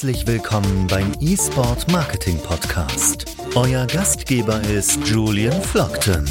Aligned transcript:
Herzlich 0.00 0.26
willkommen 0.26 0.86
beim 0.86 1.12
eSport 1.20 1.92
Marketing 1.92 2.38
Podcast. 2.38 3.36
Euer 3.54 3.86
Gastgeber 3.86 4.58
ist 4.62 5.06
Julian 5.06 5.60
Flockton. 5.60 6.24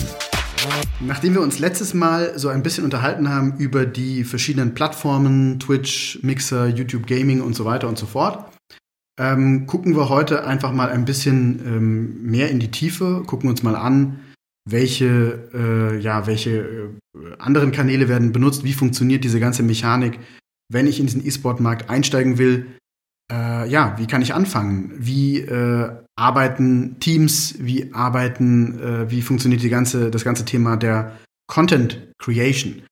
Nachdem 1.02 1.36
wir 1.36 1.42
uns 1.42 1.60
letztes 1.60 1.94
Mal 1.94 2.36
so 2.40 2.50
ein 2.50 2.64
bisschen 2.64 2.84
unterhalten 2.84 3.30
haben 3.30 3.58
über 3.60 3.86
die 3.86 4.24
verschiedenen 4.24 4.74
Plattformen, 4.74 5.60
Twitch, 5.60 6.18
Mixer, 6.24 6.66
YouTube 6.66 7.06
Gaming 7.06 7.42
und 7.42 7.54
so 7.54 7.64
weiter 7.64 7.88
und 7.88 8.00
so 8.00 8.08
fort, 8.08 8.52
ähm, 9.20 9.68
gucken 9.68 9.96
wir 9.96 10.10
heute 10.10 10.48
einfach 10.48 10.72
mal 10.72 10.90
ein 10.90 11.06
bisschen 11.06 11.62
ähm, 11.64 12.24
mehr 12.24 12.50
in 12.50 12.60
die 12.60 12.72
Tiefe, 12.72 13.22
gucken 13.28 13.52
uns 13.52 13.62
mal 13.62 13.76
an, 13.76 14.20
welche, 14.68 15.48
äh, 15.54 16.00
ja, 16.00 16.26
welche 16.26 16.58
äh, 16.58 16.90
anderen 17.38 17.72
Kanäle 17.72 18.10
werden 18.10 18.32
benutzt, 18.32 18.64
wie 18.64 18.74
funktioniert 18.74 19.24
diese 19.24 19.40
ganze 19.40 19.62
Mechanik, 19.62 20.18
wenn 20.72 20.88
ich 20.88 21.00
in 21.00 21.06
diesen 21.06 21.24
E-Sport-Markt 21.24 21.92
einsteigen 21.92 22.40
will, 22.40 22.66
äh, 23.32 23.70
ja, 23.70 23.98
wie 23.98 24.08
kann 24.08 24.22
ich 24.22 24.34
anfangen? 24.34 24.94
Wie 24.98 25.40
äh, 25.40 25.92
arbeiten 26.16 27.00
Teams? 27.00 27.56
Wie 27.60 27.94
arbeiten, 27.94 28.80
äh, 28.80 29.12
wie 29.12 29.22
funktioniert 29.22 29.62
die 29.62 29.70
ganze, 29.70 30.12
das 30.12 30.24
ganze 30.24 30.46
Thema 30.46 30.78
der 30.78 31.18
Content 31.48 32.12
Creation? 32.18 32.84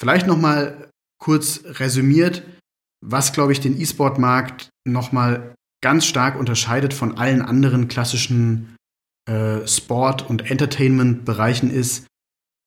Vielleicht 0.00 0.26
noch 0.26 0.38
mal 0.38 0.90
kurz 1.18 1.62
resümiert, 1.64 2.42
was 3.04 3.32
glaube 3.32 3.52
ich 3.52 3.60
den 3.60 3.80
E-Sport-Markt 3.80 4.68
noch 4.86 5.12
mal 5.12 5.54
ganz 5.82 6.06
stark 6.06 6.38
unterscheidet 6.38 6.92
von 6.92 7.16
allen 7.16 7.42
anderen 7.42 7.88
klassischen 7.88 8.76
äh, 9.28 9.66
Sport- 9.66 10.28
und 10.28 10.50
Entertainment-Bereichen 10.50 11.70
ist, 11.70 12.06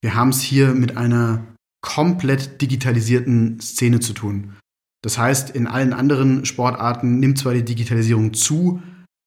wir 0.02 0.16
haben 0.16 0.30
es 0.30 0.41
hier 0.41 0.74
mit 0.74 0.98
einer 0.98 1.46
komplett 1.82 2.62
digitalisierten 2.62 3.60
Szene 3.60 3.99
zu 3.99 4.13
tun. 4.13 4.55
Das 5.02 5.18
heißt, 5.18 5.52
in 5.52 5.68
allen 5.68 5.94
anderen 5.94 6.46
Sportarten 6.46 7.20
nimmt 7.20 7.38
zwar 7.38 7.54
die 7.54 7.64
Digitalisierung 7.64 8.34
zu, 8.34 8.82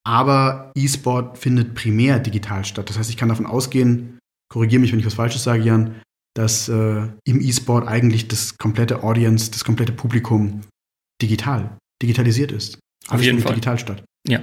aber 0.04 0.72
E-Sport 0.74 1.38
findet 1.38 1.74
primär 1.74 2.18
digital 2.18 2.64
statt. 2.64 2.88
Das 2.90 2.98
heißt, 2.98 3.10
ich 3.10 3.16
kann 3.16 3.28
davon 3.28 3.46
ausgehen, 3.46 4.18
korrigiere 4.50 4.80
mich, 4.80 4.92
wenn 4.92 4.98
ich 4.98 5.06
was 5.06 5.14
Falsches 5.14 5.44
sage, 5.44 5.62
Jan, 5.62 6.00
dass 6.34 6.68
äh, 6.68 7.08
im 7.24 7.40
E-Sport 7.40 7.86
eigentlich 7.86 8.28
das 8.28 8.58
komplette 8.58 9.02
Audience, 9.02 9.50
das 9.50 9.64
komplette 9.64 9.92
Publikum 9.92 10.62
digital, 11.20 11.76
digitalisiert 12.02 12.52
ist. 12.52 12.78
Alles 13.08 13.20
Auf 13.20 13.22
jeden 13.22 13.38
findet 13.38 13.44
Fall. 13.44 13.54
digital 13.54 13.78
statt. 13.78 14.04
Ja. 14.28 14.40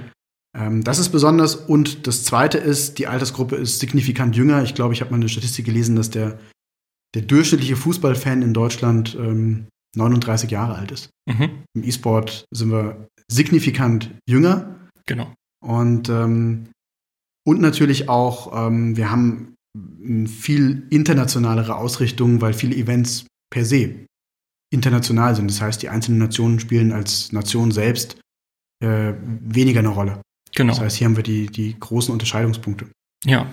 Ähm, 0.56 0.82
das 0.82 0.98
ist 0.98 1.10
besonders. 1.10 1.54
Und 1.54 2.06
das 2.06 2.24
Zweite 2.24 2.58
ist, 2.58 2.98
die 2.98 3.06
Altersgruppe 3.06 3.56
ist 3.56 3.80
signifikant 3.80 4.36
jünger. 4.36 4.62
Ich 4.62 4.74
glaube, 4.74 4.94
ich 4.94 5.00
habe 5.00 5.10
mal 5.10 5.16
eine 5.16 5.28
Statistik 5.28 5.66
gelesen, 5.66 5.96
dass 5.96 6.10
der, 6.10 6.38
der 7.14 7.22
durchschnittliche 7.22 7.76
Fußballfan 7.76 8.42
in 8.42 8.54
Deutschland 8.54 9.16
ähm, 9.18 9.66
39 9.96 10.50
Jahre 10.50 10.76
alt 10.76 10.92
ist. 10.92 11.10
Mhm. 11.26 11.64
Im 11.74 11.84
E-Sport 11.84 12.44
sind 12.52 12.70
wir 12.70 13.08
signifikant 13.30 14.10
jünger. 14.28 14.88
Genau. 15.06 15.32
Und, 15.64 16.08
ähm, 16.08 16.68
und 17.46 17.60
natürlich 17.60 18.08
auch, 18.08 18.66
ähm, 18.66 18.96
wir 18.96 19.10
haben 19.10 19.54
eine 19.76 20.28
viel 20.28 20.86
internationalere 20.90 21.76
Ausrichtung, 21.76 22.40
weil 22.40 22.52
viele 22.52 22.76
Events 22.76 23.26
per 23.52 23.64
se 23.64 24.06
international 24.72 25.34
sind. 25.34 25.50
Das 25.50 25.60
heißt, 25.60 25.82
die 25.82 25.88
einzelnen 25.88 26.18
Nationen 26.18 26.60
spielen 26.60 26.92
als 26.92 27.32
Nation 27.32 27.72
selbst 27.72 28.20
äh, 28.82 29.14
weniger 29.20 29.80
eine 29.80 29.88
Rolle. 29.88 30.22
Genau. 30.54 30.72
Das 30.72 30.80
heißt, 30.80 30.96
hier 30.96 31.06
haben 31.06 31.16
wir 31.16 31.22
die, 31.22 31.46
die 31.46 31.78
großen 31.78 32.12
Unterscheidungspunkte. 32.12 32.88
Ja. 33.24 33.50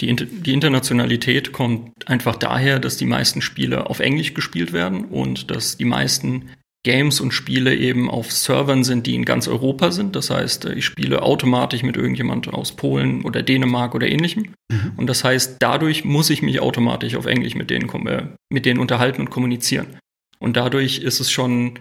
Die, 0.00 0.14
die 0.16 0.52
Internationalität 0.52 1.52
kommt 1.52 2.08
einfach 2.08 2.36
daher, 2.36 2.80
dass 2.80 2.96
die 2.96 3.06
meisten 3.06 3.40
Spiele 3.40 3.88
auf 3.88 4.00
Englisch 4.00 4.34
gespielt 4.34 4.72
werden 4.72 5.04
und 5.04 5.50
dass 5.50 5.76
die 5.76 5.84
meisten 5.84 6.50
Games 6.84 7.20
und 7.20 7.32
Spiele 7.32 7.76
eben 7.76 8.10
auf 8.10 8.32
Servern 8.32 8.82
sind, 8.82 9.06
die 9.06 9.14
in 9.14 9.24
ganz 9.24 9.46
Europa 9.46 9.92
sind. 9.92 10.16
Das 10.16 10.30
heißt, 10.30 10.64
ich 10.64 10.84
spiele 10.84 11.22
automatisch 11.22 11.84
mit 11.84 11.96
irgendjemand 11.96 12.48
aus 12.52 12.74
Polen 12.74 13.22
oder 13.22 13.42
Dänemark 13.42 13.94
oder 13.94 14.08
ähnlichem. 14.08 14.54
Mhm. 14.70 14.92
Und 14.96 15.06
das 15.06 15.22
heißt, 15.22 15.58
dadurch 15.60 16.04
muss 16.04 16.30
ich 16.30 16.42
mich 16.42 16.58
automatisch 16.58 17.14
auf 17.14 17.26
Englisch 17.26 17.54
mit 17.54 17.70
denen, 17.70 17.88
äh, 18.06 18.26
mit 18.50 18.66
denen 18.66 18.80
unterhalten 18.80 19.20
und 19.20 19.30
kommunizieren. 19.30 19.98
Und 20.40 20.56
dadurch 20.56 20.98
ist 20.98 21.20
es 21.20 21.30
schon 21.30 21.78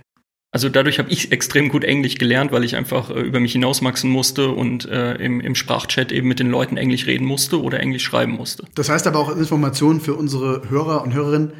also 0.52 0.68
dadurch 0.68 1.00
habe 1.00 1.10
ich 1.10 1.32
extrem 1.32 1.70
gut 1.70 1.86
Englisch 1.86 2.16
gelernt, 2.16 2.52
weil 2.52 2.66
ich 2.66 2.76
einfach 2.76 3.10
äh, 3.10 3.22
über 3.22 3.40
mich 3.40 3.54
hinauswachsen 3.54 4.10
musste 4.10 4.50
und 4.50 4.86
äh, 4.86 5.16
im, 5.16 5.40
im 5.40 5.56
Sprachchat 5.56 6.12
eben 6.12 6.28
mit 6.28 6.40
den 6.40 6.50
Leuten 6.50 6.76
Englisch 6.76 7.08
reden 7.08 7.26
musste 7.26 7.62
oder 7.62 7.80
Englisch 7.80 8.04
schreiben 8.04 8.34
musste. 8.34 8.66
Das 8.76 8.90
heißt 8.90 9.08
aber 9.08 9.20
auch 9.20 9.36
Informationen 9.36 10.02
für 10.02 10.16
unsere 10.16 10.70
Hörer 10.70 11.04
und 11.04 11.14
Hörerinnen. 11.14 11.54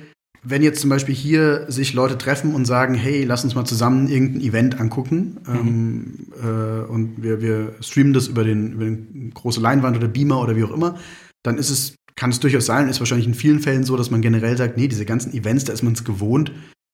Wenn 0.44 0.64
jetzt 0.64 0.82
zum 0.82 0.90
Beispiel 0.90 1.14
hier 1.14 1.66
sich 1.70 1.94
Leute 1.94 2.18
treffen 2.18 2.56
und 2.56 2.66
sagen, 2.66 2.96
hey, 2.96 3.24
lass 3.24 3.44
uns 3.44 3.54
mal 3.54 3.64
zusammen 3.64 4.10
irgendein 4.10 4.42
Event 4.42 4.80
angucken 4.80 5.38
Mhm. 5.48 5.56
ähm, 5.56 6.14
äh, 6.42 6.92
und 6.92 7.24
wir, 7.24 7.42
wir 7.42 7.76
streamen 7.80 8.12
das 8.12 8.28
über 8.28 8.44
den, 8.44 8.74
über 8.74 8.86
den 8.86 9.32
große 9.34 9.62
Leinwand 9.62 9.96
oder 9.96 10.08
Beamer 10.08 10.42
oder 10.42 10.56
wie 10.56 10.64
auch 10.64 10.72
immer, 10.72 10.98
dann 11.44 11.58
ist 11.58 11.70
es, 11.70 11.96
kann 12.16 12.32
es 12.32 12.40
durchaus 12.40 12.66
sein, 12.66 12.90
ist 12.90 13.00
wahrscheinlich 13.00 13.28
in 13.28 13.36
vielen 13.36 13.60
Fällen 13.60 13.84
so, 13.84 13.96
dass 13.96 14.12
man 14.12 14.22
generell 14.22 14.58
sagt, 14.58 14.78
nee, 14.78 14.88
diese 14.88 15.06
ganzen 15.06 15.34
Events, 15.34 15.64
da 15.66 15.74
ist 15.74 15.84
man 15.84 15.94
es 15.94 16.04
gewohnt, 16.04 16.52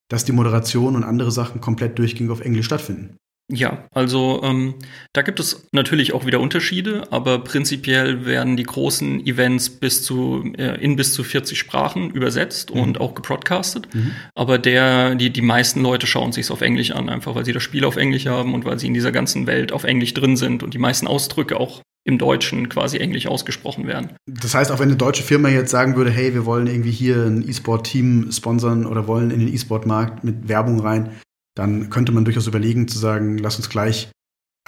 dass 0.09 0.25
die 0.25 0.31
Moderation 0.31 0.95
und 0.95 1.03
andere 1.03 1.31
Sachen 1.31 1.61
komplett 1.61 1.97
durchgehend 1.99 2.31
auf 2.31 2.41
Englisch 2.41 2.65
stattfinden. 2.65 3.17
Ja, 3.49 3.85
also 3.93 4.41
ähm, 4.43 4.75
da 5.13 5.21
gibt 5.21 5.39
es 5.39 5.67
natürlich 5.71 6.11
auch 6.11 6.25
wieder 6.25 6.41
Unterschiede, 6.41 7.03
aber 7.11 7.39
prinzipiell 7.45 8.25
werden 8.25 8.57
die 8.57 8.63
großen 8.63 9.25
Events 9.25 9.69
bis 9.69 10.03
zu 10.03 10.43
äh, 10.57 10.83
in 10.83 10.97
bis 10.97 11.13
zu 11.13 11.23
40 11.23 11.57
Sprachen 11.57 12.09
übersetzt 12.11 12.75
Mhm. 12.75 12.81
und 12.81 12.99
auch 12.99 13.15
gebroadcastet. 13.15 13.87
Aber 14.35 14.57
der, 14.57 15.15
die, 15.15 15.29
die 15.29 15.41
meisten 15.41 15.81
Leute 15.81 16.07
schauen 16.07 16.33
sich 16.33 16.51
auf 16.51 16.59
Englisch 16.59 16.91
an, 16.91 17.07
einfach 17.07 17.35
weil 17.35 17.45
sie 17.45 17.53
das 17.53 17.63
Spiel 17.63 17.85
auf 17.85 17.95
Englisch 17.95 18.25
haben 18.27 18.53
und 18.53 18.65
weil 18.65 18.79
sie 18.79 18.87
in 18.87 18.93
dieser 18.93 19.13
ganzen 19.13 19.47
Welt 19.47 19.71
auf 19.71 19.85
Englisch 19.85 20.13
drin 20.13 20.35
sind 20.35 20.61
und 20.61 20.73
die 20.73 20.77
meisten 20.77 21.07
Ausdrücke 21.07 21.57
auch 21.57 21.81
im 22.07 22.17
Deutschen 22.17 22.69
quasi 22.69 22.97
Englisch 22.97 23.27
ausgesprochen 23.27 23.85
werden. 23.85 24.11
Das 24.25 24.55
heißt, 24.55 24.71
auch 24.71 24.79
wenn 24.79 24.87
eine 24.87 24.97
deutsche 24.97 25.23
Firma 25.23 25.49
jetzt 25.49 25.71
sagen 25.71 25.97
würde, 25.97 26.09
hey, 26.09 26.33
wir 26.33 26.45
wollen 26.45 26.67
irgendwie 26.67 26.91
hier 26.91 27.25
ein 27.25 27.47
E-Sport-Team 27.47 28.31
sponsern 28.31 28.85
oder 28.85 29.07
wollen 29.07 29.29
in 29.29 29.41
den 29.41 29.53
E-Sport-Markt 29.53 30.23
mit 30.23 30.47
Werbung 30.47 30.79
rein, 30.79 31.11
dann 31.55 31.89
könnte 31.89 32.13
man 32.13 32.23
durchaus 32.23 32.47
überlegen 32.47 32.87
zu 32.87 32.97
sagen, 32.97 33.37
lass 33.37 33.57
uns 33.57 33.69
gleich 33.69 34.09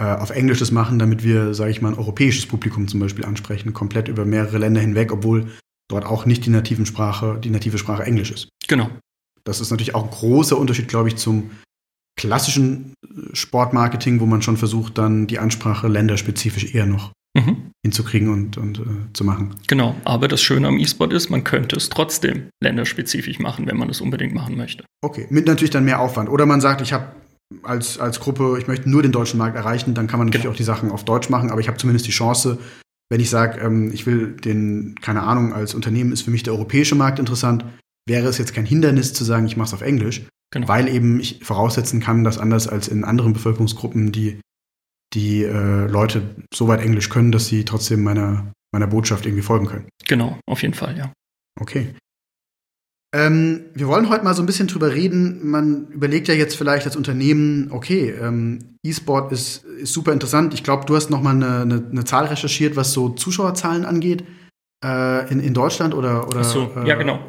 äh, 0.02 0.04
auf 0.04 0.32
Englisch 0.32 0.60
das 0.60 0.72
machen, 0.72 1.00
damit 1.00 1.24
wir, 1.24 1.54
sage 1.54 1.72
ich 1.72 1.82
mal, 1.82 1.94
ein 1.94 1.98
europäisches 1.98 2.46
Publikum 2.46 2.90
zum 2.90 3.00
Beispiel 3.00 3.24
ansprechen, 3.24 3.72
komplett 3.72 4.10
über 4.10 4.26
mehrere 4.26 4.58
Länder 4.58 4.82
hinweg, 4.82 5.14
obwohl 5.14 5.48
dort 5.90 6.06
auch 6.06 6.26
nicht 6.26 6.46
die 6.46 6.50
nativen 6.50 6.86
Sprache, 6.86 7.40
die 7.42 7.52
native 7.52 7.78
Sprache 7.78 8.04
Englisch 8.04 8.32
ist. 8.32 8.50
Genau. 8.68 8.90
Das 9.46 9.62
ist 9.62 9.72
natürlich 9.72 9.96
auch 9.96 10.04
ein 10.04 10.12
großer 10.12 10.58
Unterschied, 10.58 10.90
glaube 10.90 11.08
ich, 11.08 11.16
zum 11.16 11.52
klassischen 12.18 12.96
äh, 13.02 13.34
Sportmarketing, 13.34 14.20
wo 14.20 14.26
man 14.26 14.42
schon 14.42 14.58
versucht, 14.58 14.98
dann 14.98 15.26
die 15.28 15.40
Ansprache 15.40 15.88
länderspezifisch 15.88 16.76
eher 16.76 16.86
noch 16.86 17.14
Mhm. 17.38 17.72
hinzukriegen 17.86 18.30
und, 18.30 18.58
und 18.58 18.80
äh, 18.80 18.84
zu 19.14 19.24
machen. 19.24 19.56
Genau. 19.68 19.96
Aber 20.04 20.28
das 20.28 20.42
Schöne 20.42 20.68
am 20.68 20.80
E-Sport 20.80 21.14
ist, 21.14 21.30
man 21.30 21.44
könnte 21.44 21.76
es 21.76 21.90
trotzdem 21.90 22.50
länderspezifisch 22.62 23.40
machen, 23.40 23.68
wenn 23.68 23.78
man 23.78 23.90
es 23.90 24.02
unbedingt 24.02 24.34
machen 24.34 24.58
möchte. 24.58 24.84
Okay, 25.02 25.28
mit 25.30 25.46
natürlich 25.46 25.70
dann 25.70 25.86
mehr 25.86 26.00
Aufwand. 26.00 26.30
Oder 26.30 26.46
man 26.46 26.60
sagt, 26.60 26.82
ich 26.82 26.92
habe 26.92 27.06
als, 27.64 28.00
als 28.00 28.20
Gruppe, 28.20 28.58
ich 28.60 28.68
möchte 28.68 28.90
nur 28.90 29.02
den 29.04 29.12
deutschen 29.12 29.38
Markt 29.38 29.56
erreichen, 29.56 29.94
dann 29.94 30.08
kann 30.08 30.20
man 30.20 30.28
natürlich 30.28 30.44
Genau. 30.44 30.54
auch 30.54 30.58
die 30.58 30.64
Sachen 30.64 30.92
auf 30.92 31.06
Deutsch 31.06 31.30
machen, 31.30 31.50
aber 31.52 31.62
ich 31.62 31.68
habe 31.68 31.78
zumindest 31.78 32.06
die 32.08 32.12
Chance, 32.12 32.58
wenn 33.12 33.20
ich 33.22 33.30
sage, 33.30 33.60
ähm, 33.60 33.92
ich 33.94 34.06
will 34.06 34.36
den, 34.36 34.96
keine 35.02 35.24
Ahnung, 35.24 35.54
als 35.54 35.74
Unternehmen 35.74 36.12
ist 36.12 36.22
für 36.24 36.32
mich 36.32 36.44
der 36.44 36.54
europäische 36.54 36.96
Markt 36.96 37.20
interessant, 37.20 37.66
wäre 38.08 38.28
es 38.28 38.38
jetzt 38.38 38.54
kein 38.54 38.66
Hindernis 38.66 39.14
zu 39.14 39.24
sagen, 39.24 39.46
ich 39.46 39.56
mache 39.58 39.68
es 39.68 39.74
auf 39.74 39.82
Englisch, 39.82 40.24
Genau. 40.52 40.68
weil 40.68 40.88
eben 40.88 41.20
ich 41.20 41.40
voraussetzen 41.44 42.00
kann, 42.00 42.24
dass 42.24 42.38
anders 42.40 42.68
als 42.68 42.88
in 42.88 43.04
anderen 43.04 43.34
Bevölkerungsgruppen 43.34 44.12
die, 44.12 44.40
die 45.14 45.44
äh, 45.44 45.88
Leute 45.88 46.22
so 46.54 46.68
weit 46.68 46.82
Englisch 46.82 47.10
können, 47.10 47.32
dass 47.32 47.48
sie 47.48 47.66
trotzdem 47.66 48.04
meiner, 48.04 48.54
meiner 48.72 48.88
Botschaft 48.88 49.26
irgendwie 49.26 49.44
folgen 49.44 49.66
können. 49.66 49.90
Genau, 50.08 50.38
auf 50.48 50.62
jeden 50.62 50.74
Fall, 50.74 50.98
ja. 50.98 51.12
Okay. 51.60 51.94
Ähm, 53.12 53.62
wir 53.74 53.88
wollen 53.88 54.10
heute 54.10 54.24
mal 54.24 54.36
so 54.36 54.44
ein 54.44 54.46
bisschen 54.46 54.68
drüber 54.68 54.94
reden. 54.94 55.50
Man 55.50 55.88
überlegt 55.88 56.28
ja 56.28 56.36
jetzt 56.36 56.56
vielleicht 56.56 56.86
als 56.86 56.96
Unternehmen, 56.96 57.72
okay, 57.72 58.12
ähm, 58.12 58.78
E-Sport 58.84 59.32
ist, 59.32 59.64
ist 59.64 59.94
super 59.94 60.14
interessant. 60.14 60.54
Ich 60.54 60.64
glaube, 60.64 60.86
du 60.86 60.96
hast 60.96 61.10
noch 61.10 61.22
mal 61.22 61.32
eine, 61.32 61.62
eine, 61.62 61.88
eine 61.92 62.06
Zahl 62.06 62.26
recherchiert, 62.26 62.76
was 62.76 62.94
so 62.94 63.10
Zuschauerzahlen 63.10 63.84
angeht 63.84 64.26
äh, 64.86 65.32
in, 65.32 65.40
in 65.40 65.56
Deutschland 65.56 65.96
oder 65.96 66.28
oder. 66.28 66.42
Ach 66.42 66.46
so, 66.46 66.72
äh, 66.76 66.88
ja, 66.88 66.96
genau. 66.96 67.20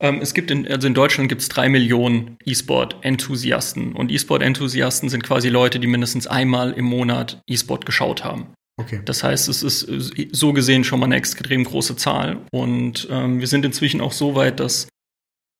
Ähm, 0.00 0.20
es 0.22 0.34
gibt 0.34 0.50
in, 0.50 0.66
also 0.66 0.86
in 0.86 0.94
Deutschland 0.94 1.28
gibt 1.28 1.42
es 1.42 1.48
drei 1.48 1.68
Millionen 1.68 2.38
E-Sport-Enthusiasten. 2.44 3.92
Und 3.92 4.10
E-Sport-Enthusiasten 4.10 5.08
sind 5.08 5.22
quasi 5.22 5.48
Leute, 5.48 5.78
die 5.78 5.86
mindestens 5.86 6.26
einmal 6.26 6.72
im 6.72 6.86
Monat 6.86 7.42
E-Sport 7.46 7.86
geschaut 7.86 8.24
haben. 8.24 8.48
Okay. 8.78 9.02
Das 9.04 9.22
heißt, 9.22 9.48
es 9.48 9.62
ist 9.62 9.86
so 10.32 10.52
gesehen 10.54 10.84
schon 10.84 11.00
mal 11.00 11.06
eine 11.06 11.16
extrem 11.16 11.64
große 11.64 11.96
Zahl. 11.96 12.38
Und 12.50 13.08
ähm, 13.10 13.40
wir 13.40 13.46
sind 13.46 13.64
inzwischen 13.66 14.00
auch 14.00 14.12
so 14.12 14.34
weit, 14.34 14.58
dass 14.58 14.88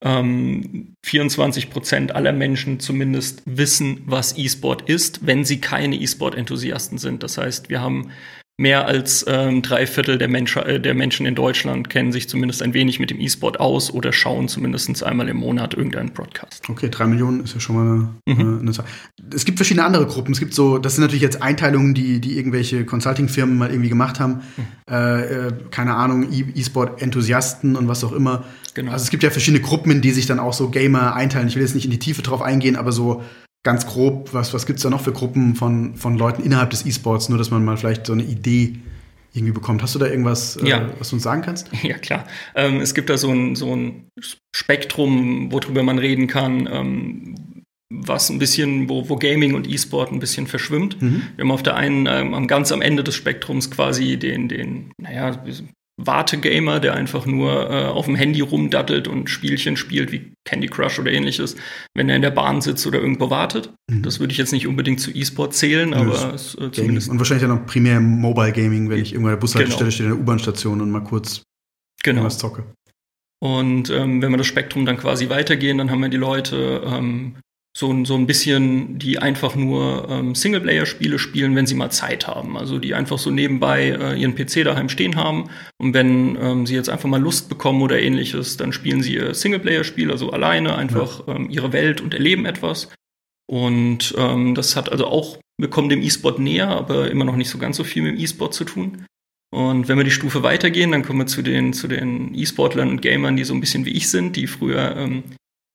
ähm, 0.03 0.95
24 1.05 1.69
Prozent 1.69 2.15
aller 2.15 2.33
Menschen 2.33 2.81
zumindest 2.81 3.43
wissen, 3.45 4.03
was 4.07 4.39
E-Sport 4.39 4.89
ist, 4.89 5.27
wenn 5.27 5.45
sie 5.45 5.61
keine 5.61 5.97
E-Sport-Enthusiasten 5.97 6.97
sind. 6.97 7.23
Das 7.23 7.37
heißt, 7.37 7.69
wir 7.69 7.83
haben 7.83 8.11
mehr 8.61 8.87
als 8.87 9.25
ähm, 9.27 9.63
drei 9.63 9.87
Viertel 9.87 10.19
der, 10.19 10.29
Mensch, 10.29 10.55
äh, 10.55 10.79
der 10.79 10.93
Menschen 10.93 11.25
in 11.25 11.35
Deutschland 11.35 11.89
kennen 11.89 12.13
sich 12.13 12.29
zumindest 12.29 12.63
ein 12.63 12.75
wenig 12.75 13.01
mit 13.01 13.09
dem 13.09 13.19
E-Sport 13.19 13.59
aus 13.59 13.91
oder 13.91 14.13
schauen 14.13 14.49
zumindest 14.49 15.03
einmal 15.03 15.31
im 15.31 15.39
Monat 15.39 15.73
irgendeinen 15.73 16.13
Broadcast. 16.13 16.69
Okay, 16.69 16.91
drei 16.91 17.07
Millionen 17.07 17.43
ist 17.43 17.55
ja 17.55 17.61
schon 17.61 17.77
mal 17.77 18.11
eine, 18.27 18.45
mhm. 18.45 18.61
eine 18.61 18.73
Zahl. 18.73 18.85
Es 19.35 19.47
gibt 19.47 19.59
verschiedene 19.59 19.87
andere 19.87 20.07
Gruppen. 20.07 20.33
Es 20.33 20.41
gibt 20.41 20.53
so, 20.53 20.77
das 20.77 20.97
sind 20.97 21.03
natürlich 21.03 21.23
jetzt 21.23 21.41
Einteilungen, 21.43 21.95
die, 21.95 22.21
die 22.21 22.37
irgendwelche 22.37 22.85
Consulting-Firmen 22.85 23.57
mal 23.57 23.71
irgendwie 23.71 23.89
gemacht 23.89 24.21
haben. 24.21 24.43
Mhm. 24.57 24.95
Äh, 24.95 25.21
äh, 25.23 25.53
keine 25.71 25.95
Ahnung, 25.95 26.29
E-Sport-Enthusiasten 26.31 27.77
und 27.77 27.89
was 27.89 28.05
auch 28.05 28.13
immer. 28.13 28.45
Genau. 28.75 28.93
Also 28.93 29.05
es 29.05 29.11
gibt 29.11 29.23
ja 29.23 29.31
verschiedene 29.31 29.63
Gruppen, 29.63 29.91
in 29.91 30.03
die 30.03 30.11
sich 30.11 30.27
dann 30.27 30.39
auch 30.39 30.53
so 30.53 30.69
Gamer 30.69 31.15
einteilen. 31.15 31.49
Ich 31.49 31.55
will 31.55 31.63
jetzt 31.63 31.75
nicht 31.75 31.87
in 31.87 31.91
die 31.91 31.99
Tiefe 31.99 32.21
drauf 32.21 32.43
eingehen, 32.43 32.77
aber 32.77 32.93
so 32.93 33.23
ganz 33.63 33.87
grob, 33.87 34.33
was, 34.33 34.55
was 34.55 34.67
gibt 34.67 34.79
es 34.79 34.83
da 34.83 34.91
noch 34.91 35.03
für 35.03 35.13
Gruppen 35.13 35.55
von, 35.55 35.95
von 35.97 36.17
Leuten 36.17 36.43
innerhalb 36.43 36.71
des 36.71 36.87
E-Sports, 36.87 37.29
nur 37.29 37.39
dass 37.39 37.51
man 37.51 37.65
mal 37.65 37.77
vielleicht 37.77 38.07
so 38.07 38.13
eine 38.13 38.23
Idee 38.23 38.77
irgendwie 39.33 39.53
bekommt. 39.53 39.83
Hast 39.83 39.95
du 39.95 39.99
da 39.99 40.07
irgendwas, 40.07 40.57
äh, 40.57 40.69
ja. 40.69 40.91
was 40.99 41.11
du 41.11 41.17
uns 41.17 41.23
sagen 41.23 41.43
kannst? 41.43 41.71
Ja, 41.83 41.99
klar. 41.99 42.27
Ähm, 42.55 42.81
es 42.81 42.95
gibt 42.95 43.11
da 43.11 43.19
so 43.19 43.31
ein, 43.31 43.55
so 43.55 43.75
ein 43.75 44.09
Spektrum, 44.55 45.53
worüber 45.53 45.83
man 45.83 45.99
reden 45.99 46.27
kann, 46.27 46.69
ähm, 46.71 47.35
was 47.93 48.31
ein 48.31 48.39
bisschen, 48.39 48.89
wo, 48.89 49.09
wo 49.09 49.17
Gaming 49.17 49.55
und 49.55 49.69
E-Sport 49.69 50.13
ein 50.13 50.21
bisschen 50.21 50.47
verschwimmt. 50.47 51.01
Mhm. 51.03 51.23
Wir 51.37 51.45
haben 51.45 51.51
auf 51.51 51.63
der 51.63 51.77
einen, 51.77 52.07
ähm, 52.07 52.47
ganz 52.47 52.73
am 52.73 52.83
Ende 52.83 53.05
des 53.05 53.15
Spektrums 53.15 53.71
quasi 53.71 54.17
den, 54.17 54.49
den, 54.49 54.93
naja, 54.99 55.45
Wartegamer, 56.07 56.81
der 56.81 56.95
einfach 56.95 57.27
nur 57.27 57.71
äh, 57.71 57.85
auf 57.87 58.07
dem 58.07 58.15
Handy 58.15 58.41
rumdattelt 58.41 59.09
und 59.09 59.29
Spielchen 59.29 59.77
spielt 59.77 60.13
wie 60.13 60.33
Candy 60.45 60.69
Crush 60.69 60.99
oder 60.99 61.13
ähnliches, 61.13 61.57
wenn 61.95 62.09
er 62.09 62.17
in 62.17 62.23
der 62.23 62.31
Bahn 62.31 62.61
sitzt 62.61 62.87
oder 62.87 63.01
irgendwo 63.01 63.31
wartet. 63.31 63.73
Mhm. 63.91 64.03
Das 64.03 64.21
würde 64.21 64.33
ich 64.33 64.39
jetzt 64.39 64.53
nicht 64.53 64.67
unbedingt 64.67 65.01
zu 65.01 65.11
E-Sport 65.11 65.55
zählen, 65.55 65.95
aber 65.95 66.35
es, 66.35 66.55
äh, 66.57 66.71
zumindest. 66.71 67.09
Und 67.09 67.19
wahrscheinlich 67.19 67.47
dann 67.47 67.57
noch 67.57 67.67
primär 67.67 68.01
Mobile 68.01 68.53
Gaming, 68.53 68.89
wenn 68.89 69.01
ich 69.01 69.13
irgendwo 69.13 69.29
an 69.29 69.35
der 69.35 69.41
Bushaltestelle 69.41 69.85
genau. 69.85 69.91
stehe, 69.91 70.09
in 70.09 70.15
der 70.15 70.23
U-Bahn-Station 70.23 70.81
und 70.81 70.91
mal 70.91 71.05
kurz 71.05 71.43
genau. 72.03 72.25
was 72.25 72.39
zocke. 72.39 72.65
Und 73.43 73.89
ähm, 73.91 74.21
wenn 74.21 74.31
wir 74.31 74.39
das 74.39 74.47
Spektrum 74.47 74.85
dann 74.85 74.99
quasi 74.99 75.29
weitergehen, 75.31 75.79
dann 75.79 75.91
haben 75.91 76.01
wir 76.01 76.11
die 76.11 76.17
Leute, 76.17 76.83
ähm, 76.85 77.37
so, 77.81 78.05
so 78.05 78.15
ein 78.15 78.27
bisschen, 78.27 78.99
die 78.99 79.19
einfach 79.19 79.57
nur 79.57 80.07
ähm, 80.11 80.35
Singleplayer-Spiele 80.35 81.19
spielen, 81.19 81.57
wenn 81.57 81.67
sie 81.67 81.75
mal 81.75 81.89
Zeit 81.91 82.27
haben. 82.27 82.59
Also 82.59 82.79
die 82.79 82.93
einfach 82.93 83.17
so 83.17 83.31
nebenbei 83.31 83.89
äh, 83.89 84.21
ihren 84.21 84.35
PC 84.35 84.65
daheim 84.65 84.91
stehen 84.91 85.17
haben. 85.17 85.49
Und 85.79 85.95
wenn 85.95 86.37
ähm, 86.37 86.67
sie 86.67 86.75
jetzt 86.75 86.91
einfach 86.91 87.09
mal 87.09 87.21
Lust 87.21 87.49
bekommen 87.49 87.81
oder 87.81 87.99
ähnliches, 87.99 88.59
dann 88.59 88.75
spielen 88.75 89.01
sie 89.01 89.15
ihr 89.15 89.33
Singleplayer-Spiel, 89.33 90.11
also 90.11 90.31
alleine, 90.31 90.77
einfach 90.77 91.27
ja. 91.27 91.37
ähm, 91.37 91.49
ihre 91.49 91.73
Welt 91.73 92.03
und 92.03 92.13
erleben 92.13 92.45
etwas. 92.45 92.91
Und 93.47 94.15
ähm, 94.19 94.55
das 94.55 94.77
hat 94.77 94.93
also 94.93 95.07
auch, 95.07 95.39
wir 95.59 95.71
kommen 95.71 95.89
dem 95.89 96.03
E-Sport 96.03 96.39
näher, 96.39 96.69
aber 96.69 97.11
immer 97.11 97.25
noch 97.25 97.37
nicht 97.37 97.49
so 97.49 97.57
ganz 97.57 97.79
so 97.79 97.85
viel 97.85 98.03
mit 98.03 98.13
dem 98.13 98.21
E-Sport 98.23 98.53
zu 98.53 98.65
tun. 98.65 99.07
Und 99.53 99.89
wenn 99.89 99.97
wir 99.97 100.05
die 100.05 100.11
Stufe 100.11 100.43
weitergehen, 100.43 100.93
dann 100.93 101.03
kommen 101.03 101.21
wir 101.21 101.27
zu 101.27 101.41
den, 101.41 101.73
zu 101.73 101.89
den 101.89 102.35
E-Sportlern 102.35 102.91
und 102.91 103.01
Gamern, 103.01 103.37
die 103.37 103.45
so 103.45 103.55
ein 103.55 103.61
bisschen 103.61 103.87
wie 103.87 103.97
ich 103.97 104.11
sind, 104.11 104.37
die 104.37 104.47
früher 104.47 104.97
ähm, 104.99 105.25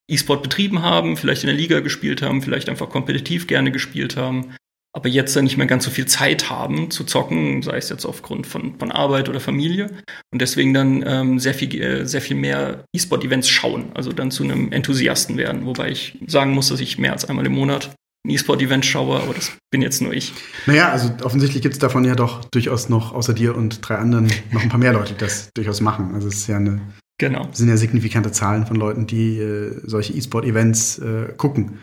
E-Sport 0.09 0.43
betrieben 0.43 0.81
haben, 0.81 1.17
vielleicht 1.17 1.43
in 1.43 1.47
der 1.47 1.55
Liga 1.55 1.79
gespielt 1.79 2.21
haben, 2.21 2.41
vielleicht 2.41 2.69
einfach 2.69 2.89
kompetitiv 2.89 3.47
gerne 3.47 3.71
gespielt 3.71 4.17
haben, 4.17 4.55
aber 4.95 5.09
jetzt 5.09 5.35
dann 5.35 5.43
nicht 5.43 5.57
mehr 5.57 5.67
ganz 5.67 5.83
so 5.83 5.91
viel 5.91 6.05
Zeit 6.05 6.49
haben 6.49 6.89
zu 6.89 7.03
zocken, 7.03 7.61
sei 7.61 7.77
es 7.77 7.89
jetzt 7.89 8.05
aufgrund 8.05 8.47
von, 8.47 8.79
von 8.79 8.91
Arbeit 8.91 9.27
oder 9.27 9.41
Familie 9.41 9.89
und 10.31 10.41
deswegen 10.41 10.73
dann 10.73 11.03
ähm, 11.05 11.39
sehr 11.39 11.53
viel 11.53 11.81
äh, 11.81 12.05
sehr 12.05 12.21
viel 12.21 12.37
mehr 12.37 12.85
E-Sport-Events 12.95 13.49
schauen, 13.49 13.91
also 13.93 14.13
dann 14.13 14.31
zu 14.31 14.43
einem 14.43 14.71
Enthusiasten 14.71 15.37
werden, 15.37 15.65
wobei 15.65 15.89
ich 15.89 16.17
sagen 16.27 16.51
muss, 16.51 16.69
dass 16.69 16.79
ich 16.79 16.97
mehr 16.97 17.11
als 17.11 17.25
einmal 17.25 17.45
im 17.45 17.53
Monat 17.53 17.91
ein 18.25 18.29
E-Sport-Event 18.29 18.85
schaue, 18.85 19.21
aber 19.21 19.33
das 19.33 19.51
bin 19.69 19.81
jetzt 19.81 20.01
nur 20.01 20.13
ich. 20.13 20.33
Naja, 20.65 20.89
also 20.89 21.11
offensichtlich 21.23 21.61
gibt 21.61 21.73
es 21.73 21.79
davon 21.79 22.05
ja 22.05 22.15
doch 22.15 22.45
durchaus 22.45 22.87
noch 22.89 23.13
außer 23.13 23.33
dir 23.33 23.55
und 23.55 23.87
drei 23.87 23.95
anderen 23.95 24.31
noch 24.51 24.63
ein 24.63 24.69
paar 24.69 24.79
mehr 24.79 24.93
Leute, 24.93 25.13
die 25.13 25.19
das 25.19 25.49
durchaus 25.53 25.81
machen. 25.81 26.15
Also 26.15 26.29
es 26.29 26.35
ist 26.35 26.47
ja 26.47 26.55
eine 26.55 26.81
Genau. 27.17 27.45
Das 27.45 27.59
sind 27.59 27.69
ja 27.69 27.77
signifikante 27.77 28.31
Zahlen 28.31 28.65
von 28.65 28.75
Leuten, 28.75 29.07
die 29.07 29.38
äh, 29.39 29.79
solche 29.83 30.13
E-Sport-Events 30.13 31.00
äh, 31.00 31.33
gucken. 31.38 31.81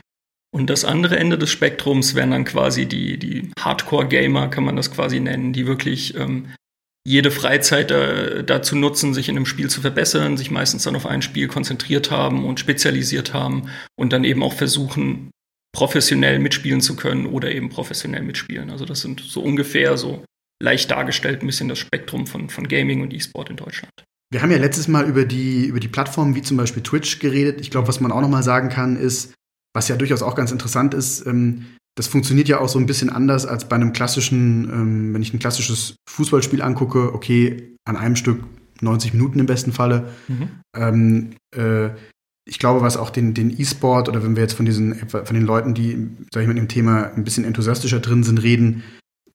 Und 0.54 0.68
das 0.68 0.84
andere 0.84 1.18
Ende 1.18 1.38
des 1.38 1.50
Spektrums 1.50 2.14
wären 2.14 2.32
dann 2.32 2.44
quasi 2.44 2.84
die, 2.84 3.18
die 3.18 3.50
Hardcore-Gamer, 3.58 4.48
kann 4.48 4.64
man 4.64 4.76
das 4.76 4.90
quasi 4.90 5.18
nennen, 5.18 5.54
die 5.54 5.66
wirklich 5.66 6.14
ähm, 6.14 6.48
jede 7.06 7.30
Freizeit 7.30 7.90
äh, 7.90 8.44
dazu 8.44 8.76
nutzen, 8.76 9.14
sich 9.14 9.30
in 9.30 9.36
einem 9.36 9.46
Spiel 9.46 9.70
zu 9.70 9.80
verbessern, 9.80 10.36
sich 10.36 10.50
meistens 10.50 10.84
dann 10.84 10.94
auf 10.94 11.06
ein 11.06 11.22
Spiel 11.22 11.48
konzentriert 11.48 12.10
haben 12.10 12.44
und 12.44 12.60
spezialisiert 12.60 13.32
haben 13.32 13.70
und 13.96 14.12
dann 14.12 14.24
eben 14.24 14.42
auch 14.42 14.52
versuchen, 14.52 15.30
professionell 15.74 16.38
mitspielen 16.38 16.82
zu 16.82 16.96
können 16.96 17.26
oder 17.26 17.50
eben 17.50 17.70
professionell 17.70 18.22
mitspielen. 18.22 18.70
Also 18.70 18.84
das 18.84 19.00
sind 19.00 19.20
so 19.20 19.40
ungefähr 19.40 19.96
so 19.96 20.22
leicht 20.62 20.90
dargestellt 20.90 21.42
ein 21.42 21.46
bisschen 21.46 21.70
das 21.70 21.78
Spektrum 21.78 22.26
von, 22.26 22.50
von 22.50 22.68
Gaming 22.68 23.00
und 23.00 23.14
E-Sport 23.14 23.50
in 23.50 23.56
Deutschland. 23.56 24.04
Wir 24.32 24.40
haben 24.40 24.50
ja 24.50 24.56
letztes 24.56 24.88
Mal 24.88 25.06
über 25.06 25.26
die, 25.26 25.66
über 25.66 25.78
die 25.78 25.88
Plattformen 25.88 26.34
wie 26.34 26.40
zum 26.40 26.56
Beispiel 26.56 26.82
Twitch 26.82 27.18
geredet. 27.18 27.60
Ich 27.60 27.70
glaube, 27.70 27.86
was 27.86 28.00
man 28.00 28.10
auch 28.10 28.22
noch 28.22 28.30
mal 28.30 28.42
sagen 28.42 28.70
kann, 28.70 28.96
ist, 28.96 29.34
was 29.74 29.88
ja 29.88 29.96
durchaus 29.96 30.22
auch 30.22 30.34
ganz 30.34 30.50
interessant 30.50 30.94
ist, 30.94 31.26
ähm, 31.26 31.66
das 31.96 32.06
funktioniert 32.06 32.48
ja 32.48 32.58
auch 32.58 32.70
so 32.70 32.78
ein 32.78 32.86
bisschen 32.86 33.10
anders 33.10 33.44
als 33.44 33.68
bei 33.68 33.76
einem 33.76 33.92
klassischen, 33.92 34.64
ähm, 34.72 35.14
wenn 35.14 35.20
ich 35.20 35.34
ein 35.34 35.38
klassisches 35.38 35.96
Fußballspiel 36.08 36.62
angucke, 36.62 37.12
okay, 37.12 37.76
an 37.84 37.98
einem 37.98 38.16
Stück 38.16 38.42
90 38.80 39.12
Minuten 39.12 39.38
im 39.38 39.44
besten 39.44 39.72
Falle. 39.72 40.08
Mhm. 40.28 40.48
Ähm, 40.74 41.30
äh, 41.54 41.90
ich 42.48 42.58
glaube, 42.58 42.80
was 42.80 42.96
auch 42.96 43.10
den, 43.10 43.34
den 43.34 43.50
E-Sport 43.50 44.08
oder 44.08 44.22
wenn 44.22 44.34
wir 44.34 44.42
jetzt 44.42 44.54
von 44.54 44.64
diesen, 44.64 44.94
von 45.10 45.34
den 45.34 45.44
Leuten, 45.44 45.74
die, 45.74 46.08
sag 46.32 46.40
ich 46.40 46.48
mal, 46.48 46.56
im 46.56 46.68
Thema 46.68 47.12
ein 47.14 47.24
bisschen 47.24 47.44
enthusiastischer 47.44 48.00
drin 48.00 48.24
sind, 48.24 48.42
reden, 48.42 48.82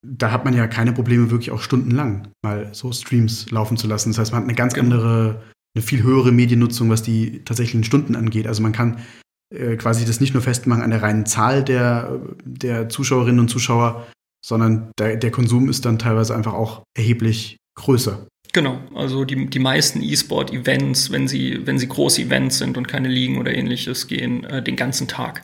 da 0.02 0.32
hat 0.32 0.46
man 0.46 0.54
ja 0.54 0.68
keine 0.68 0.94
Probleme, 0.94 1.32
wirklich 1.32 1.52
auch 1.52 1.62
stundenlang 1.62 2.30
mal 2.44 2.70
so 2.74 2.92
Streams 2.92 3.50
laufen 3.52 3.78
zu 3.78 3.88
lassen. 3.88 4.10
Das 4.10 4.20
heißt, 4.20 4.32
man 4.32 4.42
hat 4.42 4.48
eine 4.48 4.56
ganz 4.56 4.74
genau. 4.74 4.96
andere, 4.96 5.44
eine 5.76 5.82
viel 5.82 6.04
höhere 6.04 6.32
Mediennutzung, 6.32 6.90
was 6.90 7.04
die 7.04 7.44
tatsächlichen 7.44 7.84
Stunden 7.84 8.16
angeht. 8.16 8.48
Also 8.48 8.62
man 8.62 8.72
kann 8.72 9.00
äh, 9.54 9.76
quasi 9.76 10.06
das 10.06 10.20
nicht 10.20 10.34
nur 10.34 10.44
festmachen 10.44 10.82
an 10.82 10.92
der 10.92 11.02
reinen 11.02 11.26
Zahl 11.26 11.64
der, 11.64 12.20
der 12.44 12.90
Zuschauerinnen 12.90 13.40
und 13.40 13.50
Zuschauer, 13.50 14.08
sondern 14.46 14.92
der, 15.00 15.18
der 15.18 15.32
Konsum 15.32 15.70
ist 15.70 15.86
dann 15.86 16.00
teilweise 16.00 16.36
einfach 16.36 16.54
auch 16.54 16.84
erheblich 16.98 17.58
größer. 17.76 18.28
Genau, 18.54 18.80
also 18.96 19.26
die, 19.26 19.50
die 19.50 19.60
meisten 19.60 20.02
E-Sport-Events, 20.02 21.12
wenn 21.12 21.28
sie, 21.28 21.66
wenn 21.66 21.78
sie 21.78 21.88
große 21.88 22.22
Events 22.24 22.58
sind 22.58 22.78
und 22.78 22.88
keine 22.88 23.10
Ligen 23.10 23.38
oder 23.38 23.54
ähnliches, 23.54 24.08
gehen 24.08 24.44
äh, 24.46 24.64
den 24.64 24.76
ganzen 24.76 25.08
Tag 25.08 25.44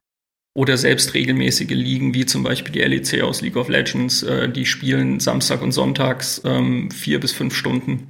oder 0.55 0.77
selbst 0.77 1.13
regelmäßige 1.13 1.71
Ligen, 1.71 2.13
wie 2.13 2.25
zum 2.25 2.43
Beispiel 2.43 2.71
die 2.71 2.81
LEC 2.81 3.23
aus 3.23 3.41
League 3.41 3.57
of 3.57 3.69
Legends, 3.69 4.23
äh, 4.23 4.49
die 4.49 4.65
spielen 4.65 5.19
Samstag 5.19 5.61
und 5.61 5.71
Sonntags 5.71 6.41
ähm, 6.45 6.91
vier 6.91 7.19
bis 7.19 7.31
fünf 7.31 7.55
Stunden 7.55 8.09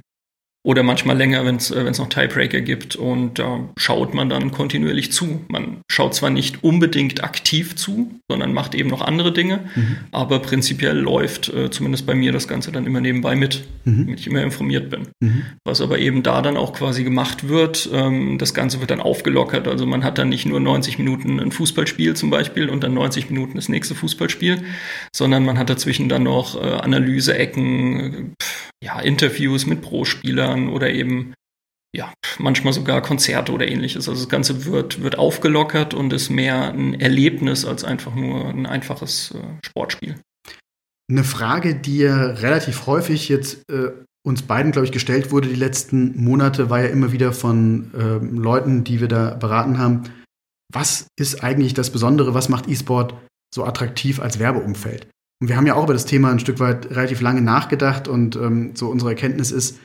oder 0.64 0.82
manchmal 0.82 1.16
länger, 1.16 1.44
wenn 1.44 1.56
es 1.56 1.70
äh, 1.70 1.84
noch 1.84 2.08
Tiebreaker 2.08 2.62
gibt. 2.62 2.96
Und 2.96 3.38
da 3.38 3.68
schaut 3.76 4.14
man 4.14 4.30
dann 4.30 4.50
kontinuierlich 4.50 5.12
zu. 5.12 5.44
Man 5.48 5.82
schaut 5.90 6.14
zwar 6.14 6.30
nicht 6.30 6.64
unbedingt 6.64 7.22
aktiv 7.22 7.76
zu, 7.76 8.10
sondern 8.30 8.54
macht 8.54 8.74
eben 8.74 8.88
noch 8.88 9.02
andere 9.02 9.32
Dinge, 9.32 9.60
mhm. 9.74 9.96
aber 10.10 10.38
prinzipiell 10.38 10.96
läuft 10.96 11.52
äh, 11.52 11.70
zumindest 11.70 12.06
bei 12.06 12.14
mir 12.14 12.32
das 12.32 12.48
Ganze 12.48 12.72
dann 12.72 12.86
immer 12.86 13.02
nebenbei 13.02 13.36
mit, 13.36 13.64
mhm. 13.84 14.06
damit 14.06 14.20
ich 14.20 14.26
immer 14.26 14.42
informiert 14.42 14.88
bin. 14.88 15.08
Mhm. 15.20 15.42
Was 15.64 15.82
aber 15.82 15.98
eben 15.98 16.22
da 16.22 16.40
dann 16.40 16.56
auch 16.56 16.72
quasi 16.72 17.04
gemacht 17.04 17.46
wird, 17.46 17.90
ähm, 17.92 18.38
das 18.38 18.54
Ganze 18.54 18.80
wird 18.80 18.90
dann 18.90 19.00
aufgelockert. 19.00 19.68
Also 19.68 19.84
man 19.84 20.02
hat 20.02 20.16
dann 20.16 20.30
nicht 20.30 20.46
nur 20.46 20.60
90 20.60 20.98
Minuten 20.98 21.40
ein 21.40 21.52
Fußballspiel 21.52 22.16
zum 22.16 22.30
Beispiel 22.30 22.70
und 22.70 22.82
dann 22.82 22.94
90 22.94 23.28
Minuten 23.28 23.56
das 23.56 23.68
nächste 23.68 23.94
Fußballspiel, 23.94 24.64
sondern 25.14 25.44
man 25.44 25.58
hat 25.58 25.68
dazwischen 25.68 26.08
dann 26.08 26.22
noch 26.22 26.56
äh, 26.56 26.66
Analyse-Ecken, 26.66 28.32
ja, 28.84 29.00
Interviews 29.00 29.66
mit 29.66 29.80
Pro-Spielern 29.80 30.68
oder 30.68 30.90
eben 30.90 31.34
ja, 31.96 32.12
manchmal 32.38 32.72
sogar 32.72 33.00
Konzerte 33.02 33.52
oder 33.52 33.66
ähnliches. 33.68 34.08
Also 34.08 34.20
das 34.20 34.28
Ganze 34.28 34.66
wird, 34.66 35.02
wird 35.02 35.16
aufgelockert 35.16 35.94
und 35.94 36.12
ist 36.12 36.28
mehr 36.28 36.72
ein 36.72 37.00
Erlebnis 37.00 37.64
als 37.64 37.84
einfach 37.84 38.14
nur 38.14 38.46
ein 38.46 38.66
einfaches 38.66 39.30
äh, 39.30 39.38
Sportspiel. 39.64 40.16
Eine 41.08 41.24
Frage, 41.24 41.76
die 41.76 41.98
ja 41.98 42.26
relativ 42.26 42.86
häufig 42.86 43.28
jetzt 43.28 43.62
äh, 43.70 43.90
uns 44.26 44.42
beiden, 44.42 44.72
glaube 44.72 44.86
ich, 44.86 44.92
gestellt 44.92 45.30
wurde 45.30 45.48
die 45.48 45.54
letzten 45.54 46.20
Monate, 46.22 46.68
war 46.68 46.82
ja 46.82 46.88
immer 46.88 47.12
wieder 47.12 47.32
von 47.32 47.92
äh, 47.94 48.24
Leuten, 48.24 48.82
die 48.82 49.00
wir 49.00 49.08
da 49.08 49.34
beraten 49.34 49.78
haben. 49.78 50.04
Was 50.72 51.06
ist 51.16 51.44
eigentlich 51.44 51.74
das 51.74 51.90
Besondere? 51.90 52.34
Was 52.34 52.48
macht 52.48 52.68
E-Sport 52.68 53.14
so 53.54 53.64
attraktiv 53.64 54.18
als 54.18 54.38
Werbeumfeld? 54.38 55.06
Und 55.40 55.48
wir 55.48 55.56
haben 55.56 55.66
ja 55.66 55.74
auch 55.74 55.84
über 55.84 55.92
das 55.92 56.06
Thema 56.06 56.30
ein 56.30 56.38
Stück 56.38 56.60
weit 56.60 56.90
relativ 56.90 57.20
lange 57.20 57.42
nachgedacht 57.42 58.08
und 58.08 58.36
ähm, 58.36 58.72
so 58.74 58.88
unsere 58.88 59.10
Erkenntnis 59.10 59.50
ist, 59.50 59.78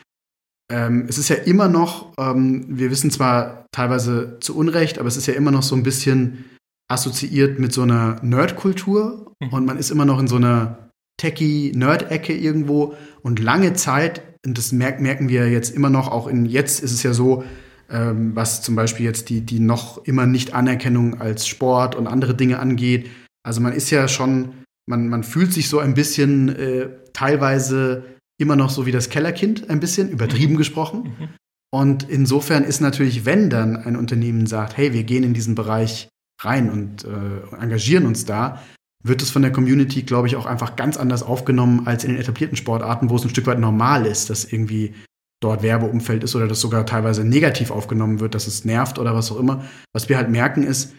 ähm, 0.72 1.06
es 1.10 1.18
ist 1.18 1.30
ja 1.30 1.36
immer 1.36 1.68
noch, 1.68 2.14
ähm, 2.20 2.66
wir 2.70 2.92
wissen 2.92 3.12
zwar 3.12 3.66
teilweise 3.72 4.38
zu 4.40 4.56
Unrecht, 4.56 5.00
aber 5.00 5.08
es 5.08 5.18
ist 5.18 5.26
ja 5.26 5.34
immer 5.34 5.52
noch 5.52 5.64
so 5.64 5.76
ein 5.76 5.84
bisschen 5.84 6.46
assoziiert 6.88 7.60
mit 7.60 7.74
so 7.74 7.82
einer 7.82 8.20
Nerdkultur 8.22 9.34
mhm. 9.40 9.50
und 9.50 9.66
man 9.66 9.78
ist 9.78 9.90
immer 9.90 10.06
noch 10.06 10.20
in 10.20 10.28
so 10.28 10.36
einer 10.36 10.90
Techie-Nerd-Ecke 11.18 12.34
irgendwo 12.34 12.96
und 13.22 13.40
lange 13.40 13.74
Zeit, 13.74 14.22
und 14.46 14.58
das 14.58 14.72
merken, 14.72 15.04
merken 15.04 15.30
wir 15.30 15.50
jetzt 15.50 15.76
immer 15.76 15.90
noch, 15.90 16.08
auch 16.08 16.28
in 16.28 16.46
jetzt 16.46 16.82
ist 16.82 16.94
es 16.94 17.04
ja 17.04 17.14
so, 17.14 17.44
ähm, 17.90 18.36
was 18.36 18.62
zum 18.62 18.76
Beispiel 18.76 19.06
jetzt 19.06 19.30
die, 19.30 19.42
die 19.42 19.60
noch 19.60 20.06
immer 20.06 20.26
nicht 20.26 20.54
Anerkennung 20.54 21.20
als 21.20 21.48
Sport 21.48 21.96
und 21.96 22.08
andere 22.08 22.36
Dinge 22.36 22.60
angeht. 22.60 23.10
Also 23.44 23.62
man 23.62 23.74
ist 23.74 23.90
ja 23.90 24.08
schon 24.08 24.54
man, 24.90 25.08
man 25.08 25.24
fühlt 25.24 25.54
sich 25.54 25.70
so 25.70 25.80
ein 25.80 25.94
bisschen 25.94 26.50
äh, 26.50 26.90
teilweise 27.14 28.04
immer 28.40 28.56
noch 28.56 28.72
so 28.72 28.86
wie 28.86 28.92
das 28.92 29.10
Kellerkind, 29.10 29.70
ein 29.70 29.80
bisschen 29.80 30.10
übertrieben 30.10 30.54
mhm. 30.54 30.58
gesprochen. 30.64 31.04
Mhm. 31.04 31.30
Und 31.72 32.10
insofern 32.10 32.64
ist 32.64 32.82
natürlich, 32.82 33.26
wenn 33.26 33.52
dann 33.52 33.76
ein 33.78 33.96
Unternehmen 33.96 34.48
sagt, 34.48 34.76
hey, 34.76 34.92
wir 34.92 35.04
gehen 35.04 35.24
in 35.24 35.36
diesen 35.36 35.54
Bereich 35.54 36.10
rein 36.42 36.72
und 36.72 37.06
äh, 37.06 37.56
engagieren 37.62 38.08
uns 38.08 38.26
da, 38.26 38.64
wird 39.04 39.22
es 39.22 39.30
von 39.30 39.44
der 39.44 39.52
Community, 39.52 40.02
glaube 40.02 40.28
ich, 40.28 40.36
auch 40.36 40.48
einfach 40.48 40.76
ganz 40.76 40.98
anders 40.98 41.22
aufgenommen 41.22 41.86
als 41.86 42.04
in 42.04 42.12
den 42.12 42.20
etablierten 42.20 42.58
Sportarten, 42.58 43.12
wo 43.12 43.16
es 43.16 43.24
ein 43.24 43.30
Stück 43.30 43.46
weit 43.46 43.60
normal 43.60 44.08
ist, 44.08 44.30
dass 44.30 44.46
irgendwie 44.46 44.96
dort 45.42 45.62
Werbeumfeld 45.62 46.24
ist 46.24 46.36
oder 46.36 46.48
das 46.48 46.60
sogar 46.60 46.86
teilweise 46.86 47.24
negativ 47.24 47.70
aufgenommen 47.72 48.20
wird, 48.20 48.34
dass 48.34 48.48
es 48.48 48.66
nervt 48.66 48.98
oder 48.98 49.16
was 49.16 49.32
auch 49.32 49.40
immer. 49.40 49.64
Was 49.94 50.10
wir 50.10 50.18
halt 50.18 50.30
merken 50.30 50.64
ist, 50.64 50.96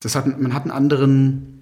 das 0.00 0.16
hat, 0.16 0.26
man 0.40 0.54
hat 0.54 0.62
einen 0.62 0.72
anderen, 0.72 1.55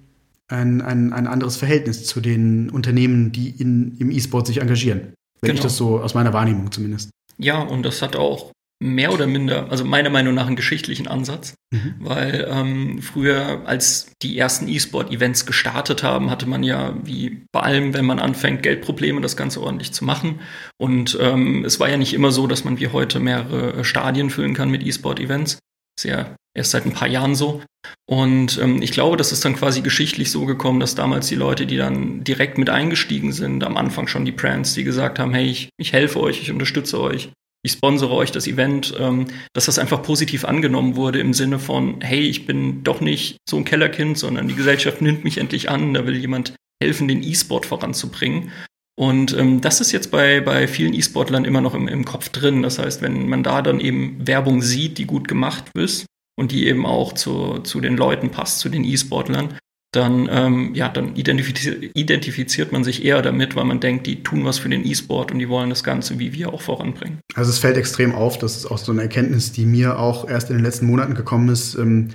ein, 0.47 0.81
ein, 0.81 1.13
ein 1.13 1.27
anderes 1.27 1.57
Verhältnis 1.57 2.05
zu 2.05 2.21
den 2.21 2.69
Unternehmen, 2.69 3.31
die 3.31 3.49
in, 3.49 3.97
im 3.97 4.11
E-Sport 4.11 4.47
sich 4.47 4.61
engagieren. 4.61 5.13
Wenn 5.41 5.49
genau. 5.49 5.53
ich 5.55 5.61
das 5.61 5.77
so 5.77 5.99
aus 5.99 6.13
meiner 6.13 6.33
Wahrnehmung 6.33 6.71
zumindest. 6.71 7.09
Ja, 7.37 7.59
und 7.61 7.83
das 7.83 8.01
hat 8.01 8.15
auch 8.15 8.51
mehr 8.81 9.13
oder 9.13 9.25
minder, 9.25 9.67
also 9.69 9.85
meiner 9.85 10.09
Meinung 10.09 10.35
nach 10.35 10.47
einen 10.47 10.57
geschichtlichen 10.57 11.07
Ansatz, 11.07 11.55
mhm. 11.71 11.95
weil 11.99 12.47
ähm, 12.49 13.01
früher, 13.01 13.61
als 13.65 14.11
die 14.21 14.37
ersten 14.37 14.67
E-Sport-Events 14.67 15.45
gestartet 15.45 16.03
haben, 16.03 16.29
hatte 16.29 16.45
man 16.45 16.61
ja, 16.61 16.93
wie 17.03 17.45
bei 17.51 17.61
allem, 17.61 17.93
wenn 17.93 18.05
man 18.05 18.19
anfängt, 18.19 18.63
Geldprobleme, 18.63 19.21
das 19.21 19.37
Ganze 19.37 19.61
ordentlich 19.61 19.93
zu 19.93 20.03
machen. 20.03 20.41
Und 20.77 21.17
ähm, 21.21 21.63
es 21.63 21.79
war 21.79 21.89
ja 21.89 21.97
nicht 21.97 22.13
immer 22.13 22.31
so, 22.31 22.47
dass 22.47 22.65
man 22.65 22.79
wie 22.79 22.89
heute 22.89 23.19
mehrere 23.19 23.83
Stadien 23.85 24.29
füllen 24.29 24.53
kann 24.53 24.69
mit 24.69 24.85
E-Sport-Events. 24.85 25.59
Ist 25.97 26.05
ja 26.05 26.35
erst 26.55 26.71
seit 26.71 26.85
ein 26.85 26.93
paar 26.93 27.07
Jahren 27.07 27.35
so. 27.35 27.61
Und 28.09 28.57
ähm, 28.61 28.81
ich 28.81 28.91
glaube, 28.91 29.17
das 29.17 29.31
ist 29.31 29.45
dann 29.45 29.55
quasi 29.55 29.81
geschichtlich 29.81 30.31
so 30.31 30.45
gekommen, 30.45 30.79
dass 30.79 30.95
damals 30.95 31.27
die 31.27 31.35
Leute, 31.35 31.65
die 31.65 31.77
dann 31.77 32.23
direkt 32.23 32.57
mit 32.57 32.69
eingestiegen 32.69 33.31
sind, 33.31 33.63
am 33.63 33.77
Anfang 33.77 34.07
schon 34.07 34.25
die 34.25 34.31
Brands, 34.31 34.73
die 34.73 34.83
gesagt 34.83 35.19
haben, 35.19 35.33
hey, 35.33 35.45
ich, 35.45 35.69
ich 35.77 35.93
helfe 35.93 36.19
euch, 36.21 36.41
ich 36.41 36.51
unterstütze 36.51 36.99
euch, 36.99 37.29
ich 37.65 37.71
sponsere 37.71 38.13
euch 38.13 38.31
das 38.31 38.47
Event, 38.47 38.93
ähm, 38.99 39.25
dass 39.53 39.65
das 39.65 39.79
einfach 39.79 40.03
positiv 40.03 40.45
angenommen 40.45 40.95
wurde 40.95 41.19
im 41.19 41.33
Sinne 41.33 41.59
von, 41.59 41.99
hey, 42.01 42.21
ich 42.21 42.45
bin 42.45 42.83
doch 42.83 43.01
nicht 43.01 43.37
so 43.49 43.57
ein 43.57 43.65
Kellerkind, 43.65 44.17
sondern 44.17 44.47
die 44.47 44.55
Gesellschaft 44.55 45.01
nimmt 45.01 45.23
mich 45.23 45.37
endlich 45.39 45.69
an, 45.69 45.93
da 45.93 46.05
will 46.05 46.15
jemand 46.15 46.53
helfen, 46.81 47.07
den 47.07 47.23
E-Sport 47.23 47.65
voranzubringen. 47.65 48.51
Und 48.97 49.37
ähm, 49.37 49.59
das 49.61 49.81
ist 49.81 49.91
jetzt 49.91 50.09
bei, 50.11 50.39
bei 50.39 50.67
vielen 50.67 50.93
E-Sportlern 50.93 51.45
immer 51.45 51.61
noch 51.61 51.73
im, 51.73 51.87
im 51.87 52.05
Kopf 52.05 52.29
drin. 52.29 52.61
Das 52.61 52.79
heißt, 52.79 53.01
wenn 53.01 53.27
man 53.27 53.43
da 53.43 53.61
dann 53.61 53.79
eben 53.79 54.25
Werbung 54.25 54.61
sieht, 54.61 54.97
die 54.97 55.05
gut 55.05 55.27
gemacht 55.27 55.65
ist 55.75 56.05
und 56.37 56.51
die 56.51 56.67
eben 56.67 56.85
auch 56.85 57.13
zu, 57.13 57.59
zu 57.59 57.81
den 57.81 57.97
Leuten 57.97 58.31
passt, 58.31 58.59
zu 58.59 58.69
den 58.69 58.85
E-Sportlern, 58.85 59.57
dann, 59.95 60.27
ähm, 60.29 60.75
ja, 60.75 60.89
dann 60.89 61.15
identifiziert, 61.15 61.91
identifiziert 61.93 62.71
man 62.71 62.83
sich 62.83 63.05
eher 63.05 63.21
damit, 63.21 63.55
weil 63.55 63.65
man 63.65 63.79
denkt, 63.79 64.07
die 64.07 64.23
tun 64.23 64.43
was 64.43 64.59
für 64.59 64.69
den 64.69 64.85
E-Sport 64.85 65.31
und 65.31 65.39
die 65.39 65.49
wollen 65.49 65.69
das 65.69 65.83
Ganze 65.83 66.19
wie 66.19 66.33
wir 66.33 66.53
auch 66.53 66.61
voranbringen. 66.61 67.19
Also 67.33 67.49
es 67.49 67.59
fällt 67.59 67.77
extrem 67.77 68.13
auf, 68.13 68.37
das 68.37 68.57
ist 68.57 68.65
auch 68.65 68.77
so 68.77 68.91
eine 68.91 69.03
Erkenntnis, 69.03 69.51
die 69.51 69.65
mir 69.65 69.99
auch 69.99 70.27
erst 70.27 70.49
in 70.49 70.57
den 70.57 70.65
letzten 70.65 70.85
Monaten 70.87 71.15
gekommen 71.15 71.49
ist, 71.49 71.75
ähm, 71.75 72.09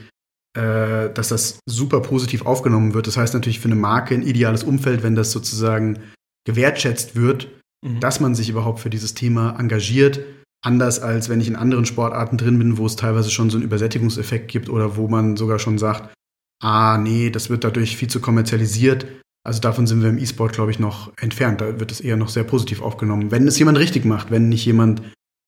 äh, 0.56 1.10
dass 1.14 1.28
das 1.28 1.60
super 1.66 2.00
positiv 2.00 2.44
aufgenommen 2.44 2.92
wird. 2.92 3.06
Das 3.06 3.16
heißt 3.16 3.34
natürlich 3.34 3.60
für 3.60 3.68
eine 3.68 3.76
Marke 3.76 4.14
ein 4.14 4.22
ideales 4.22 4.62
Umfeld, 4.62 5.02
wenn 5.02 5.14
das 5.14 5.32
sozusagen 5.32 6.00
gewertschätzt 6.44 7.16
wird, 7.16 7.49
mhm. 7.85 8.00
dass 8.00 8.20
man 8.20 8.35
sich 8.35 8.49
überhaupt 8.49 8.80
für 8.80 8.90
dieses 8.90 9.14
Thema 9.14 9.59
engagiert. 9.59 10.20
Anders 10.62 11.00
als 11.00 11.28
wenn 11.28 11.40
ich 11.40 11.49
in 11.49 11.56
anderen 11.56 11.87
Sportarten 11.87 12.37
drin 12.37 12.59
bin, 12.59 12.76
wo 12.76 12.87
es 12.87 12.97
teilweise 12.97 13.30
schon 13.30 13.50
so 13.50 13.56
einen 13.56 13.64
Übersättigungseffekt 13.64 14.49
gibt 14.49 14.68
oder 14.68 14.97
wo 14.97 15.09
man 15.09 15.37
sogar 15.37 15.59
schon 15.59 15.78
sagt, 15.78 16.14
ah, 16.62 16.99
nee, 16.99 17.30
das 17.30 17.49
wird 17.49 17.64
dadurch 17.64 17.97
viel 17.97 18.09
zu 18.09 18.20
kommerzialisiert. 18.20 19.06
Also 19.42 19.61
davon 19.61 19.87
sind 19.87 20.02
wir 20.02 20.11
im 20.11 20.18
E-Sport, 20.18 20.52
glaube 20.52 20.70
ich, 20.70 20.78
noch 20.78 21.12
entfernt. 21.16 21.62
Da 21.62 21.80
wird 21.80 21.90
es 21.90 22.00
eher 22.00 22.16
noch 22.16 22.28
sehr 22.28 22.44
positiv 22.44 22.82
aufgenommen. 22.82 23.30
Wenn 23.30 23.49
es 23.49 23.59
jemand 23.59 23.78
richtig 23.78 24.04
macht, 24.04 24.30
wenn 24.30 24.50
nicht 24.50 24.66
jemand, 24.66 25.02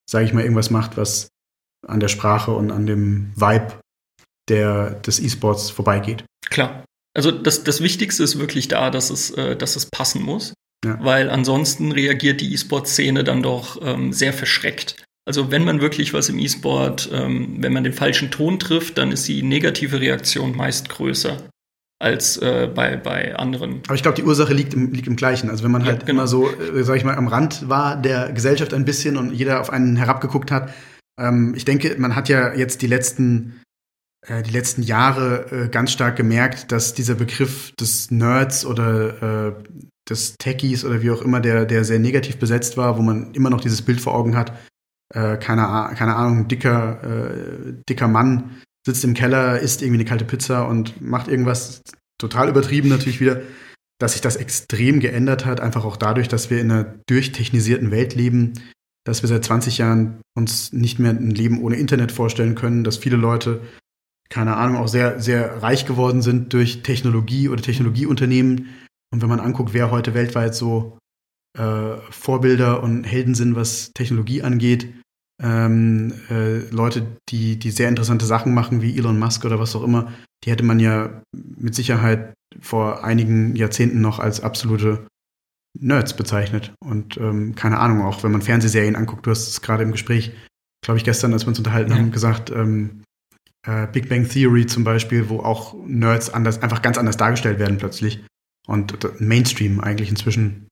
sage 0.08 0.24
ich 0.24 0.32
mal, 0.32 0.42
irgendwas 0.42 0.70
macht, 0.70 0.96
was 0.96 1.28
an 1.86 2.00
der 2.00 2.08
Sprache 2.08 2.52
und 2.52 2.70
an 2.70 2.86
dem 2.86 3.32
Vibe 3.36 3.80
der, 4.48 4.90
des 4.90 5.20
E-Sports 5.20 5.70
vorbeigeht. 5.70 6.24
Klar. 6.46 6.84
Also 7.14 7.30
das, 7.30 7.64
das 7.64 7.82
Wichtigste 7.82 8.22
ist 8.22 8.38
wirklich 8.38 8.68
da, 8.68 8.90
dass 8.90 9.10
es, 9.10 9.30
äh, 9.32 9.56
dass 9.56 9.76
es 9.76 9.86
passen 9.86 10.22
muss. 10.22 10.54
Ja. 10.84 10.98
Weil 11.00 11.30
ansonsten 11.30 11.92
reagiert 11.92 12.40
die 12.40 12.52
E-Sport-Szene 12.52 13.24
dann 13.24 13.42
doch 13.42 13.80
ähm, 13.82 14.12
sehr 14.12 14.32
verschreckt 14.32 15.02
also 15.24 15.50
wenn 15.50 15.64
man 15.64 15.80
wirklich 15.80 16.14
was 16.14 16.28
im 16.28 16.38
E-Sport, 16.38 17.10
ähm, 17.12 17.56
wenn 17.58 17.72
man 17.72 17.84
den 17.84 17.92
falschen 17.92 18.30
Ton 18.30 18.58
trifft, 18.58 18.98
dann 18.98 19.12
ist 19.12 19.28
die 19.28 19.42
negative 19.42 20.00
Reaktion 20.00 20.56
meist 20.56 20.88
größer 20.88 21.36
als 22.00 22.36
äh, 22.38 22.68
bei, 22.74 22.96
bei 22.96 23.36
anderen. 23.36 23.82
Aber 23.86 23.94
ich 23.94 24.02
glaube, 24.02 24.16
die 24.16 24.24
Ursache 24.24 24.52
liegt 24.52 24.74
im, 24.74 24.92
liegt 24.92 25.06
im 25.06 25.14
Gleichen. 25.14 25.48
Also 25.48 25.62
wenn 25.62 25.70
man 25.70 25.84
halt 25.84 26.00
ja, 26.00 26.06
genau. 26.06 26.22
immer 26.22 26.26
so, 26.26 26.50
äh, 26.50 26.82
sag 26.82 26.96
ich 26.96 27.04
mal, 27.04 27.14
am 27.14 27.28
Rand 27.28 27.68
war 27.68 27.96
der 27.96 28.32
Gesellschaft 28.32 28.74
ein 28.74 28.84
bisschen 28.84 29.16
und 29.16 29.32
jeder 29.32 29.60
auf 29.60 29.70
einen 29.70 29.96
herabgeguckt 29.96 30.50
hat. 30.50 30.74
Ähm, 31.20 31.54
ich 31.56 31.64
denke, 31.64 31.94
man 31.98 32.16
hat 32.16 32.28
ja 32.28 32.54
jetzt 32.54 32.82
die 32.82 32.88
letzten 32.88 33.62
äh, 34.26 34.42
die 34.42 34.50
letzten 34.50 34.82
Jahre 34.82 35.46
äh, 35.52 35.68
ganz 35.68 35.92
stark 35.92 36.16
gemerkt, 36.16 36.72
dass 36.72 36.94
dieser 36.94 37.14
Begriff 37.14 37.72
des 37.76 38.10
Nerds 38.10 38.66
oder 38.66 39.52
äh, 39.52 39.52
des 40.08 40.36
Techies 40.36 40.84
oder 40.84 41.02
wie 41.02 41.10
auch 41.10 41.22
immer, 41.22 41.40
der, 41.40 41.64
der 41.64 41.84
sehr 41.84 41.98
negativ 41.98 42.38
besetzt 42.38 42.76
war, 42.76 42.98
wo 42.98 43.02
man 43.02 43.32
immer 43.34 43.50
noch 43.50 43.60
dieses 43.60 43.82
Bild 43.82 44.00
vor 44.00 44.14
Augen 44.14 44.36
hat, 44.36 44.52
äh, 45.14 45.36
keine, 45.36 45.94
keine 45.94 46.16
Ahnung, 46.16 46.48
dicker, 46.48 47.02
äh, 47.02 47.74
dicker 47.88 48.08
Mann 48.08 48.62
sitzt 48.86 49.04
im 49.04 49.14
Keller, 49.14 49.60
isst 49.60 49.82
irgendwie 49.82 50.00
eine 50.00 50.08
kalte 50.08 50.24
Pizza 50.24 50.66
und 50.66 51.00
macht 51.00 51.28
irgendwas 51.28 51.82
total 52.18 52.48
übertrieben 52.48 52.88
natürlich 52.88 53.20
wieder, 53.20 53.42
dass 53.98 54.12
sich 54.12 54.20
das 54.20 54.36
extrem 54.36 55.00
geändert 55.00 55.46
hat, 55.46 55.60
einfach 55.60 55.84
auch 55.84 55.96
dadurch, 55.96 56.28
dass 56.28 56.50
wir 56.50 56.60
in 56.60 56.70
einer 56.70 56.94
durchtechnisierten 57.06 57.90
Welt 57.90 58.14
leben, 58.14 58.54
dass 59.04 59.22
wir 59.22 59.28
seit 59.28 59.44
20 59.44 59.78
Jahren 59.78 60.20
uns 60.34 60.72
nicht 60.72 60.98
mehr 60.98 61.10
ein 61.10 61.30
Leben 61.30 61.62
ohne 61.62 61.76
Internet 61.76 62.12
vorstellen 62.12 62.54
können, 62.54 62.84
dass 62.84 62.96
viele 62.96 63.16
Leute, 63.16 63.60
keine 64.28 64.56
Ahnung, 64.56 64.76
auch 64.76 64.88
sehr, 64.88 65.20
sehr 65.20 65.62
reich 65.62 65.86
geworden 65.86 66.22
sind 66.22 66.52
durch 66.52 66.82
Technologie 66.82 67.48
oder 67.48 67.62
Technologieunternehmen. 67.62 68.68
Und 69.12 69.22
wenn 69.22 69.28
man 69.28 69.40
anguckt, 69.40 69.74
wer 69.74 69.90
heute 69.90 70.14
weltweit 70.14 70.54
so 70.54 70.98
äh, 71.58 71.96
Vorbilder 72.10 72.82
und 72.82 73.04
Helden 73.04 73.34
sind, 73.34 73.54
was 73.54 73.92
Technologie 73.94 74.42
angeht, 74.42 74.92
ähm, 75.42 76.14
äh, 76.30 76.60
Leute, 76.70 77.06
die, 77.28 77.58
die 77.58 77.70
sehr 77.70 77.88
interessante 77.88 78.26
Sachen 78.26 78.54
machen, 78.54 78.80
wie 78.80 78.96
Elon 78.96 79.18
Musk 79.18 79.44
oder 79.44 79.58
was 79.58 79.76
auch 79.76 79.82
immer, 79.82 80.12
die 80.44 80.50
hätte 80.50 80.64
man 80.64 80.80
ja 80.80 81.22
mit 81.32 81.74
Sicherheit 81.74 82.34
vor 82.60 83.04
einigen 83.04 83.54
Jahrzehnten 83.56 84.00
noch 84.00 84.18
als 84.18 84.40
absolute 84.40 85.06
Nerds 85.78 86.14
bezeichnet. 86.14 86.72
Und 86.84 87.16
ähm, 87.16 87.54
keine 87.54 87.78
Ahnung, 87.78 88.02
auch 88.02 88.22
wenn 88.22 88.32
man 88.32 88.42
Fernsehserien 88.42 88.96
anguckt, 88.96 89.26
du 89.26 89.30
hast 89.30 89.48
es 89.48 89.62
gerade 89.62 89.82
im 89.82 89.92
Gespräch, 89.92 90.32
glaube 90.84 90.98
ich, 90.98 91.04
gestern, 91.04 91.32
als 91.32 91.44
wir 91.44 91.48
uns 91.48 91.58
unterhalten 91.58 91.92
ja. 91.92 91.98
haben, 91.98 92.12
gesagt, 92.12 92.50
ähm, 92.50 93.02
äh, 93.66 93.86
Big 93.86 94.08
Bang 94.08 94.28
Theory 94.28 94.66
zum 94.66 94.84
Beispiel, 94.84 95.28
wo 95.28 95.40
auch 95.40 95.74
Nerds 95.86 96.30
anders, 96.30 96.62
einfach 96.62 96.82
ganz 96.82 96.98
anders 96.98 97.16
dargestellt 97.16 97.58
werden 97.58 97.78
plötzlich. 97.78 98.24
Und 98.66 99.20
Mainstream 99.20 99.80
eigentlich 99.80 100.10
inzwischen 100.10 100.68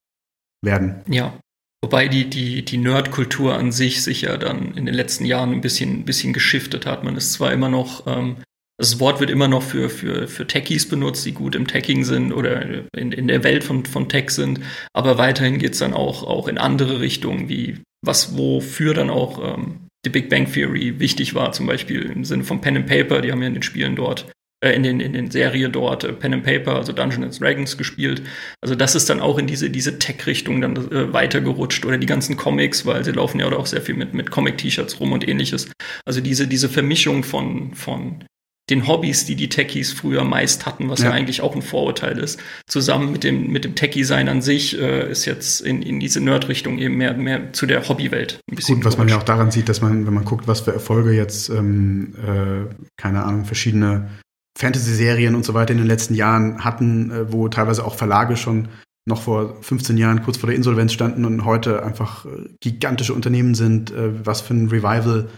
werden. 0.63 1.01
Ja, 1.07 1.37
Wobei 1.83 2.07
die, 2.07 2.29
die, 2.29 2.63
die 2.63 2.77
Nerdkultur 2.77 3.55
an 3.55 3.71
sich 3.71 4.03
sich 4.03 4.21
ja 4.21 4.37
dann 4.37 4.75
in 4.75 4.85
den 4.85 4.93
letzten 4.93 5.25
Jahren 5.25 5.51
ein 5.51 5.61
bisschen, 5.61 6.01
ein 6.01 6.05
bisschen 6.05 6.31
geschiftet 6.31 6.85
hat. 6.85 7.03
Man 7.03 7.17
ist 7.17 7.33
zwar 7.33 7.51
immer 7.51 7.69
noch, 7.69 8.05
ähm, 8.05 8.37
das 8.77 8.99
Wort 8.99 9.19
wird 9.19 9.31
immer 9.31 9.47
noch 9.47 9.63
für, 9.63 9.89
für, 9.89 10.27
für 10.27 10.45
Techies 10.45 10.87
benutzt, 10.87 11.25
die 11.25 11.33
gut 11.33 11.55
im 11.55 11.65
Teching 11.65 12.03
sind 12.03 12.33
oder 12.33 12.85
in, 12.95 13.11
in 13.11 13.27
der 13.27 13.43
Welt 13.43 13.63
von, 13.63 13.85
von 13.85 14.09
Tech 14.09 14.29
sind, 14.29 14.59
aber 14.93 15.17
weiterhin 15.17 15.57
geht's 15.57 15.79
dann 15.79 15.93
auch, 15.93 16.23
auch 16.23 16.47
in 16.47 16.57
andere 16.57 16.99
Richtungen, 16.99 17.49
wie 17.49 17.79
was 18.03 18.37
wofür 18.37 18.93
dann 18.93 19.09
auch 19.09 19.55
ähm, 19.55 19.87
die 20.05 20.09
Big 20.09 20.29
Bang 20.29 20.51
Theory 20.51 20.99
wichtig 20.99 21.35
war, 21.35 21.51
zum 21.51 21.67
Beispiel 21.67 22.01
im 22.01 22.25
Sinne 22.25 22.43
von 22.43 22.61
Pen 22.61 22.77
and 22.77 22.87
Paper, 22.87 23.21
die 23.21 23.31
haben 23.31 23.41
ja 23.41 23.47
in 23.47 23.53
den 23.53 23.63
Spielen 23.63 23.95
dort 23.95 24.31
äh, 24.63 24.71
in 24.73 24.83
den, 24.83 24.99
in 24.99 25.13
den 25.13 25.31
Serie 25.31 25.69
dort 25.69 26.03
äh, 26.03 26.13
Pen 26.13 26.33
and 26.33 26.43
Paper, 26.43 26.75
also 26.75 26.93
Dungeons 26.93 27.35
and 27.35 27.41
Dragons 27.41 27.77
gespielt. 27.77 28.21
Also 28.61 28.75
das 28.75 28.95
ist 28.95 29.09
dann 29.09 29.19
auch 29.19 29.37
in 29.37 29.47
diese, 29.47 29.69
diese 29.69 29.99
Tech-Richtung 29.99 30.61
dann 30.61 30.75
äh, 30.91 31.11
weitergerutscht 31.11 31.85
oder 31.85 31.97
die 31.97 32.05
ganzen 32.05 32.37
Comics, 32.37 32.85
weil 32.85 33.03
sie 33.03 33.11
laufen 33.11 33.39
ja 33.39 33.51
auch 33.51 33.65
sehr 33.65 33.81
viel 33.81 33.95
mit, 33.95 34.13
mit 34.13 34.31
Comic-T-Shirts 34.31 34.99
rum 34.99 35.11
und 35.13 35.27
ähnliches. 35.27 35.69
Also 36.05 36.21
diese, 36.21 36.47
diese 36.47 36.69
Vermischung 36.69 37.23
von, 37.23 37.73
von 37.73 38.23
den 38.69 38.87
Hobbys, 38.87 39.25
die 39.25 39.35
die 39.35 39.49
Techies 39.49 39.91
früher 39.91 40.23
meist 40.23 40.65
hatten, 40.65 40.89
was 40.89 40.99
ja, 40.99 41.07
ja 41.07 41.11
eigentlich 41.11 41.41
auch 41.41 41.55
ein 41.55 41.61
Vorurteil 41.61 42.17
ist, 42.19 42.39
zusammen 42.67 43.11
mit 43.11 43.23
dem, 43.23 43.51
mit 43.51 43.65
dem 43.65 43.75
Techie-Sein 43.75 44.29
an 44.29 44.41
sich, 44.41 44.79
äh, 44.79 45.11
ist 45.11 45.25
jetzt 45.25 45.61
in, 45.61 45.81
in 45.81 45.99
diese 45.99 46.21
Nerd-Richtung 46.21 46.77
eben 46.77 46.97
mehr, 46.97 47.13
mehr 47.13 47.51
zu 47.51 47.65
der 47.65 47.87
Hobbywelt 47.89 48.39
ein 48.49 48.55
bisschen. 48.55 48.75
Gut, 48.75 48.85
was 48.85 48.97
man 48.97 49.09
ja 49.09 49.17
auch 49.17 49.23
daran 49.23 49.51
sieht, 49.51 49.67
dass 49.69 49.81
man, 49.81 50.05
wenn 50.05 50.13
man 50.13 50.23
guckt, 50.23 50.47
was 50.47 50.61
für 50.61 50.71
Erfolge 50.71 51.11
jetzt, 51.11 51.49
ähm, 51.49 52.13
äh, 52.15 52.73
keine 52.95 53.23
Ahnung, 53.23 53.45
verschiedene 53.45 54.09
Fantasy-Serien 54.57 55.35
und 55.35 55.45
so 55.45 55.53
weiter 55.53 55.71
in 55.71 55.77
den 55.77 55.87
letzten 55.87 56.13
Jahren 56.13 56.63
hatten, 56.63 57.11
äh, 57.11 57.31
wo 57.31 57.47
teilweise 57.47 57.85
auch 57.85 57.95
Verlage 57.95 58.37
schon 58.37 58.67
noch 59.07 59.21
vor 59.21 59.61
15 59.61 59.97
Jahren 59.97 60.21
kurz 60.23 60.37
vor 60.37 60.47
der 60.47 60.55
Insolvenz 60.55 60.93
standen 60.93 61.25
und 61.25 61.45
heute 61.45 61.83
einfach 61.83 62.25
äh, 62.25 62.49
gigantische 62.59 63.13
Unternehmen 63.13 63.55
sind, 63.55 63.91
äh, 63.91 64.25
was 64.25 64.41
für 64.41 64.53
ein 64.53 64.69
Revival 64.69 65.29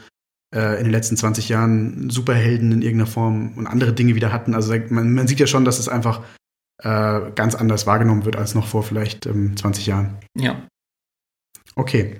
in 0.55 0.83
den 0.83 0.91
letzten 0.91 1.17
20 1.17 1.49
Jahren 1.49 2.11
Superhelden 2.11 2.71
in 2.71 2.83
irgendeiner 2.83 3.09
Form 3.09 3.57
und 3.57 3.65
andere 3.65 3.91
Dinge 3.91 4.13
wieder 4.13 4.31
hatten. 4.31 4.53
Also 4.53 4.71
man, 4.89 5.11
man 5.11 5.27
sieht 5.27 5.39
ja 5.39 5.47
schon, 5.47 5.65
dass 5.65 5.79
es 5.79 5.89
einfach 5.89 6.21
ganz 6.79 7.55
anders 7.55 7.87
wahrgenommen 7.87 8.23
wird 8.25 8.35
als 8.35 8.53
noch 8.53 8.67
vor 8.67 8.83
vielleicht 8.83 9.23
20 9.23 9.65
ähm, 9.65 9.91
Jahren. 9.91 10.17
Ja. 10.37 10.67
Okay. 11.73 12.19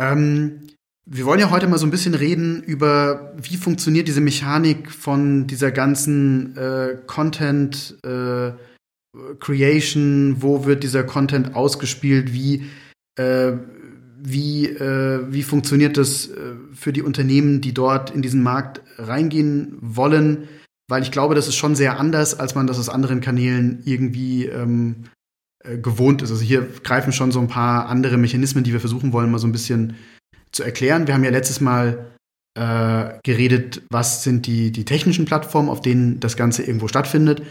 Ähm, 0.00 0.66
wir 1.10 1.24
wollen 1.24 1.40
ja 1.40 1.50
heute 1.50 1.66
mal 1.66 1.78
so 1.78 1.86
ein 1.86 1.90
bisschen 1.90 2.14
reden 2.14 2.62
über, 2.62 3.32
wie 3.40 3.56
funktioniert 3.56 4.08
diese 4.08 4.20
Mechanik 4.20 4.90
von 4.90 5.46
dieser 5.46 5.70
ganzen 5.70 6.54
äh, 6.56 6.98
Content 7.06 7.96
äh, 8.04 8.52
Creation, 9.40 10.36
wo 10.40 10.66
wird 10.66 10.82
dieser 10.82 11.04
Content 11.04 11.54
ausgespielt, 11.56 12.34
wie, 12.34 12.66
äh, 13.18 13.52
wie, 14.20 14.66
äh, 14.66 15.20
wie 15.30 15.42
funktioniert 15.42 15.96
das 15.96 16.28
äh, 16.28 16.54
für 16.74 16.92
die 16.92 17.02
Unternehmen, 17.02 17.62
die 17.62 17.72
dort 17.72 18.10
in 18.10 18.20
diesen 18.20 18.42
Markt 18.42 18.82
reingehen 18.98 19.78
wollen, 19.80 20.46
weil 20.88 21.02
ich 21.02 21.10
glaube, 21.10 21.34
das 21.34 21.48
ist 21.48 21.56
schon 21.56 21.74
sehr 21.74 21.98
anders, 21.98 22.38
als 22.38 22.54
man 22.54 22.66
das 22.66 22.78
aus 22.78 22.90
anderen 22.90 23.22
Kanälen 23.22 23.80
irgendwie 23.86 24.44
ähm, 24.44 25.04
äh, 25.64 25.78
gewohnt 25.78 26.20
ist. 26.20 26.30
Also 26.30 26.42
hier 26.42 26.68
greifen 26.84 27.14
schon 27.14 27.32
so 27.32 27.40
ein 27.40 27.48
paar 27.48 27.88
andere 27.88 28.18
Mechanismen, 28.18 28.62
die 28.62 28.72
wir 28.72 28.80
versuchen 28.80 29.14
wollen, 29.14 29.30
mal 29.30 29.38
so 29.38 29.46
ein 29.46 29.52
bisschen 29.52 29.96
zu 30.52 30.62
erklären. 30.62 31.06
Wir 31.06 31.14
haben 31.14 31.24
ja 31.24 31.30
letztes 31.30 31.60
Mal 31.60 32.12
äh, 32.54 33.18
geredet, 33.22 33.82
was 33.90 34.24
sind 34.24 34.46
die, 34.46 34.72
die 34.72 34.84
technischen 34.84 35.24
Plattformen, 35.24 35.68
auf 35.68 35.80
denen 35.80 36.20
das 36.20 36.36
Ganze 36.36 36.62
irgendwo 36.62 36.88
stattfindet. 36.88 37.42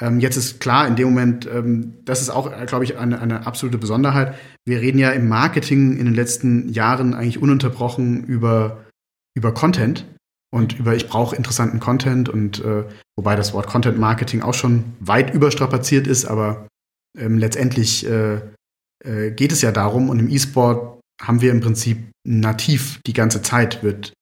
Ähm, 0.00 0.20
jetzt 0.20 0.36
ist 0.36 0.60
klar, 0.60 0.86
in 0.86 0.96
dem 0.96 1.08
Moment, 1.08 1.46
ähm, 1.46 1.94
das 2.04 2.20
ist 2.20 2.30
auch, 2.30 2.50
glaube 2.66 2.84
ich, 2.84 2.98
eine, 2.98 3.20
eine 3.20 3.46
absolute 3.46 3.78
Besonderheit. 3.78 4.34
Wir 4.66 4.80
reden 4.80 4.98
ja 4.98 5.10
im 5.10 5.28
Marketing 5.28 5.96
in 5.96 6.04
den 6.04 6.14
letzten 6.14 6.68
Jahren 6.68 7.14
eigentlich 7.14 7.40
ununterbrochen 7.40 8.24
über, 8.24 8.84
über 9.34 9.52
Content 9.54 10.06
und 10.50 10.78
über 10.78 10.94
ich 10.94 11.08
brauche 11.08 11.36
interessanten 11.36 11.80
Content 11.80 12.28
und 12.28 12.64
äh, 12.64 12.84
wobei 13.16 13.36
das 13.36 13.52
Wort 13.52 13.66
Content 13.66 13.98
Marketing 13.98 14.42
auch 14.42 14.54
schon 14.54 14.84
weit 15.00 15.34
überstrapaziert 15.34 16.06
ist, 16.06 16.26
aber 16.26 16.68
ähm, 17.18 17.38
letztendlich 17.38 18.06
äh, 18.06 18.40
äh, 19.04 19.30
geht 19.32 19.52
es 19.52 19.62
ja 19.62 19.72
darum 19.72 20.10
und 20.10 20.18
im 20.18 20.28
E-Sport 20.28 21.00
haben 21.20 21.40
wir 21.40 21.50
im 21.50 21.60
Prinzip 21.60 22.10
nativ 22.26 23.00
die 23.06 23.12
ganze 23.12 23.42
Zeit 23.42 23.82
wird 23.82 24.12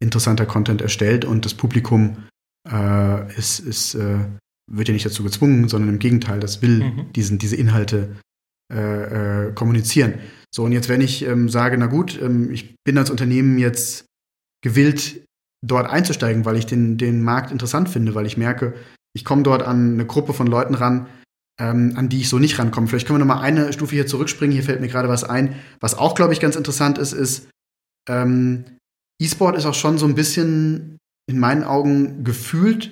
interessanter 0.00 0.46
Content 0.46 0.82
erstellt 0.82 1.24
und 1.24 1.44
das 1.44 1.54
Publikum 1.54 2.24
äh, 2.70 3.36
ist, 3.36 3.60
ist, 3.60 3.94
äh, 3.94 4.18
wird 4.70 4.88
ja 4.88 4.94
nicht 4.94 5.06
dazu 5.06 5.22
gezwungen, 5.22 5.68
sondern 5.68 5.90
im 5.90 5.98
Gegenteil, 5.98 6.40
das 6.40 6.62
will 6.62 6.84
mhm. 6.84 7.12
diesen, 7.12 7.38
diese 7.38 7.56
Inhalte 7.56 8.16
äh, 8.72 9.48
äh, 9.48 9.52
kommunizieren. 9.52 10.14
So, 10.54 10.64
und 10.64 10.72
jetzt, 10.72 10.88
wenn 10.88 11.00
ich 11.00 11.26
ähm, 11.26 11.48
sage, 11.48 11.76
na 11.78 11.86
gut, 11.86 12.20
ähm, 12.20 12.50
ich 12.50 12.76
bin 12.84 12.98
als 12.98 13.10
Unternehmen 13.10 13.58
jetzt 13.58 14.06
gewillt, 14.62 15.24
dort 15.66 15.88
einzusteigen, 15.88 16.44
weil 16.44 16.56
ich 16.56 16.66
den, 16.66 16.98
den 16.98 17.22
Markt 17.22 17.50
interessant 17.50 17.88
finde, 17.88 18.14
weil 18.14 18.26
ich 18.26 18.36
merke, 18.36 18.74
ich 19.14 19.24
komme 19.24 19.42
dort 19.42 19.62
an 19.62 19.94
eine 19.94 20.06
Gruppe 20.06 20.34
von 20.34 20.46
Leuten 20.46 20.74
ran, 20.74 21.06
ähm, 21.58 21.94
an 21.96 22.08
die 22.08 22.20
ich 22.20 22.28
so 22.28 22.38
nicht 22.38 22.58
rankomme. 22.58 22.86
Vielleicht 22.86 23.06
können 23.06 23.18
wir 23.18 23.24
noch 23.24 23.34
mal 23.34 23.40
eine 23.40 23.72
Stufe 23.72 23.94
hier 23.94 24.06
zurückspringen. 24.06 24.52
Hier 24.52 24.64
fällt 24.64 24.80
mir 24.80 24.88
gerade 24.88 25.08
was 25.08 25.24
ein. 25.24 25.54
Was 25.80 25.96
auch, 25.96 26.14
glaube 26.14 26.32
ich, 26.32 26.40
ganz 26.40 26.56
interessant 26.56 26.98
ist, 26.98 27.12
ist, 27.12 27.48
ähm, 28.08 28.64
E-Sport 29.20 29.56
ist 29.56 29.66
auch 29.66 29.74
schon 29.74 29.98
so 29.98 30.06
ein 30.06 30.14
bisschen 30.14 30.98
in 31.26 31.38
meinen 31.38 31.64
Augen 31.64 32.24
gefühlt 32.24 32.90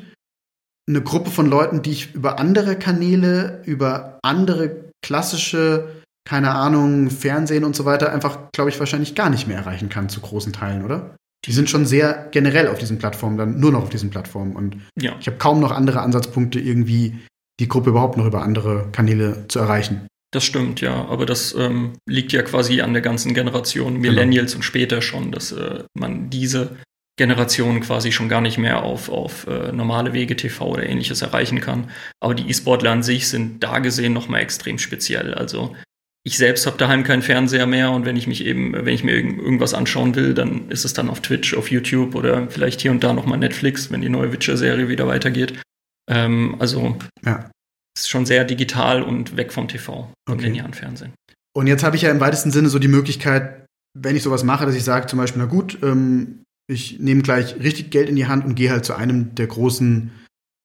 eine 0.89 1.03
Gruppe 1.03 1.31
von 1.31 1.47
Leuten, 1.47 1.83
die 1.83 1.93
ich 1.93 2.15
über 2.15 2.39
andere 2.39 2.77
Kanäle, 2.77 3.63
über 3.65 4.19
andere 4.23 4.91
klassische, 5.05 6.03
keine 6.29 6.53
Ahnung, 6.53 7.11
Fernsehen 7.11 7.65
und 7.65 7.77
so 7.77 7.85
weiter 7.85 8.13
einfach, 8.13 8.51
glaube 8.53 8.71
ich, 8.71 8.79
wahrscheinlich 8.79 9.15
gar 9.15 9.31
nicht 9.31 9.47
mehr 9.47 9.59
erreichen 9.59 9.89
kann 9.89 10.09
zu 10.09 10.21
großen 10.21 10.53
Teilen, 10.53 10.85
oder? 10.85 11.17
Die 11.45 11.53
sind 11.53 11.69
schon 11.69 11.87
sehr 11.87 12.29
generell 12.31 12.69
auf 12.69 12.79
diesen 12.79 12.99
Plattformen, 12.99 13.37
dann 13.37 13.59
nur 13.59 13.73
noch 13.73 13.83
auf 13.83 13.91
diesen 13.91 14.11
Plattformen. 14.11 14.55
Und 14.55 14.77
ja. 15.01 15.17
ich 15.21 15.27
habe 15.27 15.39
kaum 15.39 15.61
noch 15.61 15.73
andere 15.73 16.01
Ansatzpunkte, 16.01 16.61
irgendwie 16.61 17.19
die 17.59 17.69
Gruppe 17.69 17.91
überhaupt 17.91 18.17
noch 18.17 18.27
über 18.27 18.43
andere 18.43 18.89
Kanäle 18.93 19.47
zu 19.49 19.59
erreichen. 19.59 20.07
Das 20.33 20.45
stimmt, 20.45 20.81
ja. 20.81 21.07
Aber 21.07 21.27
das 21.27 21.55
ähm, 21.55 21.93
liegt 22.09 22.33
ja 22.33 22.43
quasi 22.43 22.81
an 22.81 22.95
der 22.95 23.03
ganzen 23.03 23.35
Generation 23.35 24.01
genau. 24.01 24.15
Millennials 24.15 24.53
genau. 24.53 24.59
und 24.59 24.63
später 24.63 25.03
schon, 25.03 25.31
dass 25.31 25.53
äh, 25.53 25.85
man 25.95 26.31
diese 26.31 26.77
Generation 27.19 27.81
quasi 27.81 28.11
schon 28.11 28.31
gar 28.31 28.41
nicht 28.41 28.57
mehr 28.57 28.83
auf, 28.83 29.11
auf 29.11 29.47
äh, 29.47 29.71
normale 29.71 30.15
Wege 30.15 30.35
TV 30.35 30.67
oder 30.67 30.89
ähnliches 30.89 31.21
erreichen 31.21 31.61
kann. 31.61 31.91
Aber 32.21 32.35
die 32.35 32.49
E-Sportler 32.49 32.91
an 32.91 33.03
sich 33.03 33.29
sind 33.29 33.63
da 33.63 33.79
gesehen 33.81 34.15
nochmal 34.15 34.41
extrem 34.41 34.79
speziell. 34.79 35.35
Also 35.35 35.77
ich 36.25 36.39
selbst 36.39 36.67
habe 36.67 36.79
daheim 36.79 37.05
keinen 37.05 37.21
Fernseher 37.21 37.67
mehr 37.67 37.91
und 37.91 38.07
wenn 38.07 38.17
ich 38.17 38.27
mich 38.27 38.45
eben, 38.47 38.73
wenn 38.73 38.95
ich 38.95 39.05
mir 39.05 39.15
irgendwas 39.15 39.75
anschauen 39.75 40.15
will, 40.15 40.33
dann 40.33 40.71
ist 40.71 40.87
es 40.87 40.95
dann 40.95 41.11
auf 41.11 41.21
Twitch, 41.21 41.55
auf 41.55 41.71
YouTube 41.71 42.15
oder 42.15 42.49
vielleicht 42.49 42.81
hier 42.81 42.93
und 42.93 43.05
da 43.05 43.13
nochmal 43.13 43.39
Netflix, 43.39 43.91
wenn 43.91 44.01
die 44.01 44.09
neue 44.09 44.33
Witcher-Serie 44.33 44.89
wieder 44.89 45.07
weitergeht. 45.07 45.61
Ähm, 46.09 46.57
also 46.59 46.97
ja. 47.27 47.51
Ist 47.97 48.09
schon 48.09 48.27
sehr 48.27 48.45
digital 48.45 49.03
und 49.03 49.37
weg 49.37 49.53
vom 49.53 49.69
TV, 49.69 50.13
vom 50.27 50.35
okay. 50.35 50.45
linearen 50.45 50.75
Fernsehen. 50.75 51.13
Und 51.55 51.67
jetzt 51.67 51.85
habe 51.85 51.97
ich 51.97 52.03
ja 52.03 52.11
im 52.11 52.21
weitesten 52.21 52.51
Sinne 52.51 52.69
so 52.69 52.79
die 52.79 52.89
Möglichkeit, 52.89 53.67
wenn 53.99 54.17
ich 54.17 54.23
sowas 54.23 54.43
mache, 54.43 54.65
dass 54.65 54.75
ich 54.75 54.85
sage 54.85 55.07
zum 55.07 55.19
Beispiel, 55.19 55.43
na 55.43 55.49
gut, 55.49 55.79
ähm, 55.83 56.45
ich 56.71 56.99
nehme 56.99 57.23
gleich 57.23 57.57
richtig 57.57 57.91
Geld 57.91 58.09
in 58.09 58.17
die 58.17 58.27
Hand 58.27 58.45
und 58.45 58.55
gehe 58.55 58.71
halt 58.71 58.85
zu 58.85 58.95
einem 58.95 59.35
der 59.35 59.47
großen, 59.47 60.11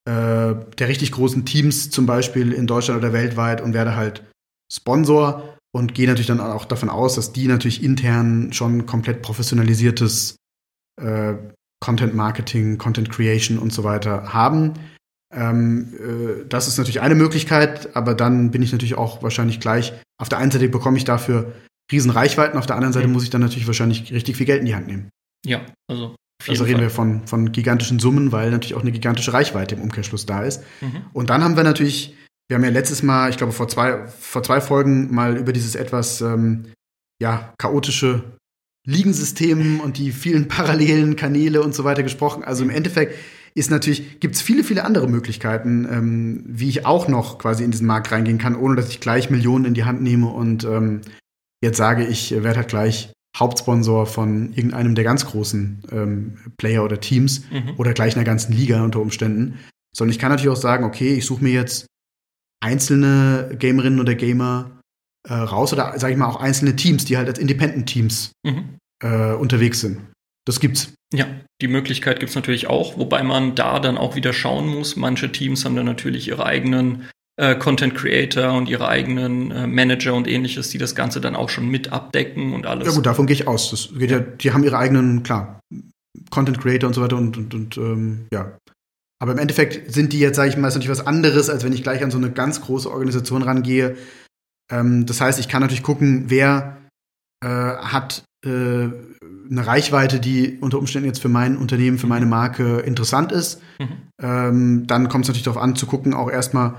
äh, 0.05 0.55
der 0.77 0.87
richtig 0.87 1.11
großen 1.11 1.45
Teams, 1.45 1.89
zum 1.89 2.05
Beispiel 2.05 2.53
in 2.53 2.67
Deutschland 2.67 2.99
oder 2.99 3.13
weltweit 3.13 3.61
und 3.61 3.73
werde 3.73 3.95
halt 3.95 4.23
Sponsor 4.71 5.57
und 5.75 5.93
gehe 5.93 6.07
natürlich 6.07 6.27
dann 6.27 6.39
auch 6.39 6.65
davon 6.65 6.89
aus, 6.89 7.15
dass 7.15 7.33
die 7.33 7.47
natürlich 7.47 7.83
intern 7.83 8.53
schon 8.53 8.85
komplett 8.85 9.21
professionalisiertes 9.21 10.37
äh, 11.01 11.33
Content 11.83 12.15
Marketing, 12.15 12.77
Content 12.77 13.09
Creation 13.09 13.59
und 13.59 13.73
so 13.73 13.83
weiter 13.83 14.33
haben. 14.33 14.73
Ähm, 15.37 15.93
äh, 15.93 16.45
das 16.49 16.67
ist 16.67 16.77
natürlich 16.77 17.01
eine 17.01 17.13
Möglichkeit, 17.13 17.95
aber 17.95 18.15
dann 18.15 18.49
bin 18.49 18.63
ich 18.63 18.71
natürlich 18.71 18.97
auch 18.97 19.21
wahrscheinlich 19.21 19.59
gleich, 19.59 19.93
auf 20.19 20.29
der 20.29 20.39
einen 20.39 20.49
Seite 20.49 20.67
bekomme 20.67 20.97
ich 20.97 21.05
dafür 21.05 21.53
riesen 21.91 22.09
Reichweiten, 22.09 22.57
auf 22.57 22.65
der 22.65 22.75
anderen 22.75 22.93
Seite 22.93 23.07
mhm. 23.07 23.13
muss 23.13 23.23
ich 23.23 23.29
dann 23.29 23.41
natürlich 23.41 23.67
wahrscheinlich 23.67 24.11
richtig 24.11 24.35
viel 24.35 24.47
Geld 24.47 24.61
in 24.61 24.65
die 24.65 24.75
Hand 24.75 24.87
nehmen. 24.87 25.09
Ja, 25.45 25.61
also. 25.89 26.15
Also 26.47 26.63
reden 26.63 26.77
Fall. 26.77 26.85
wir 26.85 26.89
von, 26.89 27.27
von 27.27 27.51
gigantischen 27.51 27.99
Summen, 27.99 28.31
weil 28.31 28.51
natürlich 28.51 28.75
auch 28.75 28.81
eine 28.81 28.91
gigantische 28.91 29.33
Reichweite 29.33 29.75
im 29.75 29.81
Umkehrschluss 29.81 30.25
da 30.25 30.43
ist. 30.43 30.63
Mhm. 30.81 31.01
Und 31.13 31.29
dann 31.29 31.43
haben 31.43 31.55
wir 31.55 31.63
natürlich, 31.63 32.15
wir 32.47 32.55
haben 32.55 32.63
ja 32.63 32.69
letztes 32.69 33.03
Mal, 33.03 33.29
ich 33.29 33.37
glaube 33.37 33.53
vor 33.53 33.67
zwei, 33.67 34.07
vor 34.07 34.43
zwei 34.43 34.61
Folgen 34.61 35.13
mal 35.13 35.35
über 35.37 35.51
dieses 35.51 35.75
etwas 35.75 36.21
ähm, 36.21 36.65
ja, 37.21 37.53
chaotische 37.57 38.23
Ligensystem 38.87 39.79
und 39.79 39.97
die 39.97 40.11
vielen 40.11 40.47
parallelen 40.47 41.15
Kanäle 41.15 41.61
und 41.61 41.73
so 41.73 41.83
weiter 41.83 42.03
gesprochen. 42.03 42.43
Also 42.43 42.63
im 42.63 42.69
Endeffekt 42.69 43.15
ist 43.57 43.71
natürlich, 43.71 44.19
gibt 44.19 44.35
es 44.35 44.41
viele, 44.41 44.63
viele 44.63 44.83
andere 44.83 45.07
Möglichkeiten, 45.07 45.87
ähm, 45.89 46.43
wie 46.45 46.69
ich 46.69 46.85
auch 46.85 47.07
noch 47.07 47.39
quasi 47.39 47.63
in 47.63 47.71
diesen 47.71 47.87
Markt 47.87 48.11
reingehen 48.11 48.37
kann, 48.37 48.55
ohne 48.55 48.75
dass 48.75 48.89
ich 48.89 48.99
gleich 48.99 49.29
Millionen 49.29 49.65
in 49.65 49.73
die 49.73 49.83
Hand 49.83 50.01
nehme 50.01 50.27
und 50.27 50.63
ähm, 50.63 51.01
jetzt 51.63 51.77
sage, 51.77 52.05
ich 52.05 52.31
werde 52.31 52.57
halt 52.57 52.67
gleich 52.67 53.11
Hauptsponsor 53.37 54.05
von 54.05 54.53
irgendeinem 54.53 54.95
der 54.95 55.03
ganz 55.03 55.25
großen 55.25 55.83
ähm, 55.91 56.37
Player 56.57 56.83
oder 56.83 56.99
Teams 56.99 57.41
mhm. 57.51 57.73
oder 57.77 57.93
gleich 57.93 58.15
einer 58.15 58.25
ganzen 58.25 58.53
Liga 58.53 58.83
unter 58.83 58.99
Umständen. 58.99 59.59
Sondern 59.95 60.11
ich 60.11 60.19
kann 60.19 60.29
natürlich 60.29 60.51
auch 60.51 60.61
sagen, 60.61 60.85
okay, 60.85 61.15
ich 61.15 61.25
suche 61.25 61.43
mir 61.43 61.53
jetzt 61.53 61.87
einzelne 62.63 63.55
Gamerinnen 63.57 63.99
oder 63.99 64.15
Gamer 64.15 64.79
äh, 65.27 65.33
raus 65.33 65.73
oder 65.73 65.97
sage 65.99 66.13
ich 66.13 66.19
mal 66.19 66.27
auch 66.27 66.39
einzelne 66.39 66.75
Teams, 66.75 67.05
die 67.05 67.17
halt 67.17 67.27
als 67.27 67.39
Independent-Teams 67.39 68.31
mhm. 68.43 68.77
äh, 69.03 69.33
unterwegs 69.33 69.81
sind. 69.81 70.01
Das 70.45 70.59
gibt's. 70.59 70.93
Ja, 71.13 71.27
die 71.61 71.67
Möglichkeit 71.67 72.19
gibt's 72.19 72.35
natürlich 72.35 72.67
auch, 72.67 72.97
wobei 72.97 73.23
man 73.23 73.55
da 73.55 73.79
dann 73.79 73.97
auch 73.97 74.15
wieder 74.15 74.33
schauen 74.33 74.67
muss. 74.67 74.95
Manche 74.95 75.31
Teams 75.31 75.65
haben 75.65 75.75
dann 75.75 75.85
natürlich 75.85 76.27
ihre 76.27 76.45
eigenen 76.45 77.07
äh, 77.37 77.55
Content 77.55 77.95
Creator 77.95 78.53
und 78.53 78.69
ihre 78.69 78.87
eigenen 78.87 79.51
äh, 79.51 79.67
Manager 79.67 80.13
und 80.13 80.27
ähnliches, 80.27 80.69
die 80.69 80.77
das 80.77 80.95
Ganze 80.95 81.21
dann 81.21 81.35
auch 81.35 81.49
schon 81.49 81.67
mit 81.69 81.91
abdecken 81.91 82.53
und 82.53 82.65
alles. 82.65 82.87
Ja 82.87 82.93
gut, 82.93 83.05
davon 83.05 83.25
gehe 83.25 83.35
ich 83.35 83.47
aus. 83.47 83.71
Das 83.71 83.89
geht 83.97 84.11
ja, 84.11 84.19
die 84.19 84.51
haben 84.51 84.63
ihre 84.63 84.77
eigenen, 84.77 85.23
klar, 85.23 85.59
Content 86.29 86.59
Creator 86.59 86.87
und 86.87 86.93
so 86.93 87.01
weiter 87.01 87.17
und, 87.17 87.37
und, 87.37 87.53
und 87.53 87.77
ähm, 87.77 88.27
ja. 88.33 88.57
Aber 89.19 89.31
im 89.31 89.39
Endeffekt 89.39 89.91
sind 89.91 90.13
die 90.13 90.19
jetzt, 90.19 90.35
sage 90.35 90.49
ich 90.49 90.57
mal, 90.57 90.67
ist 90.67 90.75
natürlich 90.75 90.99
was 90.99 91.07
anderes, 91.07 91.49
als 91.49 91.63
wenn 91.63 91.73
ich 91.73 91.81
gleich 91.81 92.03
an 92.03 92.11
so 92.11 92.17
eine 92.17 92.31
ganz 92.31 92.61
große 92.61 92.89
Organisation 92.89 93.41
rangehe. 93.41 93.97
Ähm, 94.71 95.05
das 95.07 95.21
heißt, 95.21 95.39
ich 95.39 95.47
kann 95.47 95.61
natürlich 95.61 95.83
gucken, 95.83 96.25
wer 96.27 96.77
äh, 97.43 97.47
hat 97.47 98.23
eine 98.49 99.65
Reichweite, 99.65 100.19
die 100.19 100.57
unter 100.59 100.79
Umständen 100.79 101.07
jetzt 101.07 101.21
für 101.21 101.29
mein 101.29 101.57
Unternehmen, 101.57 101.97
für 101.97 102.07
meine 102.07 102.25
Marke 102.25 102.79
interessant 102.79 103.31
ist. 103.31 103.61
Mhm. 103.79 103.87
Ähm, 104.21 104.87
dann 104.87 105.09
kommt 105.09 105.25
es 105.25 105.29
natürlich 105.29 105.45
darauf 105.45 105.61
an, 105.61 105.75
zu 105.75 105.85
gucken, 105.85 106.13
auch 106.13 106.29
erstmal, 106.29 106.75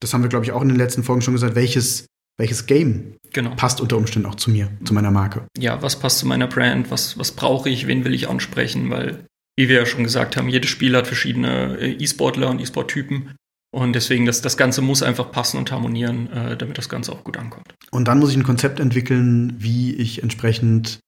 das 0.00 0.12
haben 0.14 0.22
wir, 0.22 0.28
glaube 0.28 0.44
ich, 0.44 0.52
auch 0.52 0.62
in 0.62 0.68
den 0.68 0.76
letzten 0.76 1.02
Folgen 1.02 1.22
schon 1.22 1.34
gesagt, 1.34 1.54
welches, 1.54 2.06
welches 2.38 2.66
Game 2.66 3.16
genau. 3.32 3.54
passt 3.54 3.80
unter 3.80 3.96
Umständen 3.96 4.28
auch 4.28 4.34
zu 4.34 4.50
mir, 4.50 4.68
zu 4.84 4.94
meiner 4.94 5.10
Marke. 5.10 5.46
Ja, 5.58 5.82
was 5.82 5.98
passt 5.98 6.18
zu 6.18 6.26
meiner 6.26 6.46
Brand, 6.46 6.90
was, 6.90 7.18
was 7.18 7.32
brauche 7.32 7.68
ich, 7.68 7.86
wen 7.86 8.04
will 8.04 8.14
ich 8.14 8.28
ansprechen, 8.28 8.90
weil, 8.90 9.26
wie 9.56 9.68
wir 9.68 9.76
ja 9.76 9.86
schon 9.86 10.04
gesagt 10.04 10.36
haben, 10.36 10.48
jedes 10.48 10.70
Spiel 10.70 10.96
hat 10.96 11.06
verschiedene 11.06 11.78
äh, 11.78 11.92
E-Sportler 11.92 12.50
und 12.50 12.60
E-Sport-Typen. 12.60 13.34
Und 13.74 13.94
deswegen, 13.94 14.26
das, 14.26 14.42
das 14.42 14.58
Ganze 14.58 14.82
muss 14.82 15.02
einfach 15.02 15.32
passen 15.32 15.56
und 15.56 15.72
harmonieren, 15.72 16.30
äh, 16.30 16.56
damit 16.58 16.76
das 16.76 16.90
Ganze 16.90 17.10
auch 17.10 17.24
gut 17.24 17.38
ankommt. 17.38 17.74
Und 17.90 18.06
dann 18.06 18.18
muss 18.18 18.30
ich 18.30 18.36
ein 18.36 18.42
Konzept 18.42 18.80
entwickeln, 18.80 19.54
wie 19.58 19.94
ich 19.94 20.22
entsprechend 20.22 21.00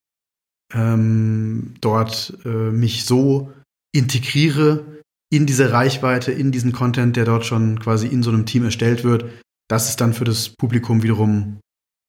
ähm, 0.73 1.75
dort 1.81 2.37
äh, 2.45 2.49
mich 2.49 3.05
so 3.05 3.53
integriere 3.93 4.85
in 5.31 5.47
diese 5.47 5.73
Reichweite, 5.73 6.33
in 6.33 6.53
diesen 6.53 6.73
Content, 6.73 7.17
der 7.17 7.25
dort 7.25 7.45
schon 7.45 7.81
quasi 7.81 8.07
in 8.07 8.23
so 8.23 8.31
einem 8.31 8.47
Team 8.47 8.65
erstellt 8.65 9.05
wird, 9.05 9.25
dass 9.69 9.89
es 9.89 9.97
dann 9.97 10.15
für 10.15 10.25
das 10.25 10.49
Publikum 10.49 11.03
wiederum 11.03 11.61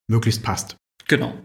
möglichst 0.10 0.44
passt. 0.44 0.78
Genau. 1.08 1.38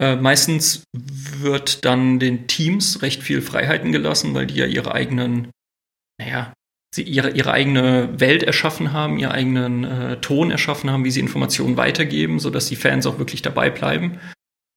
Äh, 0.00 0.16
meistens 0.16 0.84
wird 0.92 1.84
dann 1.84 2.18
den 2.18 2.46
Teams 2.46 3.02
recht 3.02 3.22
viel 3.22 3.42
Freiheiten 3.42 3.92
gelassen, 3.92 4.34
weil 4.34 4.46
die 4.46 4.54
ja 4.54 4.66
ihre 4.66 4.92
eigenen, 4.92 5.50
naja, 6.18 6.54
sie 6.94 7.02
ihre, 7.02 7.30
ihre 7.30 7.52
eigene 7.52 8.18
Welt 8.18 8.42
erschaffen 8.42 8.92
haben, 8.92 9.18
ihren 9.18 9.32
eigenen 9.32 9.84
äh, 9.84 10.20
Ton 10.20 10.50
erschaffen 10.50 10.90
haben, 10.90 11.04
wie 11.04 11.10
sie 11.10 11.20
Informationen 11.20 11.76
weitergeben, 11.76 12.40
sodass 12.40 12.66
die 12.66 12.76
Fans 12.76 13.06
auch 13.06 13.18
wirklich 13.18 13.42
dabei 13.42 13.70
bleiben. 13.70 14.18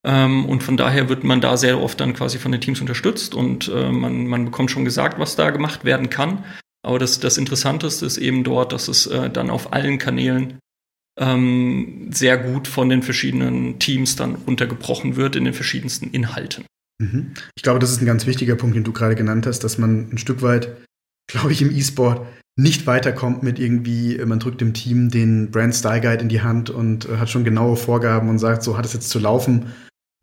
Ähm, 0.06 0.46
und 0.46 0.64
von 0.64 0.78
daher 0.78 1.08
wird 1.10 1.24
man 1.24 1.40
da 1.40 1.56
sehr 1.56 1.80
oft 1.80 2.00
dann 2.00 2.14
quasi 2.14 2.38
von 2.38 2.52
den 2.52 2.62
Teams 2.62 2.82
unterstützt 2.82 3.36
und 3.36 3.70
äh, 3.74 3.92
man, 3.92 4.28
man 4.28 4.46
bekommt 4.46 4.70
schon 4.70 4.86
gesagt, 4.86 5.18
was 5.18 5.36
da 5.36 5.50
gemacht 5.50 5.86
werden 5.86 6.10
kann. 6.10 6.44
Aber 6.86 7.00
das, 7.00 7.20
das 7.20 7.38
Interessanteste 7.38 8.06
ist 8.06 8.18
eben 8.18 8.44
dort, 8.44 8.74
dass 8.74 8.90
es 8.90 9.08
äh, 9.08 9.30
dann 9.30 9.50
auf 9.50 9.72
allen 9.72 9.98
Kanälen 10.00 10.60
ähm, 11.18 12.10
sehr 12.12 12.38
gut 12.38 12.68
von 12.68 12.90
den 12.90 13.04
verschiedenen 13.04 13.80
Teams 13.80 14.18
dann 14.18 14.36
untergebrochen 14.36 15.16
wird 15.16 15.36
in 15.38 15.46
den 15.46 15.54
verschiedensten 15.54 16.10
Inhalten. 16.10 16.66
Mhm. 17.02 17.34
Ich 17.56 17.64
glaube, 17.64 17.80
das 17.80 17.92
ist 17.92 18.02
ein 18.02 18.06
ganz 18.06 18.26
wichtiger 18.26 18.56
Punkt, 18.56 18.76
den 18.76 18.84
du 18.84 18.92
gerade 18.92 19.16
genannt 19.16 19.46
hast, 19.46 19.60
dass 19.60 19.78
man 19.78 20.10
ein 20.12 20.18
Stück 20.18 20.42
weit, 20.42 20.84
glaube 21.28 21.54
ich, 21.54 21.62
im 21.62 21.72
E-Sport 21.74 22.28
nicht 22.56 22.86
weiterkommt 22.86 23.42
mit 23.42 23.58
irgendwie, 23.58 24.18
man 24.26 24.40
drückt 24.40 24.60
dem 24.60 24.74
Team 24.74 25.10
den 25.10 25.50
Brand 25.50 25.74
Style 25.74 26.02
Guide 26.02 26.22
in 26.22 26.30
die 26.30 26.42
Hand 26.42 26.70
und 26.70 27.08
äh, 27.08 27.18
hat 27.18 27.30
schon 27.30 27.46
genaue 27.46 27.78
Vorgaben 27.78 28.28
und 28.28 28.40
sagt, 28.40 28.64
so 28.64 28.78
hat 28.78 28.86
es 28.86 28.94
jetzt 28.94 29.10
zu 29.10 29.20
laufen 29.20 29.72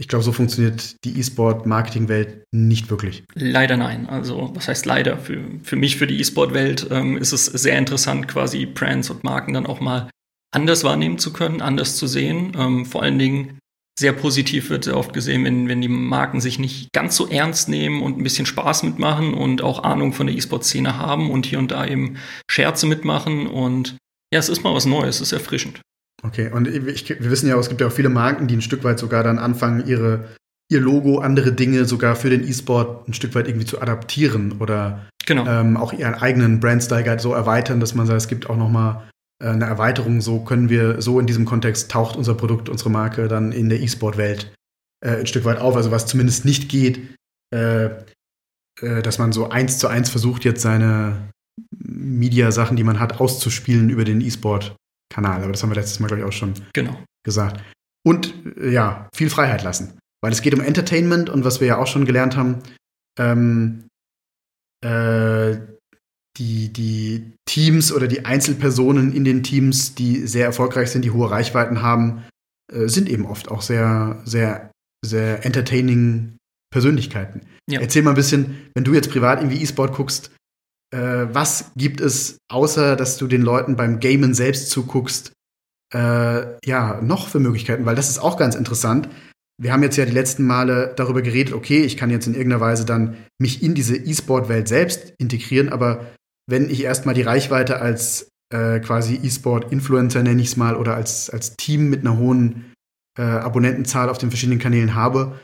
ich 0.00 0.08
glaube, 0.08 0.24
so 0.24 0.32
funktioniert 0.32 0.96
die 1.04 1.18
E-Sport-Marketing-Welt 1.18 2.44
nicht 2.52 2.88
wirklich. 2.88 3.22
Leider 3.34 3.76
nein. 3.76 4.08
Also, 4.08 4.50
was 4.54 4.66
heißt 4.66 4.86
leider? 4.86 5.18
Für, 5.18 5.44
für 5.62 5.76
mich, 5.76 5.98
für 5.98 6.06
die 6.06 6.18
E-Sport-Welt 6.18 6.86
ähm, 6.90 7.18
ist 7.18 7.32
es 7.32 7.44
sehr 7.44 7.76
interessant, 7.76 8.26
quasi 8.26 8.64
Brands 8.64 9.10
und 9.10 9.24
Marken 9.24 9.52
dann 9.52 9.66
auch 9.66 9.80
mal 9.80 10.08
anders 10.52 10.84
wahrnehmen 10.84 11.18
zu 11.18 11.34
können, 11.34 11.60
anders 11.60 11.96
zu 11.96 12.06
sehen. 12.06 12.56
Ähm, 12.58 12.86
vor 12.86 13.02
allen 13.02 13.18
Dingen 13.18 13.58
sehr 13.98 14.14
positiv 14.14 14.70
wird 14.70 14.88
oft 14.88 15.12
gesehen, 15.12 15.44
wenn, 15.44 15.68
wenn 15.68 15.82
die 15.82 15.88
Marken 15.88 16.40
sich 16.40 16.58
nicht 16.58 16.94
ganz 16.94 17.14
so 17.14 17.28
ernst 17.28 17.68
nehmen 17.68 18.02
und 18.02 18.16
ein 18.16 18.24
bisschen 18.24 18.46
Spaß 18.46 18.84
mitmachen 18.84 19.34
und 19.34 19.60
auch 19.60 19.84
Ahnung 19.84 20.14
von 20.14 20.26
der 20.26 20.34
E-Sport-Szene 20.34 20.96
haben 20.96 21.30
und 21.30 21.44
hier 21.44 21.58
und 21.58 21.72
da 21.72 21.86
eben 21.86 22.16
Scherze 22.50 22.86
mitmachen. 22.86 23.46
Und 23.46 23.98
ja, 24.32 24.38
es 24.38 24.48
ist 24.48 24.64
mal 24.64 24.74
was 24.74 24.86
Neues, 24.86 25.16
es 25.16 25.28
ist 25.28 25.32
erfrischend. 25.32 25.82
Okay, 26.22 26.50
und 26.52 26.68
ich, 26.68 27.08
wir 27.08 27.30
wissen 27.30 27.48
ja 27.48 27.56
auch, 27.56 27.60
es 27.60 27.68
gibt 27.68 27.80
ja 27.80 27.86
auch 27.86 27.92
viele 27.92 28.08
Marken, 28.08 28.46
die 28.46 28.56
ein 28.56 28.62
Stück 28.62 28.84
weit 28.84 28.98
sogar 28.98 29.24
dann 29.24 29.38
anfangen, 29.38 29.86
ihre, 29.86 30.28
ihr 30.70 30.80
Logo, 30.80 31.18
andere 31.18 31.52
Dinge 31.52 31.86
sogar 31.86 32.14
für 32.14 32.30
den 32.30 32.46
E-Sport 32.46 33.08
ein 33.08 33.14
Stück 33.14 33.34
weit 33.34 33.48
irgendwie 33.48 33.66
zu 33.66 33.80
adaptieren 33.80 34.56
oder 34.60 35.08
genau. 35.24 35.46
ähm, 35.46 35.76
auch 35.76 35.92
ihren 35.92 36.14
eigenen 36.14 36.60
Brand-Style 36.60 37.04
Guide 37.04 37.22
so 37.22 37.32
erweitern, 37.32 37.80
dass 37.80 37.94
man 37.94 38.06
sagt, 38.06 38.20
es 38.20 38.28
gibt 38.28 38.50
auch 38.50 38.56
noch 38.56 38.68
mal 38.68 39.08
äh, 39.42 39.48
eine 39.48 39.64
Erweiterung, 39.64 40.20
so 40.20 40.40
können 40.40 40.68
wir, 40.68 41.00
so 41.00 41.18
in 41.18 41.26
diesem 41.26 41.46
Kontext 41.46 41.90
taucht 41.90 42.16
unser 42.16 42.34
Produkt, 42.34 42.68
unsere 42.68 42.90
Marke 42.90 43.26
dann 43.28 43.52
in 43.52 43.70
der 43.70 43.80
E-Sport-Welt 43.80 44.52
äh, 45.04 45.20
ein 45.20 45.26
Stück 45.26 45.46
weit 45.46 45.58
auf. 45.58 45.74
Also 45.74 45.90
was 45.90 46.06
zumindest 46.06 46.44
nicht 46.44 46.68
geht, 46.68 47.16
äh, 47.54 47.86
äh 48.82 49.02
dass 49.02 49.18
man 49.18 49.32
so 49.32 49.48
eins 49.48 49.78
zu 49.78 49.88
eins 49.88 50.10
versucht, 50.10 50.44
jetzt 50.44 50.60
seine 50.60 51.30
Media-Sachen, 51.78 52.76
die 52.76 52.84
man 52.84 53.00
hat, 53.00 53.20
auszuspielen 53.20 53.88
über 53.88 54.04
den 54.04 54.20
E-Sport 54.20 54.76
Kanal. 55.12 55.42
Aber 55.42 55.52
das 55.52 55.62
haben 55.62 55.70
wir 55.70 55.76
letztes 55.76 56.00
Mal, 56.00 56.06
glaube 56.06 56.22
ich, 56.22 56.28
auch 56.28 56.32
schon 56.32 56.54
genau. 56.72 56.96
gesagt. 57.24 57.62
Und 58.06 58.34
äh, 58.56 58.70
ja, 58.70 59.08
viel 59.14 59.30
Freiheit 59.30 59.62
lassen. 59.62 59.98
Weil 60.22 60.32
es 60.32 60.42
geht 60.42 60.54
um 60.54 60.60
Entertainment 60.60 61.30
und 61.30 61.44
was 61.44 61.60
wir 61.60 61.68
ja 61.68 61.78
auch 61.78 61.86
schon 61.86 62.04
gelernt 62.04 62.36
haben, 62.36 62.62
ähm, 63.18 63.88
äh, 64.84 65.56
die, 66.38 66.72
die 66.72 67.32
Teams 67.46 67.92
oder 67.92 68.06
die 68.06 68.24
Einzelpersonen 68.24 69.12
in 69.12 69.24
den 69.24 69.42
Teams, 69.42 69.94
die 69.94 70.26
sehr 70.26 70.46
erfolgreich 70.46 70.90
sind, 70.90 71.04
die 71.04 71.10
hohe 71.10 71.30
Reichweiten 71.30 71.82
haben, 71.82 72.24
äh, 72.72 72.86
sind 72.86 73.08
eben 73.08 73.26
oft 73.26 73.50
auch 73.50 73.62
sehr, 73.62 74.22
sehr, 74.24 74.70
sehr 75.04 75.44
entertaining 75.44 76.36
Persönlichkeiten. 76.72 77.42
Ja. 77.68 77.80
Erzähl 77.80 78.02
mal 78.02 78.10
ein 78.10 78.16
bisschen, 78.16 78.68
wenn 78.74 78.84
du 78.84 78.94
jetzt 78.94 79.10
privat 79.10 79.40
irgendwie 79.40 79.62
E-Sport 79.62 79.94
guckst, 79.94 80.30
äh, 80.92 81.26
was 81.32 81.72
gibt 81.76 82.00
es, 82.00 82.38
außer 82.50 82.96
dass 82.96 83.16
du 83.16 83.26
den 83.26 83.42
Leuten 83.42 83.76
beim 83.76 84.00
Gamen 84.00 84.34
selbst 84.34 84.70
zuguckst, 84.70 85.32
äh, 85.94 86.66
ja, 86.66 87.00
noch 87.02 87.28
für 87.28 87.40
Möglichkeiten? 87.40 87.86
Weil 87.86 87.96
das 87.96 88.10
ist 88.10 88.18
auch 88.18 88.36
ganz 88.36 88.54
interessant. 88.54 89.08
Wir 89.60 89.72
haben 89.72 89.82
jetzt 89.82 89.96
ja 89.96 90.06
die 90.06 90.12
letzten 90.12 90.46
Male 90.46 90.94
darüber 90.96 91.22
geredet, 91.22 91.52
okay, 91.52 91.82
ich 91.82 91.96
kann 91.96 92.10
jetzt 92.10 92.26
in 92.26 92.34
irgendeiner 92.34 92.62
Weise 92.62 92.84
dann 92.86 93.16
mich 93.38 93.62
in 93.62 93.74
diese 93.74 93.96
E-Sport-Welt 93.96 94.68
selbst 94.68 95.12
integrieren, 95.18 95.68
aber 95.68 96.06
wenn 96.48 96.70
ich 96.70 96.82
erstmal 96.82 97.14
die 97.14 97.22
Reichweite 97.22 97.80
als 97.80 98.28
äh, 98.52 98.80
quasi 98.80 99.20
E-Sport-Influencer, 99.22 100.22
nenne 100.22 100.40
ich 100.40 100.48
es 100.48 100.56
mal, 100.56 100.76
oder 100.76 100.96
als, 100.96 101.30
als 101.30 101.56
Team 101.56 101.90
mit 101.90 102.00
einer 102.00 102.18
hohen 102.18 102.72
äh, 103.18 103.22
Abonnentenzahl 103.22 104.08
auf 104.08 104.18
den 104.18 104.30
verschiedenen 104.30 104.58
Kanälen 104.58 104.94
habe, 104.94 105.38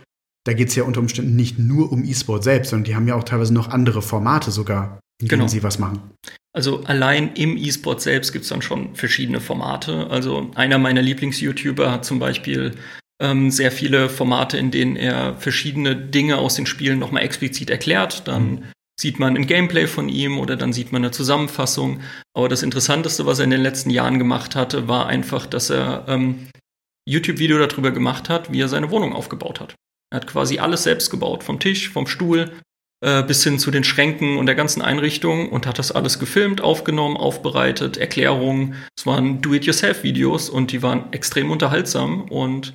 da 0.45 0.55
geht 0.55 0.69
es 0.69 0.77
ja 0.77 0.85
unter 0.85 1.01
Umständen 1.01 1.37
nicht 1.37 1.59
nur 1.59 1.93
um 1.93 2.05
E-Sport 2.05 2.43
selbst, 2.43 2.71
sondern 2.71 2.85
die 2.85 2.97
haben 2.97 3.07
ja 3.07 3.17
auch 3.17 3.25
teilweise 3.25 3.53
noch 3.53 3.69
andere 3.69 4.01
Formate 4.01 4.51
sogar 4.51 4.99
in 5.21 5.29
genau. 5.29 5.47
sie 5.47 5.63
was 5.63 5.79
machen. 5.79 6.01
Also 6.57 6.85
allein 6.85 7.35
im 7.35 7.57
E-Sport 7.57 8.01
selbst 8.01 8.33
gibt 8.33 8.45
es 8.45 8.49
dann 8.49 8.63
schon 8.63 8.95
verschiedene 8.95 9.41
Formate. 9.41 10.09
Also 10.09 10.51
einer 10.55 10.79
meiner 10.79 11.03
Lieblings-YouTuber 11.03 11.93
hat 11.93 12.05
zum 12.05 12.19
Beispiel 12.19 12.75
ähm, 13.21 13.51
sehr 13.51 13.71
viele 13.71 14.09
Formate, 14.09 14.57
in 14.57 14.71
denen 14.71 14.97
er 14.97 15.35
verschiedene 15.37 15.97
Dinge 15.97 16.39
aus 16.39 16.55
den 16.55 16.67
Spielen 16.67 16.99
nochmal 16.99 17.23
explizit 17.23 17.69
erklärt. 17.71 18.27
Dann 18.27 18.51
mhm. 18.51 18.65
sieht 18.99 19.19
man 19.19 19.37
ein 19.37 19.47
Gameplay 19.47 19.87
von 19.87 20.09
ihm 20.09 20.39
oder 20.39 20.57
dann 20.57 20.73
sieht 20.73 20.93
man 20.93 21.03
eine 21.03 21.11
Zusammenfassung. 21.11 22.01
Aber 22.35 22.49
das 22.49 22.63
Interessanteste, 22.63 23.27
was 23.27 23.39
er 23.39 23.45
in 23.45 23.51
den 23.51 23.63
letzten 23.63 23.91
Jahren 23.91 24.19
gemacht 24.19 24.57
hatte, 24.57 24.89
war 24.89 25.07
einfach, 25.07 25.47
dass 25.47 25.71
er 25.71 26.07
ähm, 26.09 26.49
YouTube-Video 27.07 27.59
darüber 27.59 27.91
gemacht 27.91 28.29
hat, 28.29 28.51
wie 28.51 28.61
er 28.61 28.69
seine 28.69 28.91
Wohnung 28.91 29.13
aufgebaut 29.13 29.61
hat. 29.61 29.75
Er 30.11 30.17
hat 30.17 30.27
quasi 30.27 30.59
alles 30.59 30.85
selbst 30.85 31.11
gebaut, 31.11 31.45
vom 31.45 31.59
Tisch, 31.61 31.91
vom 31.91 32.07
Stuhl, 32.07 32.53
äh, 33.03 33.23
bis 33.23 33.45
hin 33.45 33.59
zu 33.59 33.71
den 33.71 33.85
Schränken 33.85 34.39
und 34.39 34.47
der 34.47 34.55
ganzen 34.55 34.83
Einrichtung 34.83 35.51
und 35.51 35.67
hat 35.67 35.79
das 35.79 35.93
alles 35.93 36.19
gefilmt, 36.19 36.61
aufgenommen, 36.61 37.17
aufbereitet, 37.17 37.97
Erklärungen. 37.97 38.75
Es 38.97 39.07
waren 39.07 39.43
Do-it-yourself-Videos 39.43 40.49
und 40.49 40.73
die 40.73 40.83
waren 40.83 41.13
extrem 41.13 41.51
unterhaltsam 41.51 42.23
und 42.23 42.75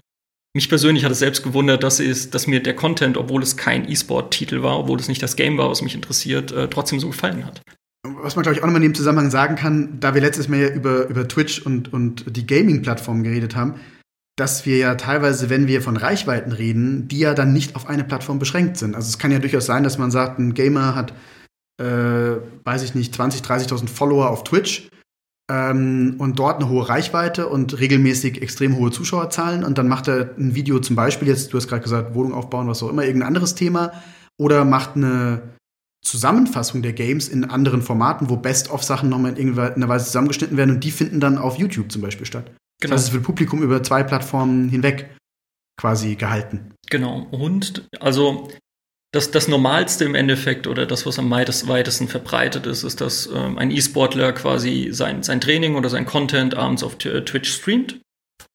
mich 0.53 0.67
persönlich 0.67 1.05
hat 1.05 1.11
es 1.11 1.19
selbst 1.19 1.43
gewundert, 1.43 1.81
dass, 1.83 1.99
es, 1.99 2.29
dass 2.29 2.45
mir 2.45 2.61
der 2.61 2.75
Content, 2.75 3.17
obwohl 3.17 3.41
es 3.41 3.55
kein 3.55 3.89
E-Sport-Titel 3.89 4.63
war, 4.63 4.79
obwohl 4.79 4.99
es 4.99 5.07
nicht 5.07 5.23
das 5.23 5.37
Game 5.37 5.57
war, 5.57 5.69
was 5.69 5.81
mich 5.81 5.95
interessiert, 5.95 6.51
äh, 6.51 6.67
trotzdem 6.67 6.99
so 6.99 7.07
gefallen 7.07 7.45
hat. 7.45 7.61
Was 8.03 8.35
man, 8.35 8.43
glaube 8.43 8.55
ich, 8.55 8.61
auch 8.61 8.67
nochmal 8.67 8.83
in 8.83 8.89
dem 8.89 8.95
Zusammenhang 8.95 9.31
sagen 9.31 9.55
kann, 9.55 9.99
da 9.99 10.13
wir 10.13 10.21
letztes 10.21 10.49
Mal 10.49 10.59
ja 10.59 10.69
über, 10.69 11.07
über 11.07 11.27
Twitch 11.27 11.61
und, 11.61 11.93
und 11.93 12.35
die 12.35 12.45
Gaming-Plattformen 12.45 13.23
geredet 13.23 13.55
haben, 13.55 13.79
dass 14.41 14.65
wir 14.65 14.77
ja 14.77 14.95
teilweise, 14.95 15.51
wenn 15.51 15.67
wir 15.67 15.83
von 15.83 15.97
Reichweiten 15.97 16.51
reden, 16.51 17.07
die 17.07 17.19
ja 17.19 17.35
dann 17.35 17.53
nicht 17.53 17.75
auf 17.75 17.87
eine 17.87 18.03
Plattform 18.03 18.39
beschränkt 18.39 18.75
sind. 18.75 18.95
Also 18.95 19.07
es 19.07 19.19
kann 19.19 19.31
ja 19.31 19.37
durchaus 19.37 19.67
sein, 19.67 19.83
dass 19.83 19.99
man 19.99 20.09
sagt, 20.09 20.39
ein 20.39 20.55
Gamer 20.55 20.95
hat, 20.95 21.13
äh, 21.79 22.37
weiß 22.63 22.81
ich 22.81 22.95
nicht, 22.95 23.13
20, 23.13 23.41
30.000 23.41 23.87
Follower 23.87 24.31
auf 24.31 24.43
Twitch 24.43 24.89
ähm, 25.47 26.15
und 26.17 26.39
dort 26.39 26.55
eine 26.55 26.69
hohe 26.69 26.89
Reichweite 26.89 27.49
und 27.49 27.79
regelmäßig 27.79 28.41
extrem 28.41 28.77
hohe 28.77 28.89
Zuschauerzahlen 28.89 29.63
und 29.63 29.77
dann 29.77 29.87
macht 29.87 30.07
er 30.07 30.31
ein 30.39 30.55
Video 30.55 30.79
zum 30.79 30.95
Beispiel, 30.95 31.27
jetzt, 31.27 31.53
du 31.53 31.57
hast 31.57 31.67
gerade 31.67 31.83
gesagt, 31.83 32.15
Wohnung 32.15 32.33
aufbauen, 32.33 32.67
was 32.67 32.81
auch 32.81 32.89
immer, 32.89 33.05
irgendein 33.05 33.27
anderes 33.27 33.53
Thema 33.53 33.91
oder 34.39 34.65
macht 34.65 34.95
eine 34.95 35.43
Zusammenfassung 36.03 36.81
der 36.81 36.93
Games 36.93 37.27
in 37.27 37.45
anderen 37.45 37.83
Formaten, 37.83 38.31
wo 38.31 38.37
Best-of-Sachen 38.37 39.07
nochmal 39.07 39.33
in 39.33 39.37
irgendeiner 39.37 39.87
Weise 39.87 40.05
zusammengeschnitten 40.05 40.57
werden 40.57 40.71
und 40.71 40.83
die 40.83 40.89
finden 40.89 41.19
dann 41.19 41.37
auf 41.37 41.59
YouTube 41.59 41.91
zum 41.91 42.01
Beispiel 42.01 42.25
statt. 42.25 42.49
Genau. 42.81 42.93
Das 42.93 43.01
heißt, 43.01 43.09
es 43.09 43.13
wird 43.13 43.23
Publikum 43.23 43.63
über 43.63 43.81
zwei 43.83 44.03
Plattformen 44.03 44.69
hinweg 44.69 45.09
quasi 45.79 46.15
gehalten. 46.15 46.73
Genau. 46.89 47.27
Und 47.31 47.87
also 47.99 48.49
das, 49.13 49.31
das 49.31 49.47
Normalste 49.47 50.05
im 50.05 50.15
Endeffekt 50.15 50.67
oder 50.67 50.85
das, 50.85 51.05
was 51.05 51.19
am 51.19 51.29
weitesten 51.29 52.07
verbreitet 52.07 52.65
ist, 52.65 52.83
ist, 52.83 53.01
dass 53.01 53.27
ähm, 53.27 53.57
ein 53.57 53.71
E-Sportler 53.71 54.33
quasi 54.33 54.89
sein, 54.91 55.23
sein 55.23 55.41
Training 55.41 55.75
oder 55.75 55.89
sein 55.89 56.05
Content 56.05 56.55
abends 56.55 56.83
auf 56.83 56.97
Twitch 56.97 57.51
streamt. 57.51 57.99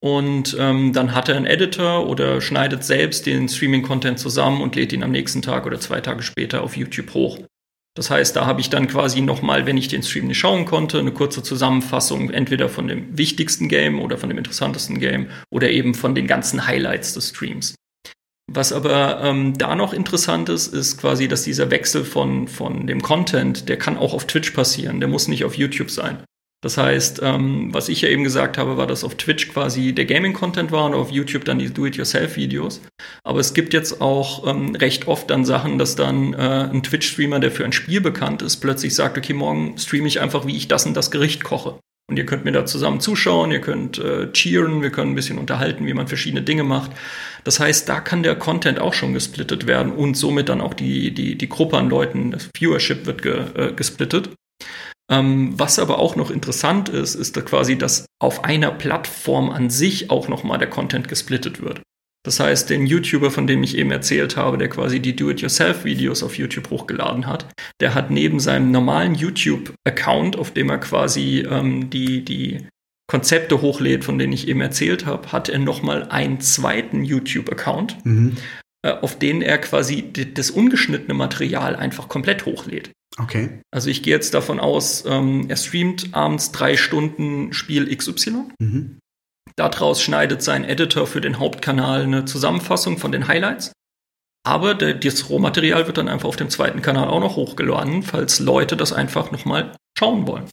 Und 0.01 0.57
ähm, 0.59 0.93
dann 0.93 1.15
hat 1.15 1.29
er 1.29 1.37
einen 1.37 1.47
Editor 1.47 2.09
oder 2.09 2.41
schneidet 2.41 2.85
selbst 2.85 3.27
den 3.27 3.49
Streaming-Content 3.49 4.19
zusammen 4.19 4.61
und 4.61 4.77
lädt 4.77 4.93
ihn 4.93 5.03
am 5.03 5.11
nächsten 5.11 5.43
Tag 5.43 5.67
oder 5.67 5.81
zwei 5.81 6.01
Tage 6.01 6.23
später 6.23 6.63
auf 6.63 6.77
YouTube 6.77 7.15
hoch. 7.15 7.39
Das 7.97 8.11
heißt, 8.11 8.37
da 8.37 8.45
habe 8.45 8.61
ich 8.61 8.69
dann 8.69 8.89
quasi 8.89 9.23
nochmal, 9.23 9.65
wenn 9.65 9.79
ich 9.79 9.89
den 9.89 10.03
Stream 10.03 10.27
nicht 10.27 10.39
schauen 10.39 10.67
konnte, 10.67 10.99
eine 10.99 11.13
kurze 11.13 11.43
Zusammenfassung 11.43 12.29
entweder 12.29 12.69
von 12.69 12.89
dem 12.89 13.17
wichtigsten 13.17 13.69
Game 13.69 14.01
oder 14.01 14.19
von 14.19 14.29
dem 14.29 14.37
interessantesten 14.37 15.01
Game 15.01 15.31
oder 15.51 15.71
eben 15.71 15.95
von 15.95 16.15
den 16.15 16.27
ganzen 16.27 16.67
Highlights 16.67 17.15
des 17.15 17.31
Streams. 17.31 17.75
Was 18.53 18.73
aber 18.73 19.23
ähm, 19.23 19.57
da 19.57 19.75
noch 19.75 19.95
interessant 19.95 20.51
ist, 20.51 20.73
ist 20.73 20.99
quasi, 20.99 21.27
dass 21.27 21.43
dieser 21.43 21.71
Wechsel 21.71 22.05
von, 22.05 22.49
von 22.49 22.87
dem 22.87 23.01
Content, 23.01 23.69
der 23.69 23.79
kann 23.79 23.97
auch 23.97 24.13
auf 24.13 24.27
Twitch 24.27 24.51
passieren, 24.51 25.01
der 25.01 25.09
muss 25.09 25.27
nicht 25.27 25.45
auf 25.45 25.57
YouTube 25.57 25.91
sein. 25.91 26.23
Das 26.63 26.79
heißt, 26.79 27.21
ähm, 27.23 27.73
was 27.73 27.89
ich 27.89 28.01
ja 28.01 28.09
eben 28.09 28.25
gesagt 28.25 28.57
habe, 28.59 28.77
war, 28.77 28.87
dass 28.87 29.05
auf 29.05 29.15
Twitch 29.17 29.53
quasi 29.53 29.93
der 29.93 30.07
Gaming-Content 30.07 30.73
war 30.73 30.87
und 30.87 30.95
auf 30.95 31.11
YouTube 31.11 31.45
dann 31.45 31.59
die 31.59 31.73
Do-it-yourself-Videos. 31.73 32.81
Aber 33.25 33.41
es 33.41 33.53
gibt 33.55 33.75
jetzt 33.75 34.01
auch 34.01 34.47
ähm, 34.47 34.75
recht 34.75 35.07
oft 35.07 35.31
dann 35.31 35.45
Sachen, 35.45 35.79
dass 35.79 35.97
dann 35.97 36.33
äh, 36.33 36.69
ein 36.73 36.83
Twitch-Streamer, 36.83 37.41
der 37.41 37.51
für 37.51 37.65
ein 37.65 37.73
Spiel 37.73 38.01
bekannt 38.01 38.43
ist, 38.43 38.57
plötzlich 38.57 38.95
sagt, 38.95 39.19
okay, 39.19 39.35
morgen 39.35 39.77
streame 39.79 40.09
ich 40.09 40.21
einfach, 40.21 40.47
wie 40.47 40.57
ich 40.57 40.67
das 40.67 40.87
und 40.87 40.97
das 40.97 41.11
Gericht 41.11 41.45
koche. 41.45 41.79
Und 42.09 42.17
ihr 42.19 42.27
könnt 42.27 42.45
mir 42.45 42.53
da 42.53 42.65
zusammen 42.65 43.01
zuschauen, 43.01 43.51
ihr 43.51 43.61
könnt 43.61 43.99
äh, 43.99 44.33
cheeren, 44.33 44.81
wir 44.81 44.91
können 44.91 45.13
ein 45.13 45.17
bisschen 45.17 45.39
unterhalten, 45.39 45.87
wie 45.87 45.95
man 45.95 46.07
verschiedene 46.07 46.43
Dinge 46.43 46.63
macht. 46.63 46.93
Das 47.43 47.59
heißt, 47.59 47.89
da 47.89 48.01
kann 48.01 48.23
der 48.23 48.37
Content 48.37 48.79
auch 48.79 48.95
schon 48.95 49.13
gesplittet 49.13 49.67
werden 49.67 49.93
und 49.93 50.17
somit 50.17 50.49
dann 50.49 50.61
auch 50.61 50.75
die, 50.75 51.13
die, 51.13 51.37
die 51.37 51.49
Gruppe 51.49 51.77
an 51.77 51.91
Leuten, 51.91 52.31
das 52.31 52.49
Viewership 52.57 53.07
wird 53.07 53.23
ge, 53.23 53.45
äh, 53.57 53.73
gesplittet. 53.73 54.31
Ähm, 55.11 55.55
was 55.57 55.79
aber 55.79 55.99
auch 55.99 56.17
noch 56.17 56.31
interessant 56.31 56.89
ist, 56.89 57.15
ist 57.15 57.37
da 57.37 57.41
quasi, 57.41 57.79
dass 57.79 58.07
auf 58.21 58.45
einer 58.45 58.73
Plattform 58.73 59.51
an 59.51 59.71
sich 59.71 60.11
auch 60.11 60.29
nochmal 60.29 60.59
der 60.59 60.71
Content 60.71 61.09
gesplittet 61.09 61.63
wird. 61.63 61.81
Das 62.27 62.41
heißt, 62.41 62.71
den 62.71 62.87
YouTuber, 62.87 63.31
von 63.31 63.47
dem 63.47 63.63
ich 63.63 63.79
eben 63.79 63.93
erzählt 63.93 64.37
habe, 64.37 64.59
der 64.59 64.69
quasi 64.69 64.99
die 64.99 65.15
Do-it-yourself-Videos 65.15 66.25
auf 66.25 66.37
YouTube 66.37 66.71
hochgeladen 66.71 67.29
hat, 67.29 67.47
der 67.81 67.95
hat 67.95 68.11
neben 68.11 68.41
seinem 68.41 68.73
normalen 68.73 69.15
YouTube-Account, 69.15 70.37
auf 70.37 70.51
dem 70.51 70.69
er 70.69 70.79
quasi 70.79 71.47
ähm, 71.49 71.89
die, 71.89 72.25
die 72.25 72.67
Konzepte 73.09 73.63
hochlädt, 73.63 74.05
von 74.05 74.19
denen 74.19 74.33
ich 74.33 74.49
eben 74.49 74.61
erzählt 74.61 75.07
habe, 75.07 75.31
hat 75.31 75.49
er 75.49 75.61
nochmal 75.61 76.09
einen 76.09 76.41
zweiten 76.41 77.05
YouTube-Account, 77.05 78.05
mhm. 78.05 78.37
äh, 78.83 78.91
auf 78.91 79.17
den 79.17 79.41
er 79.41 79.59
quasi 79.59 80.13
das 80.13 80.51
ungeschnittene 80.51 81.15
Material 81.15 81.77
einfach 81.77 82.09
komplett 82.09 82.45
hochlädt. 82.45 82.91
Okay. 83.19 83.61
Also 83.71 83.89
ich 83.89 84.03
gehe 84.03 84.15
jetzt 84.15 84.35
davon 84.35 84.61
aus, 84.61 85.05
ähm, 85.07 85.47
er 85.49 85.57
streamt 85.57 86.15
abends 86.15 86.53
drei 86.53 86.77
Stunden 86.77 87.53
Spiel 87.53 87.95
XY. 87.95 88.45
Mhm. 88.59 88.99
Daraus 89.57 90.03
schneidet 90.03 90.43
sein 90.43 90.65
Editor 90.65 91.07
für 91.07 91.21
den 91.21 91.39
Hauptkanal 91.39 92.03
eine 92.03 92.25
Zusammenfassung 92.27 92.99
von 92.99 93.13
den 93.13 93.27
Highlights. 93.27 93.73
Aber 94.45 94.75
der, 94.75 94.95
das 94.95 95.31
Rohmaterial 95.31 95.87
wird 95.87 95.99
dann 95.99 96.09
einfach 96.09 96.29
auf 96.29 96.37
dem 96.37 96.51
zweiten 96.51 96.83
Kanal 96.83 97.09
auch 97.09 97.21
noch 97.21 97.37
hochgeladen, 97.37 98.03
falls 98.03 98.39
Leute 98.39 98.77
das 98.77 98.93
einfach 98.93 99.33
nochmal 99.33 99.75
schauen 99.99 100.27
wollen. 100.27 100.45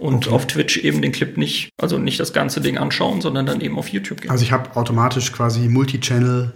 Und 0.00 0.26
okay. 0.26 0.34
auf 0.34 0.46
Twitch 0.46 0.78
eben 0.78 1.02
den 1.02 1.12
Clip 1.12 1.36
nicht, 1.36 1.70
also 1.80 1.98
nicht 1.98 2.18
das 2.20 2.32
ganze 2.32 2.60
Ding 2.60 2.78
anschauen, 2.78 3.20
sondern 3.20 3.46
dann 3.46 3.60
eben 3.60 3.78
auf 3.78 3.88
YouTube 3.88 4.22
gehen. 4.22 4.30
Also 4.30 4.44
ich 4.44 4.52
habe 4.52 4.76
automatisch 4.76 5.32
quasi 5.32 5.68
Multi-Channel 5.68 6.54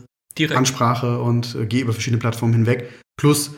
Ansprache 0.54 1.20
und 1.20 1.54
äh, 1.54 1.66
gehe 1.66 1.82
über 1.82 1.92
verschiedene 1.92 2.18
Plattformen 2.18 2.54
hinweg. 2.54 2.88
Plus 3.16 3.52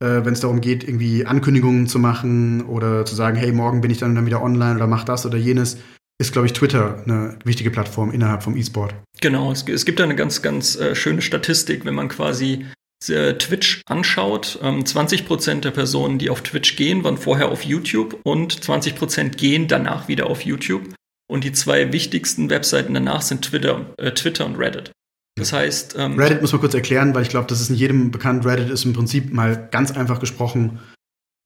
äh, 0.00 0.24
wenn 0.24 0.32
es 0.32 0.40
darum 0.40 0.60
geht, 0.60 0.84
irgendwie 0.84 1.26
Ankündigungen 1.26 1.86
zu 1.86 1.98
machen 1.98 2.62
oder 2.62 3.04
zu 3.04 3.14
sagen, 3.14 3.36
hey, 3.36 3.52
morgen 3.52 3.80
bin 3.80 3.90
ich 3.90 3.98
dann, 3.98 4.26
wieder 4.26 4.42
online 4.42 4.76
oder 4.76 4.86
mach 4.86 5.04
das 5.04 5.26
oder 5.26 5.38
jenes, 5.38 5.78
ist, 6.18 6.32
glaube 6.32 6.46
ich, 6.46 6.52
Twitter 6.52 7.02
eine 7.04 7.38
wichtige 7.44 7.70
Plattform 7.70 8.10
innerhalb 8.10 8.42
vom 8.42 8.56
E-Sport. 8.56 8.94
Genau, 9.20 9.52
es, 9.52 9.66
es, 9.66 9.84
gibt 9.84 10.00
da 10.00 10.04
eine 10.04 10.16
ganz, 10.16 10.42
ganz 10.42 10.76
äh, 10.76 10.94
schöne 10.94 11.22
Statistik, 11.22 11.84
wenn 11.84 11.94
man 11.94 12.08
quasi 12.08 12.66
äh, 13.08 13.34
Twitch 13.34 13.82
anschaut. 13.86 14.58
Ähm, 14.62 14.84
20% 14.84 15.60
der 15.60 15.70
Personen, 15.70 16.18
die 16.18 16.30
auf 16.30 16.42
Twitch 16.42 16.76
gehen, 16.76 17.04
waren 17.04 17.16
vorher 17.16 17.50
auf 17.50 17.64
YouTube 17.64 18.20
und 18.24 18.54
20% 18.54 19.30
gehen 19.36 19.68
danach 19.68 20.08
wieder 20.08 20.26
auf 20.26 20.42
YouTube. 20.42 20.94
Und 21.30 21.44
die 21.44 21.52
zwei 21.52 21.92
wichtigsten 21.92 22.50
Webseiten 22.50 22.92
danach 22.92 23.22
sind 23.22 23.42
Twitter, 23.42 23.86
äh, 23.98 24.12
Twitter 24.12 24.44
und 24.46 24.56
Reddit. 24.56 24.92
Das 25.36 25.52
heißt. 25.52 25.96
Ähm, 25.98 26.18
Reddit 26.18 26.40
muss 26.40 26.52
man 26.52 26.60
kurz 26.60 26.74
erklären, 26.74 27.14
weil 27.14 27.22
ich 27.22 27.28
glaube, 27.28 27.46
das 27.46 27.60
ist 27.60 27.70
nicht 27.70 27.80
jedem 27.80 28.10
bekannt. 28.10 28.44
Reddit 28.44 28.70
ist 28.70 28.84
im 28.84 28.92
Prinzip 28.92 29.32
mal 29.32 29.68
ganz 29.70 29.90
einfach 29.92 30.20
gesprochen 30.20 30.80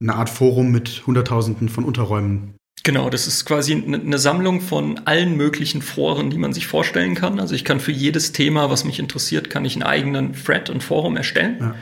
eine 0.02 0.14
Art 0.14 0.30
Forum 0.30 0.70
mit 0.70 1.06
Hunderttausenden 1.06 1.68
von 1.68 1.84
Unterräumen. 1.84 2.54
Genau, 2.82 3.08
das 3.08 3.26
ist 3.26 3.46
quasi 3.46 3.72
eine 3.72 4.18
Sammlung 4.18 4.60
von 4.60 5.00
allen 5.06 5.36
möglichen 5.36 5.80
Foren, 5.80 6.28
die 6.28 6.36
man 6.36 6.52
sich 6.52 6.66
vorstellen 6.66 7.14
kann. 7.14 7.40
Also 7.40 7.54
ich 7.54 7.64
kann 7.64 7.80
für 7.80 7.92
jedes 7.92 8.32
Thema, 8.32 8.68
was 8.68 8.84
mich 8.84 8.98
interessiert, 8.98 9.48
kann 9.48 9.64
ich 9.64 9.74
einen 9.74 9.84
eigenen 9.84 10.34
Thread 10.34 10.68
und 10.68 10.82
Forum 10.82 11.16
erstellen. 11.16 11.56
Ja. 11.60 11.74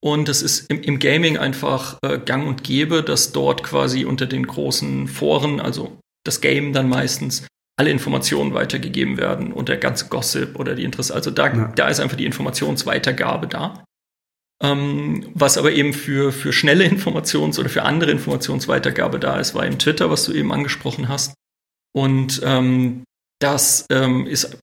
Und 0.00 0.28
es 0.28 0.42
ist 0.42 0.68
im, 0.70 0.80
im, 0.82 0.98
Gaming 0.98 1.38
einfach 1.38 1.98
äh, 2.02 2.18
gang 2.18 2.46
und 2.46 2.64
gäbe, 2.64 3.02
dass 3.02 3.32
dort 3.32 3.62
quasi 3.62 4.04
unter 4.04 4.26
den 4.26 4.46
großen 4.46 5.06
Foren, 5.06 5.60
also 5.60 5.98
das 6.24 6.40
Game 6.40 6.72
dann 6.72 6.88
meistens, 6.88 7.46
alle 7.78 7.90
Informationen 7.90 8.54
weitergegeben 8.54 9.16
werden 9.18 9.52
und 9.52 9.68
der 9.68 9.76
ganze 9.76 10.08
Gossip 10.08 10.58
oder 10.58 10.74
die 10.74 10.82
Interesse. 10.82 11.14
Also 11.14 11.30
da, 11.30 11.46
ja. 11.46 11.72
da 11.76 11.88
ist 11.88 12.00
einfach 12.00 12.16
die 12.16 12.26
Informationsweitergabe 12.26 13.46
da. 13.46 13.84
Ähm, 14.60 15.30
was 15.34 15.56
aber 15.56 15.70
eben 15.70 15.92
für, 15.92 16.32
für 16.32 16.52
schnelle 16.52 16.84
Informations- 16.88 17.58
oder 17.58 17.68
für 17.68 17.84
andere 17.84 18.10
Informationsweitergabe 18.10 19.20
da 19.20 19.38
ist, 19.38 19.54
war 19.54 19.64
eben 19.64 19.78
Twitter, 19.78 20.10
was 20.10 20.24
du 20.24 20.32
eben 20.32 20.52
angesprochen 20.52 21.08
hast. 21.08 21.34
Und 21.94 22.40
ähm, 22.44 23.04
das 23.40 23.86
ähm, 23.90 24.26
ist 24.26 24.58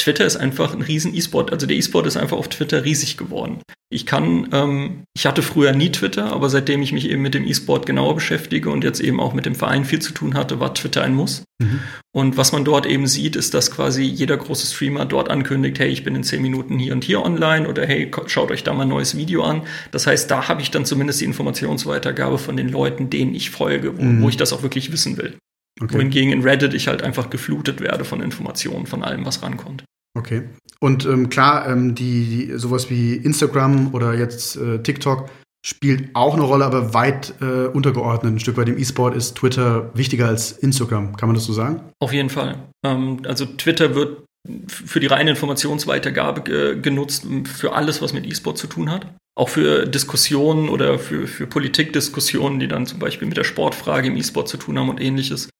Twitter 0.00 0.24
ist 0.24 0.36
einfach 0.36 0.72
ein 0.72 0.80
riesen 0.80 1.14
E-Sport. 1.14 1.52
Also 1.52 1.66
der 1.66 1.76
E-Sport 1.76 2.06
ist 2.06 2.16
einfach 2.16 2.38
auf 2.38 2.48
Twitter 2.48 2.84
riesig 2.84 3.18
geworden. 3.18 3.58
Ich 3.92 4.06
kann, 4.06 4.48
ähm, 4.52 5.02
ich 5.14 5.26
hatte 5.26 5.42
früher 5.42 5.72
nie 5.72 5.92
Twitter, 5.92 6.32
aber 6.32 6.48
seitdem 6.48 6.80
ich 6.80 6.92
mich 6.92 7.10
eben 7.10 7.20
mit 7.20 7.34
dem 7.34 7.46
E-Sport 7.46 7.84
genauer 7.84 8.14
beschäftige 8.14 8.70
und 8.70 8.82
jetzt 8.82 9.00
eben 9.00 9.20
auch 9.20 9.34
mit 9.34 9.44
dem 9.44 9.54
Verein 9.54 9.84
viel 9.84 9.98
zu 9.98 10.12
tun 10.12 10.34
hatte, 10.34 10.58
war 10.58 10.72
Twitter 10.72 11.02
ein 11.02 11.14
Muss. 11.14 11.42
Mhm. 11.60 11.80
Und 12.12 12.38
was 12.38 12.52
man 12.52 12.64
dort 12.64 12.86
eben 12.86 13.06
sieht, 13.06 13.36
ist, 13.36 13.52
dass 13.52 13.70
quasi 13.70 14.02
jeder 14.02 14.38
große 14.38 14.72
Streamer 14.72 15.04
dort 15.04 15.28
ankündigt, 15.28 15.78
hey, 15.78 15.88
ich 15.90 16.02
bin 16.02 16.14
in 16.14 16.24
zehn 16.24 16.40
Minuten 16.40 16.78
hier 16.78 16.94
und 16.94 17.04
hier 17.04 17.22
online 17.22 17.68
oder 17.68 17.84
hey, 17.84 18.10
schaut 18.26 18.50
euch 18.50 18.64
da 18.64 18.72
mal 18.72 18.84
ein 18.84 18.88
neues 18.88 19.18
Video 19.18 19.42
an. 19.42 19.62
Das 19.90 20.06
heißt, 20.06 20.30
da 20.30 20.48
habe 20.48 20.62
ich 20.62 20.70
dann 20.70 20.86
zumindest 20.86 21.20
die 21.20 21.26
Informationsweitergabe 21.26 22.38
von 22.38 22.56
den 22.56 22.70
Leuten, 22.70 23.10
denen 23.10 23.34
ich 23.34 23.50
folge, 23.50 23.98
wo, 23.98 24.02
mhm. 24.02 24.22
wo 24.22 24.30
ich 24.30 24.38
das 24.38 24.54
auch 24.54 24.62
wirklich 24.62 24.92
wissen 24.92 25.18
will. 25.18 25.36
Okay. 25.78 25.94
Wohingegen 25.94 26.32
in 26.32 26.42
Reddit 26.42 26.72
ich 26.72 26.88
halt 26.88 27.02
einfach 27.02 27.28
geflutet 27.28 27.80
werde 27.80 28.04
von 28.04 28.22
Informationen, 28.22 28.86
von 28.86 29.02
allem, 29.02 29.26
was 29.26 29.42
rankommt. 29.42 29.84
Okay. 30.16 30.42
Und 30.80 31.04
ähm, 31.04 31.28
klar, 31.28 31.68
ähm, 31.68 31.94
die, 31.94 32.24
die, 32.24 32.58
sowas 32.58 32.90
wie 32.90 33.14
Instagram 33.14 33.94
oder 33.94 34.14
jetzt 34.14 34.56
äh, 34.56 34.82
TikTok 34.82 35.30
spielt 35.64 36.14
auch 36.14 36.34
eine 36.34 36.42
Rolle, 36.42 36.64
aber 36.64 36.94
weit 36.94 37.34
äh, 37.40 37.66
untergeordnet. 37.66 38.32
Ein 38.32 38.40
Stück 38.40 38.56
weit 38.56 38.68
im 38.68 38.78
E-Sport 38.78 39.14
ist 39.14 39.36
Twitter 39.36 39.90
wichtiger 39.94 40.26
als 40.26 40.52
Instagram. 40.52 41.16
Kann 41.16 41.28
man 41.28 41.34
das 41.34 41.44
so 41.44 41.52
sagen? 41.52 41.80
Auf 42.00 42.12
jeden 42.12 42.30
Fall. 42.30 42.56
Ähm, 42.84 43.22
also 43.26 43.44
Twitter 43.44 43.94
wird 43.94 44.24
für 44.68 45.00
die 45.00 45.06
reine 45.06 45.30
Informationsweitergabe 45.30 46.80
genutzt, 46.80 47.26
für 47.44 47.74
alles, 47.74 48.00
was 48.00 48.14
mit 48.14 48.26
E-Sport 48.26 48.56
zu 48.56 48.68
tun 48.68 48.90
hat. 48.90 49.06
Auch 49.38 49.50
für 49.50 49.86
Diskussionen 49.86 50.70
oder 50.70 50.98
für, 50.98 51.26
für 51.26 51.46
Politikdiskussionen, 51.46 52.58
die 52.58 52.66
dann 52.66 52.86
zum 52.86 52.98
Beispiel 52.98 53.28
mit 53.28 53.36
der 53.36 53.44
Sportfrage 53.44 54.08
im 54.08 54.16
E-Sport 54.16 54.48
zu 54.48 54.56
tun 54.56 54.78
haben 54.78 54.88
und 54.88 55.00
ähnliches. 55.00 55.50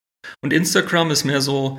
Und 0.42 0.54
Instagram 0.54 1.10
ist 1.10 1.24
mehr 1.24 1.42
so, 1.42 1.78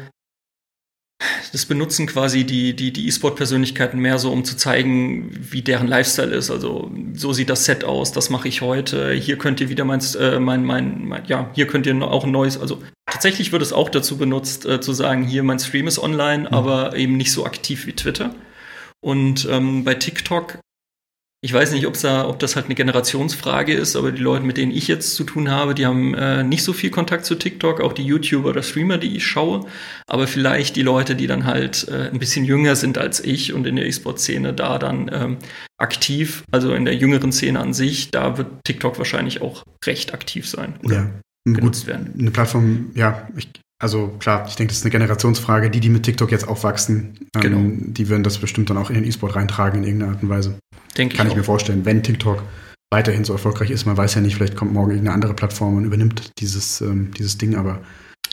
das 1.52 1.66
benutzen 1.66 2.08
quasi 2.08 2.44
die, 2.44 2.76
die, 2.76 2.92
die 2.92 3.08
E-Sport-Persönlichkeiten 3.08 4.00
mehr 4.00 4.20
so, 4.20 4.32
um 4.32 4.44
zu 4.44 4.58
zeigen, 4.58 5.32
wie 5.40 5.62
deren 5.62 5.88
Lifestyle 5.88 6.34
ist. 6.34 6.50
Also 6.50 6.92
so 7.14 7.34
sieht 7.34 7.50
das 7.50 7.66
Set 7.66 7.84
aus, 7.84 8.12
das 8.12 8.30
mache 8.30 8.48
ich 8.48 8.62
heute. 8.62 9.12
Hier 9.14 9.38
könnt 9.38 9.62
ihr 9.62 9.70
wieder 9.70 9.86
mein, 9.86 10.02
äh, 10.20 10.40
mein, 10.40 10.64
mein, 10.64 11.08
mein, 11.08 11.26
ja, 11.26 11.50
hier 11.54 11.68
könnt 11.68 11.86
ihr 11.86 12.02
auch 12.02 12.24
ein 12.24 12.32
neues, 12.32 12.60
also 12.60 12.82
tatsächlich 13.06 13.52
wird 13.52 13.62
es 13.62 13.74
auch 13.74 13.90
dazu 13.90 14.18
benutzt, 14.18 14.66
äh, 14.66 14.82
zu 14.82 14.94
sagen, 14.94 15.24
hier 15.24 15.44
mein 15.44 15.60
Stream 15.60 15.88
ist 15.88 16.00
online, 16.00 16.44
mhm. 16.44 16.48
aber 16.56 16.96
eben 16.96 17.18
nicht 17.18 17.32
so 17.32 17.46
aktiv 17.46 17.86
wie 17.86 17.94
Twitter. 17.94 18.34
Und 19.02 19.48
ähm, 19.50 19.84
bei 19.84 19.96
TikTok 19.96 20.60
ich 21.44 21.52
weiß 21.52 21.72
nicht, 21.72 21.88
da, 22.04 22.28
ob 22.28 22.38
das 22.38 22.56
halt 22.56 22.68
eine 22.68 22.76
Generationsfrage 22.76 23.74
ist, 23.74 23.96
aber 23.96 24.12
die 24.12 24.22
Leute, 24.22 24.46
mit 24.46 24.58
denen 24.58 24.72
ich 24.72 24.88
jetzt 24.88 25.16
zu 25.16 25.24
tun 25.24 25.50
habe, 25.50 25.74
die 25.74 25.88
haben 25.88 26.14
äh, 26.14 26.44
nicht 26.44 26.64
so 26.64 26.72
viel 26.72 26.92
Kontakt 26.92 27.26
zu 27.26 27.34
TikTok, 27.34 27.82
auch 27.82 27.94
die 27.94 28.06
YouTuber 28.06 28.50
oder 28.50 28.62
Streamer, 28.62 29.00
die 29.00 29.16
ich 29.16 29.26
schaue. 29.26 29.66
Aber 30.06 30.28
vielleicht 30.28 30.76
die 30.76 30.84
Leute, 30.84 31.16
die 31.16 31.26
dann 31.26 31.46
halt 31.46 31.88
äh, 31.88 32.10
ein 32.12 32.20
bisschen 32.20 32.46
jünger 32.46 32.76
sind 32.76 33.00
als 33.00 33.20
ich 33.20 33.54
und 33.54 33.66
in 33.66 33.76
der 33.76 33.88
E-Sport-Szene 33.88 34.54
da 34.54 34.78
dann 34.78 35.10
ähm, 35.12 35.38
aktiv, 35.80 36.44
also 36.52 36.76
in 36.76 36.86
der 36.86 36.96
jüngeren 36.96 37.32
Szene 37.32 37.60
an 37.60 37.74
sich, 37.74 38.12
da 38.12 38.38
wird 38.38 38.64
TikTok 38.64 39.00
wahrscheinlich 39.00 39.42
auch 39.42 39.64
recht 39.84 40.14
aktiv 40.14 40.48
sein 40.48 40.76
oder 40.84 40.96
ja. 40.96 41.54
genutzt 41.56 41.88
werden. 41.88 42.14
Eine 42.20 42.30
Plattform, 42.30 42.92
ja, 42.94 43.28
ich, 43.36 43.50
also 43.82 44.10
klar, 44.20 44.46
ich 44.48 44.56
denke, 44.56 44.70
das 44.70 44.78
ist 44.78 44.84
eine 44.84 44.92
Generationsfrage. 44.92 45.70
Die, 45.70 45.80
die 45.80 45.90
mit 45.90 46.04
TikTok 46.04 46.32
jetzt 46.32 46.48
aufwachsen, 46.48 47.18
ähm, 47.36 47.42
genau. 47.42 47.60
die 47.88 48.10
werden 48.10 48.24
das 48.24 48.38
bestimmt 48.38 48.70
dann 48.70 48.78
auch 48.78 48.90
in 48.90 48.96
den 48.96 49.06
E-Sport 49.06 49.36
reintragen 49.36 49.80
in 49.80 49.86
irgendeiner 49.86 50.14
Art 50.14 50.24
und 50.24 50.30
Weise. 50.30 50.60
Denke 50.98 51.18
Kann 51.18 51.28
ich, 51.28 51.34
ich 51.34 51.38
mir 51.38 51.44
vorstellen, 51.44 51.84
wenn 51.84 52.04
TikTok 52.04 52.44
weiterhin 52.92 53.24
so 53.24 53.34
erfolgreich 53.34 53.72
ist. 53.72 53.86
Man 53.86 53.98
weiß 53.98 54.16
ja 54.16 54.22
nicht, 54.22 54.36
vielleicht 54.36 54.56
kommt 54.56 54.74
morgen 54.74 54.92
irgendeine 54.92 55.16
andere 55.16 55.34
Plattform 55.34 55.78
und 55.78 55.86
übernimmt 55.86 56.32
dieses, 56.40 56.82
ähm, 56.82 57.12
dieses 57.18 57.38
Ding, 57.38 57.56
aber 57.56 57.82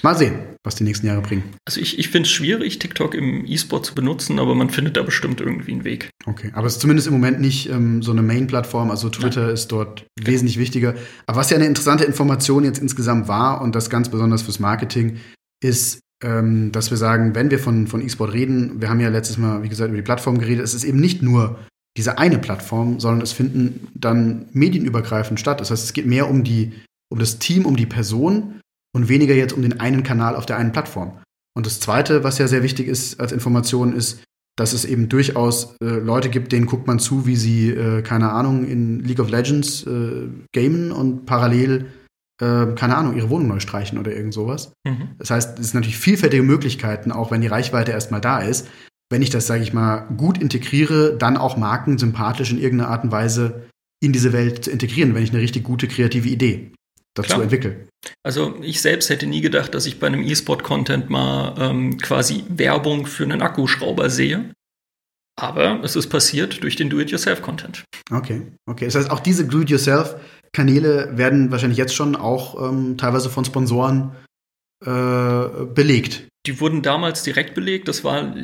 mal 0.03 0.17
sehen, 0.17 0.35
was 0.65 0.75
die 0.75 0.85
nächsten 0.85 1.07
Jahre 1.07 1.23
bringen. 1.23 1.45
Also 1.67 1.81
ich, 1.81 1.99
ich 1.99 2.09
finde 2.09 2.27
es 2.27 2.33
schwierig, 2.33 2.79
TikTok 2.79 3.15
im 3.15 3.47
E-Sport 3.47 3.87
zu 3.87 3.95
benutzen, 3.95 4.39
aber 4.39 4.55
man 4.55 4.71
findet 4.71 4.97
da 4.97 5.03
bestimmt 5.03 5.41
irgendwie 5.41 5.73
einen 5.73 5.85
Weg. 5.85 6.11
Okay, 6.27 6.51
aber 6.55 6.67
es 6.67 6.75
ist 6.75 6.81
zumindest 6.81 7.09
im 7.09 7.15
Moment 7.15 7.41
nicht 7.41 7.71
ähm, 7.71 8.03
so 8.03 8.13
eine 8.13 8.23
Main-Plattform, 8.23 8.91
also 8.91 9.09
Twitter 9.09 9.47
Nein. 9.47 9.55
ist 9.55 9.69
dort 9.69 10.05
genau. 10.17 10.31
wesentlich 10.31 10.59
wichtiger. 10.59 10.95
Aber 11.27 11.39
was 11.39 11.51
ja 11.51 11.57
eine 11.57 11.67
interessante 11.67 12.05
Information 12.05 12.65
jetzt 12.65 12.79
insgesamt 12.79 13.29
war 13.29 13.61
und 13.61 13.75
das 13.75 13.91
ganz 13.91 14.09
besonders 14.09 14.43
fürs 14.43 14.59
Marketing, 14.59 15.19
ist, 15.63 16.01
ähm, 16.23 16.73
dass 16.73 16.91
wir 16.91 16.97
sagen, 16.97 17.35
wenn 17.35 17.51
wir 17.51 17.59
von, 17.59 17.87
von 17.87 18.01
E-Sport 18.01 18.33
reden, 18.33 18.81
wir 18.81 18.89
haben 18.89 19.01
ja 19.01 19.09
letztes 19.09 19.39
Mal, 19.39 19.63
wie 19.63 19.69
gesagt, 19.69 19.89
über 19.89 19.97
die 19.97 20.05
Plattform 20.05 20.39
geredet, 20.39 20.65
es 20.65 20.75
ist 20.75 20.85
eben 20.85 21.01
nicht 21.01 21.23
nur 21.23 21.59
diese 21.97 22.19
eine 22.19 22.39
Plattform, 22.39 23.01
sondern 23.01 23.23
es 23.23 23.33
finden 23.33 23.89
dann 23.95 24.47
medienübergreifend 24.53 25.41
statt. 25.41 25.61
Das 25.61 25.71
heißt, 25.71 25.85
es 25.85 25.93
geht 25.93 26.07
mehr 26.07 26.29
um 26.29 26.45
die, 26.45 26.73
um 27.11 27.19
das 27.19 27.39
Team, 27.39 27.67
um 27.67 27.77
die 27.77 27.87
Person 27.87 28.61
und 28.95 29.09
weniger 29.09 29.35
jetzt 29.35 29.53
um 29.53 29.63
den 29.63 29.81
einen 29.81 30.03
Kanal 30.03 30.37
auf 30.37 30.47
der 30.47 30.59
einen 30.59 30.73
Plattform. 30.73 31.19
Und 31.57 31.67
das 31.67 31.81
zweite, 31.81 32.23
was 32.23 32.39
ja 32.39 32.47
sehr 32.47 32.63
wichtig 32.63 32.87
ist 32.87 33.19
als 33.19 33.33
Information, 33.33 33.95
ist, 33.95 34.23
dass 34.57 34.73
es 34.73 34.85
eben 34.85 35.09
durchaus 35.09 35.77
äh, 35.83 35.87
Leute 35.87 36.31
gibt, 36.31 36.53
denen 36.53 36.67
guckt 36.67 36.87
man 36.87 36.99
zu, 36.99 37.27
wie 37.27 37.37
sie, 37.37 37.71
äh, 37.71 38.03
keine 38.03 38.33
Ahnung, 38.33 38.65
in 38.65 39.01
League 39.05 39.21
of 39.21 39.31
Legends 39.31 39.87
äh, 39.87 40.29
gamen 40.53 40.93
und 40.93 41.27
parallel 41.27 41.87
äh, 42.41 42.67
keine 42.75 42.97
Ahnung, 42.97 43.17
ihre 43.17 43.31
Wohnung 43.31 43.49
neu 43.49 43.61
streichen 43.61 43.99
oder 43.99 44.13
irgend 44.13 44.35
sowas. 44.35 44.73
Mhm. 44.85 45.11
Das 45.19 45.31
heißt, 45.31 45.59
es 45.59 45.67
sind 45.67 45.75
natürlich 45.75 45.99
vielfältige 45.99 46.43
Möglichkeiten, 46.43 47.13
auch 47.13 47.31
wenn 47.31 47.41
die 47.41 47.47
Reichweite 47.47 47.93
erstmal 47.93 48.21
da 48.21 48.41
ist. 48.41 48.69
Wenn 49.11 49.23
ich 49.23 49.31
das, 49.31 49.47
sage 49.47 49.63
ich 49.63 49.73
mal, 49.73 50.07
gut 50.17 50.39
integriere, 50.39 51.17
dann 51.17 51.37
auch 51.37 51.57
Marken 51.57 51.99
sympathisch 51.99 52.51
in 52.51 52.61
irgendeiner 52.61 52.91
Art 52.91 53.05
und 53.05 53.13
Weise 53.13 53.69
in 54.01 54.13
diese 54.13 54.33
Welt 54.33 54.65
zu 54.65 54.71
integrieren, 54.71 55.15
wenn 55.15 55.23
ich 55.23 55.31
eine 55.31 55.41
richtig 55.41 55.65
gute 55.65 55.89
kreative 55.89 56.29
Idee 56.29 56.73
dazu 57.15 57.31
Klar. 57.31 57.43
entwickle. 57.43 57.89
Also 58.23 58.57
ich 58.63 58.81
selbst 58.81 59.11
hätte 59.11 59.27
nie 59.27 59.41
gedacht, 59.41 59.75
dass 59.75 59.87
ich 59.87 59.99
bei 59.99 60.07
einem 60.07 60.23
E-Sport-Content 60.23 61.11
mal 61.11 61.55
ähm, 61.59 61.99
quasi 61.99 62.45
Werbung 62.49 63.07
für 63.07 63.25
einen 63.25 63.43
Akkuschrauber 63.43 64.09
sehe. 64.11 64.53
Aber 65.37 65.81
es 65.85 65.95
ist 65.95 66.09
passiert 66.09 66.63
durch 66.63 66.77
den 66.77 66.91
Do-it-yourself-Content. 66.91 67.85
Okay, 68.11 68.43
okay. 68.69 68.87
Das 68.87 68.97
heißt, 68.97 69.11
auch 69.11 69.21
diese 69.21 69.47
Do-it-yourself 69.47 70.17
Kanäle 70.53 71.17
werden 71.17 71.51
wahrscheinlich 71.51 71.79
jetzt 71.79 71.95
schon 71.95 72.17
auch 72.17 72.71
ähm, 72.71 72.97
teilweise 72.97 73.31
von 73.31 73.45
Sponsoren 73.45 74.13
äh, 74.85 75.65
belegt. 75.75 76.29
Die 76.47 76.61
wurden 76.61 76.83
damals 76.83 77.23
direkt 77.23 77.55
belegt. 77.55 77.89
Das 77.89 78.05
war, 78.05 78.35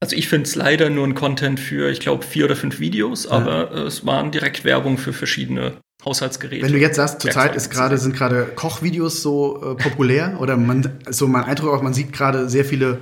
also 0.00 0.16
ich 0.16 0.28
finde 0.28 0.48
es 0.48 0.54
leider 0.54 0.90
nur 0.90 1.06
ein 1.06 1.14
Content 1.14 1.60
für, 1.60 1.90
ich 1.90 2.00
glaube, 2.00 2.24
vier 2.24 2.44
oder 2.44 2.56
fünf 2.56 2.80
Videos, 2.80 3.24
ja. 3.24 3.30
aber 3.30 3.72
äh, 3.72 3.80
es 3.82 4.04
waren 4.04 4.30
direkt 4.30 4.64
Werbung 4.64 4.98
für 4.98 5.12
verschiedene 5.12 5.78
Haushaltsgeräte. 6.04 6.64
Wenn 6.64 6.72
du 6.72 6.78
jetzt 6.78 6.96
sagst, 6.96 7.20
zurzeit 7.20 7.56
ist 7.56 7.70
gerade 7.70 7.98
sind 7.98 8.14
gerade 8.14 8.46
Kochvideos 8.54 9.22
so 9.22 9.72
äh, 9.72 9.74
populär 9.74 10.36
oder 10.40 10.56
man 10.56 10.98
so 11.08 11.26
mein 11.26 11.44
Eindruck 11.44 11.72
auch, 11.72 11.82
man 11.82 11.94
sieht 11.94 12.12
gerade 12.12 12.48
sehr 12.48 12.64
viele 12.64 13.00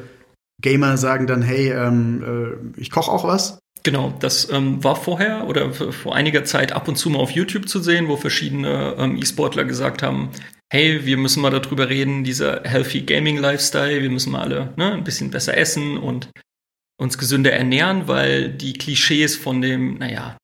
Gamer 0.62 0.96
sagen 0.96 1.26
dann, 1.26 1.42
hey, 1.42 1.70
ähm, 1.70 2.72
äh, 2.76 2.80
ich 2.80 2.90
koche 2.90 3.10
auch 3.10 3.24
was. 3.24 3.58
Genau, 3.86 4.12
das 4.18 4.50
ähm, 4.50 4.82
war 4.82 4.96
vorher 4.96 5.46
oder 5.46 5.72
vor 5.72 6.16
einiger 6.16 6.42
Zeit 6.42 6.72
ab 6.72 6.88
und 6.88 6.96
zu 6.96 7.08
mal 7.08 7.20
auf 7.20 7.30
YouTube 7.30 7.68
zu 7.68 7.78
sehen, 7.78 8.08
wo 8.08 8.16
verschiedene 8.16 8.96
ähm, 8.98 9.16
E-Sportler 9.16 9.64
gesagt 9.64 10.02
haben, 10.02 10.32
hey, 10.72 11.06
wir 11.06 11.16
müssen 11.16 11.40
mal 11.40 11.50
darüber 11.50 11.88
reden, 11.88 12.24
dieser 12.24 12.64
Healthy 12.64 13.02
Gaming 13.02 13.38
Lifestyle, 13.38 14.02
wir 14.02 14.10
müssen 14.10 14.32
mal 14.32 14.40
alle 14.40 14.74
ne, 14.74 14.94
ein 14.94 15.04
bisschen 15.04 15.30
besser 15.30 15.56
essen 15.56 15.98
und 15.98 16.30
uns 17.00 17.16
gesünder 17.16 17.52
ernähren, 17.52 18.08
weil 18.08 18.48
die 18.48 18.72
Klischees 18.72 19.36
von 19.36 19.62
dem, 19.62 19.98
naja, 19.98 20.36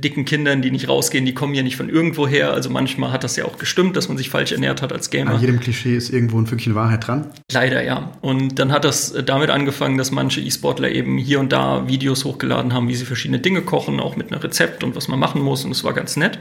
dicken 0.00 0.24
Kindern, 0.24 0.62
die 0.62 0.70
nicht 0.70 0.88
rausgehen, 0.88 1.26
die 1.26 1.34
kommen 1.34 1.54
ja 1.54 1.62
nicht 1.62 1.76
von 1.76 1.88
irgendwo 1.88 2.26
her. 2.26 2.52
Also 2.52 2.70
manchmal 2.70 3.12
hat 3.12 3.24
das 3.24 3.36
ja 3.36 3.44
auch 3.44 3.58
gestimmt, 3.58 3.96
dass 3.96 4.08
man 4.08 4.16
sich 4.16 4.30
falsch 4.30 4.52
ernährt 4.52 4.82
hat 4.82 4.92
als 4.92 5.10
Gamer. 5.10 5.32
An 5.32 5.40
jedem 5.40 5.60
Klischee 5.60 5.96
ist 5.96 6.10
irgendwo 6.10 6.38
ein 6.38 6.46
Fünkchen 6.46 6.74
Wahrheit 6.74 7.06
dran. 7.06 7.28
Leider, 7.52 7.82
ja. 7.82 8.12
Und 8.20 8.58
dann 8.58 8.72
hat 8.72 8.84
das 8.84 9.14
damit 9.24 9.50
angefangen, 9.50 9.98
dass 9.98 10.10
manche 10.10 10.40
E-Sportler 10.40 10.90
eben 10.90 11.18
hier 11.18 11.40
und 11.40 11.52
da 11.52 11.88
Videos 11.88 12.24
hochgeladen 12.24 12.72
haben, 12.72 12.88
wie 12.88 12.94
sie 12.94 13.04
verschiedene 13.04 13.40
Dinge 13.40 13.62
kochen, 13.62 14.00
auch 14.00 14.16
mit 14.16 14.32
einem 14.32 14.40
Rezept 14.40 14.84
und 14.84 14.96
was 14.96 15.08
man 15.08 15.18
machen 15.18 15.42
muss. 15.42 15.64
Und 15.64 15.72
es 15.72 15.84
war 15.84 15.92
ganz 15.92 16.16
nett. 16.16 16.40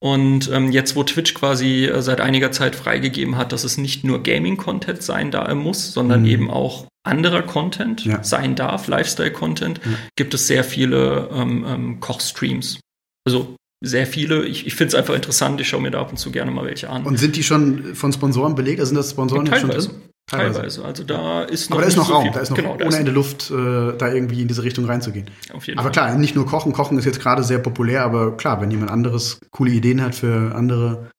Und 0.00 0.50
ähm, 0.52 0.70
jetzt, 0.70 0.96
wo 0.96 1.02
Twitch 1.02 1.32
quasi 1.32 1.86
äh, 1.86 2.02
seit 2.02 2.20
einiger 2.20 2.52
Zeit 2.52 2.76
freigegeben 2.76 3.38
hat, 3.38 3.52
dass 3.52 3.64
es 3.64 3.78
nicht 3.78 4.04
nur 4.04 4.22
Gaming-Content 4.22 5.02
sein 5.02 5.30
da 5.30 5.54
muss, 5.54 5.92
sondern 5.92 6.22
mhm. 6.22 6.26
eben 6.26 6.50
auch 6.50 6.86
anderer 7.04 7.42
Content 7.42 8.04
ja. 8.04 8.22
sein 8.22 8.54
darf, 8.54 8.88
Lifestyle-Content, 8.88 9.80
ja. 9.84 9.92
gibt 10.16 10.34
es 10.34 10.46
sehr 10.46 10.64
viele 10.64 11.30
ähm, 11.32 11.64
ähm, 11.66 12.00
Kochstreams. 12.00 12.80
Also 13.26 13.56
sehr 13.84 14.06
viele. 14.06 14.44
Ich, 14.46 14.66
ich 14.66 14.74
finde 14.74 14.88
es 14.88 14.94
einfach 14.94 15.14
interessant. 15.14 15.60
Ich 15.60 15.68
schaue 15.68 15.80
mir 15.80 15.90
da 15.90 16.00
ab 16.00 16.10
und 16.10 16.16
zu 16.16 16.30
gerne 16.30 16.50
mal 16.50 16.64
welche 16.64 16.88
an. 16.88 17.04
Und 17.04 17.18
sind 17.18 17.36
die 17.36 17.42
schon 17.42 17.94
von 17.94 18.12
Sponsoren 18.12 18.54
belegt? 18.54 18.80
Also 18.80 18.90
sind 18.90 18.96
das 18.96 19.10
Sponsoren 19.10 19.46
ja, 19.46 19.52
teilweise. 19.52 19.88
schon 19.88 19.90
drin? 19.92 20.08
Teilweise. 20.26 20.54
teilweise. 20.54 20.84
Also 20.84 21.04
da 21.04 21.42
ist 21.42 21.68
noch, 21.68 21.76
Aber 21.76 21.82
da 21.82 21.88
ist 21.88 21.96
noch 21.96 22.06
so 22.06 22.12
Raum, 22.14 22.30
da 22.32 22.40
ist 22.40 22.50
noch 22.50 22.56
genau, 22.56 22.74
ohne 22.74 22.96
Ende 22.96 23.10
Luft, 23.10 23.50
äh, 23.50 23.96
da 23.98 24.12
irgendwie 24.12 24.40
in 24.40 24.48
diese 24.48 24.62
Richtung 24.62 24.86
reinzugehen. 24.86 25.30
Auf 25.52 25.66
jeden 25.66 25.78
aber 25.78 25.92
Fall. 25.92 26.06
klar, 26.08 26.18
nicht 26.18 26.34
nur 26.34 26.46
Kochen. 26.46 26.72
Kochen 26.72 26.98
ist 26.98 27.04
jetzt 27.04 27.20
gerade 27.20 27.42
sehr 27.42 27.58
populär, 27.58 28.04
aber 28.04 28.36
klar, 28.36 28.60
wenn 28.60 28.70
jemand 28.70 28.90
anderes 28.90 29.38
coole 29.50 29.72
Ideen 29.72 30.00
hat 30.00 30.14
für 30.14 30.54
andere 30.54 31.10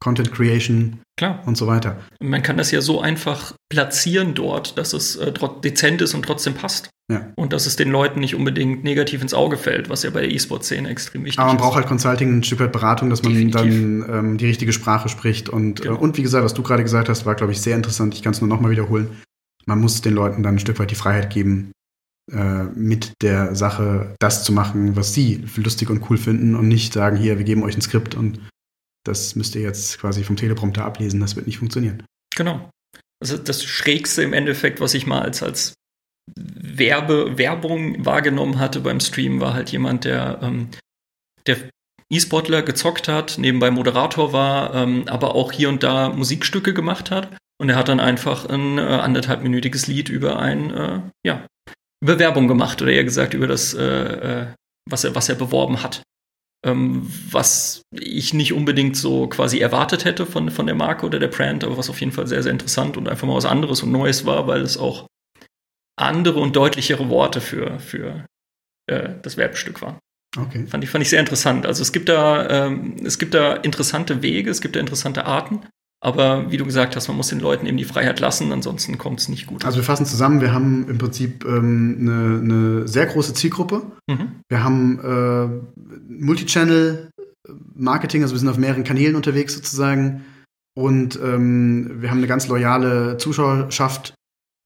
Content 0.00 0.32
Creation 0.32 1.00
Klar. 1.16 1.42
und 1.46 1.56
so 1.56 1.66
weiter. 1.66 1.96
Man 2.20 2.42
kann 2.42 2.58
das 2.58 2.70
ja 2.70 2.82
so 2.82 3.00
einfach 3.00 3.54
platzieren 3.70 4.34
dort, 4.34 4.76
dass 4.76 4.92
es 4.92 5.16
äh, 5.16 5.32
dezent 5.64 6.02
ist 6.02 6.14
und 6.14 6.22
trotzdem 6.22 6.54
passt. 6.54 6.90
Ja. 7.10 7.32
Und 7.36 7.52
dass 7.52 7.66
es 7.66 7.76
den 7.76 7.90
Leuten 7.90 8.18
nicht 8.18 8.34
unbedingt 8.34 8.82
negativ 8.82 9.22
ins 9.22 9.32
Auge 9.32 9.56
fällt, 9.56 9.88
was 9.88 10.02
ja 10.02 10.10
bei 10.10 10.22
der 10.22 10.30
E-Sport-Szene 10.32 10.88
extrem 10.88 11.22
wichtig 11.22 11.36
ist. 11.36 11.38
Aber 11.38 11.48
man 11.48 11.56
ist. 11.56 11.62
braucht 11.62 11.76
halt 11.76 11.86
Consulting, 11.86 12.38
ein 12.38 12.42
Stück 12.42 12.58
weit 12.58 12.72
Beratung, 12.72 13.10
dass 13.10 13.22
man 13.22 13.32
Definitiv. 13.32 13.60
dann 13.60 14.06
ähm, 14.08 14.38
die 14.38 14.46
richtige 14.46 14.72
Sprache 14.72 15.08
spricht. 15.08 15.48
Und, 15.48 15.80
äh, 15.80 15.82
genau. 15.84 15.96
äh, 15.96 15.98
und 15.98 16.16
wie 16.16 16.22
gesagt, 16.22 16.44
was 16.44 16.54
du 16.54 16.62
gerade 16.62 16.82
gesagt 16.82 17.08
hast, 17.08 17.24
war, 17.24 17.36
glaube 17.36 17.52
ich, 17.52 17.60
sehr 17.60 17.76
interessant. 17.76 18.14
Ich 18.14 18.22
kann 18.22 18.32
es 18.32 18.40
nur 18.40 18.48
nochmal 18.48 18.72
wiederholen. 18.72 19.22
Man 19.66 19.80
muss 19.80 20.00
den 20.00 20.14
Leuten 20.14 20.42
dann 20.42 20.56
ein 20.56 20.58
Stück 20.58 20.80
weit 20.80 20.90
die 20.90 20.96
Freiheit 20.96 21.30
geben, 21.30 21.70
äh, 22.32 22.64
mit 22.74 23.12
der 23.22 23.54
Sache 23.54 24.16
das 24.18 24.42
zu 24.42 24.52
machen, 24.52 24.96
was 24.96 25.14
sie 25.14 25.44
lustig 25.56 25.90
und 25.90 26.10
cool 26.10 26.18
finden 26.18 26.56
und 26.56 26.66
nicht 26.66 26.92
sagen, 26.92 27.16
hier, 27.16 27.38
wir 27.38 27.44
geben 27.44 27.62
euch 27.62 27.76
ein 27.76 27.82
Skript 27.82 28.16
und 28.16 28.40
das 29.04 29.36
müsst 29.36 29.54
ihr 29.54 29.62
jetzt 29.62 30.00
quasi 30.00 30.24
vom 30.24 30.34
Teleprompter 30.34 30.84
ablesen, 30.84 31.20
das 31.20 31.36
wird 31.36 31.46
nicht 31.46 31.58
funktionieren. 31.58 32.02
Genau. 32.34 32.68
Also 33.22 33.38
das 33.38 33.62
Schrägste 33.62 34.22
im 34.22 34.32
Endeffekt, 34.32 34.80
was 34.80 34.94
ich 34.94 35.06
mal 35.06 35.22
als, 35.22 35.42
als 35.44 35.74
Werbe, 36.34 37.38
Werbung 37.38 38.04
wahrgenommen 38.04 38.58
hatte 38.58 38.80
beim 38.80 39.00
Stream, 39.00 39.40
war 39.40 39.54
halt 39.54 39.70
jemand, 39.70 40.04
der, 40.04 40.40
ähm, 40.42 40.68
der 41.46 41.56
E-Sportler 42.10 42.62
gezockt 42.62 43.08
hat, 43.08 43.38
nebenbei 43.38 43.70
Moderator 43.70 44.32
war, 44.32 44.74
ähm, 44.74 45.04
aber 45.06 45.34
auch 45.34 45.52
hier 45.52 45.68
und 45.68 45.82
da 45.82 46.08
Musikstücke 46.08 46.74
gemacht 46.74 47.10
hat. 47.10 47.36
Und 47.58 47.70
er 47.70 47.76
hat 47.76 47.88
dann 47.88 48.00
einfach 48.00 48.48
ein 48.48 48.78
äh, 48.78 48.82
anderthalbminütiges 48.82 49.86
Lied 49.86 50.08
über 50.08 50.38
ein, 50.38 50.70
äh, 50.74 51.00
ja, 51.24 51.46
über 52.02 52.18
Werbung 52.18 52.48
gemacht 52.48 52.82
oder 52.82 52.92
eher 52.92 53.04
gesagt 53.04 53.34
über 53.34 53.46
das, 53.46 53.72
äh, 53.74 53.82
äh 53.82 54.46
was 54.88 55.02
er, 55.02 55.16
was 55.16 55.28
er 55.28 55.34
beworben 55.34 55.82
hat 55.82 56.02
ähm, 56.66 57.08
was 57.30 57.82
ich 57.92 58.34
nicht 58.34 58.52
unbedingt 58.52 58.96
so 58.96 59.28
quasi 59.28 59.60
erwartet 59.60 60.04
hätte 60.04 60.26
von, 60.26 60.50
von 60.50 60.66
der 60.66 60.74
Marke 60.74 61.06
oder 61.06 61.18
der 61.18 61.28
Brand, 61.28 61.62
aber 61.64 61.78
was 61.78 61.88
auf 61.88 62.00
jeden 62.00 62.12
Fall 62.12 62.26
sehr, 62.26 62.42
sehr 62.42 62.52
interessant 62.52 62.96
und 62.96 63.08
einfach 63.08 63.26
mal 63.26 63.36
was 63.36 63.46
anderes 63.46 63.82
und 63.82 63.92
Neues 63.92 64.26
war, 64.26 64.46
weil 64.48 64.62
es 64.62 64.76
auch 64.76 65.06
andere 65.96 66.40
und 66.40 66.54
deutlichere 66.54 67.08
Worte 67.08 67.40
für, 67.40 67.78
für 67.78 68.26
äh, 68.86 69.10
das 69.22 69.36
Werbestück 69.36 69.82
waren. 69.82 69.98
Okay. 70.38 70.66
Fand 70.66 70.84
ich, 70.84 70.90
fand 70.90 71.02
ich 71.02 71.10
sehr 71.10 71.20
interessant. 71.20 71.66
Also 71.66 71.82
es 71.82 71.92
gibt 71.92 72.08
da, 72.08 72.66
ähm, 72.66 72.96
es 73.04 73.18
gibt 73.18 73.34
da 73.34 73.54
interessante 73.54 74.22
Wege, 74.22 74.50
es 74.50 74.60
gibt 74.60 74.76
da 74.76 74.80
interessante 74.80 75.24
Arten. 75.24 75.60
Aber 76.02 76.50
wie 76.52 76.58
du 76.58 76.66
gesagt 76.66 76.94
hast, 76.94 77.08
man 77.08 77.16
muss 77.16 77.28
den 77.28 77.40
Leuten 77.40 77.66
eben 77.66 77.78
die 77.78 77.84
Freiheit 77.84 78.20
lassen, 78.20 78.52
ansonsten 78.52 78.98
kommt 78.98 79.20
es 79.20 79.28
nicht 79.30 79.46
gut. 79.46 79.64
Also 79.64 79.78
wir 79.78 79.82
fassen 79.82 80.04
zusammen, 80.04 80.42
wir 80.42 80.52
haben 80.52 80.86
im 80.88 80.98
Prinzip 80.98 81.44
ähm, 81.46 81.96
eine, 82.00 82.40
eine, 82.42 82.88
sehr 82.88 83.06
große 83.06 83.32
Zielgruppe. 83.32 83.82
Mhm. 84.06 84.40
Wir 84.48 84.62
haben 84.62 85.00
äh, 85.00 86.22
Multichannel 86.22 87.10
Marketing, 87.74 88.22
also 88.22 88.34
wir 88.34 88.38
sind 88.40 88.48
auf 88.48 88.58
mehreren 88.58 88.84
Kanälen 88.84 89.16
unterwegs 89.16 89.54
sozusagen. 89.54 90.24
Und 90.74 91.18
ähm, 91.22 92.02
wir 92.02 92.10
haben 92.10 92.18
eine 92.18 92.26
ganz 92.26 92.48
loyale 92.48 93.16
Zuschauerschaft. 93.16 94.12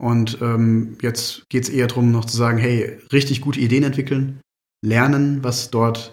Und 0.01 0.39
ähm, 0.41 0.97
jetzt 1.03 1.49
geht 1.51 1.65
es 1.65 1.69
eher 1.69 1.87
darum, 1.87 2.11
noch 2.11 2.25
zu 2.25 2.37
sagen, 2.37 2.57
hey, 2.57 2.99
richtig 3.13 3.43
gute 3.43 3.61
Ideen 3.61 3.85
entwickeln, 3.85 4.41
lernen, 4.85 5.45
was 5.45 5.71
dort 5.71 6.13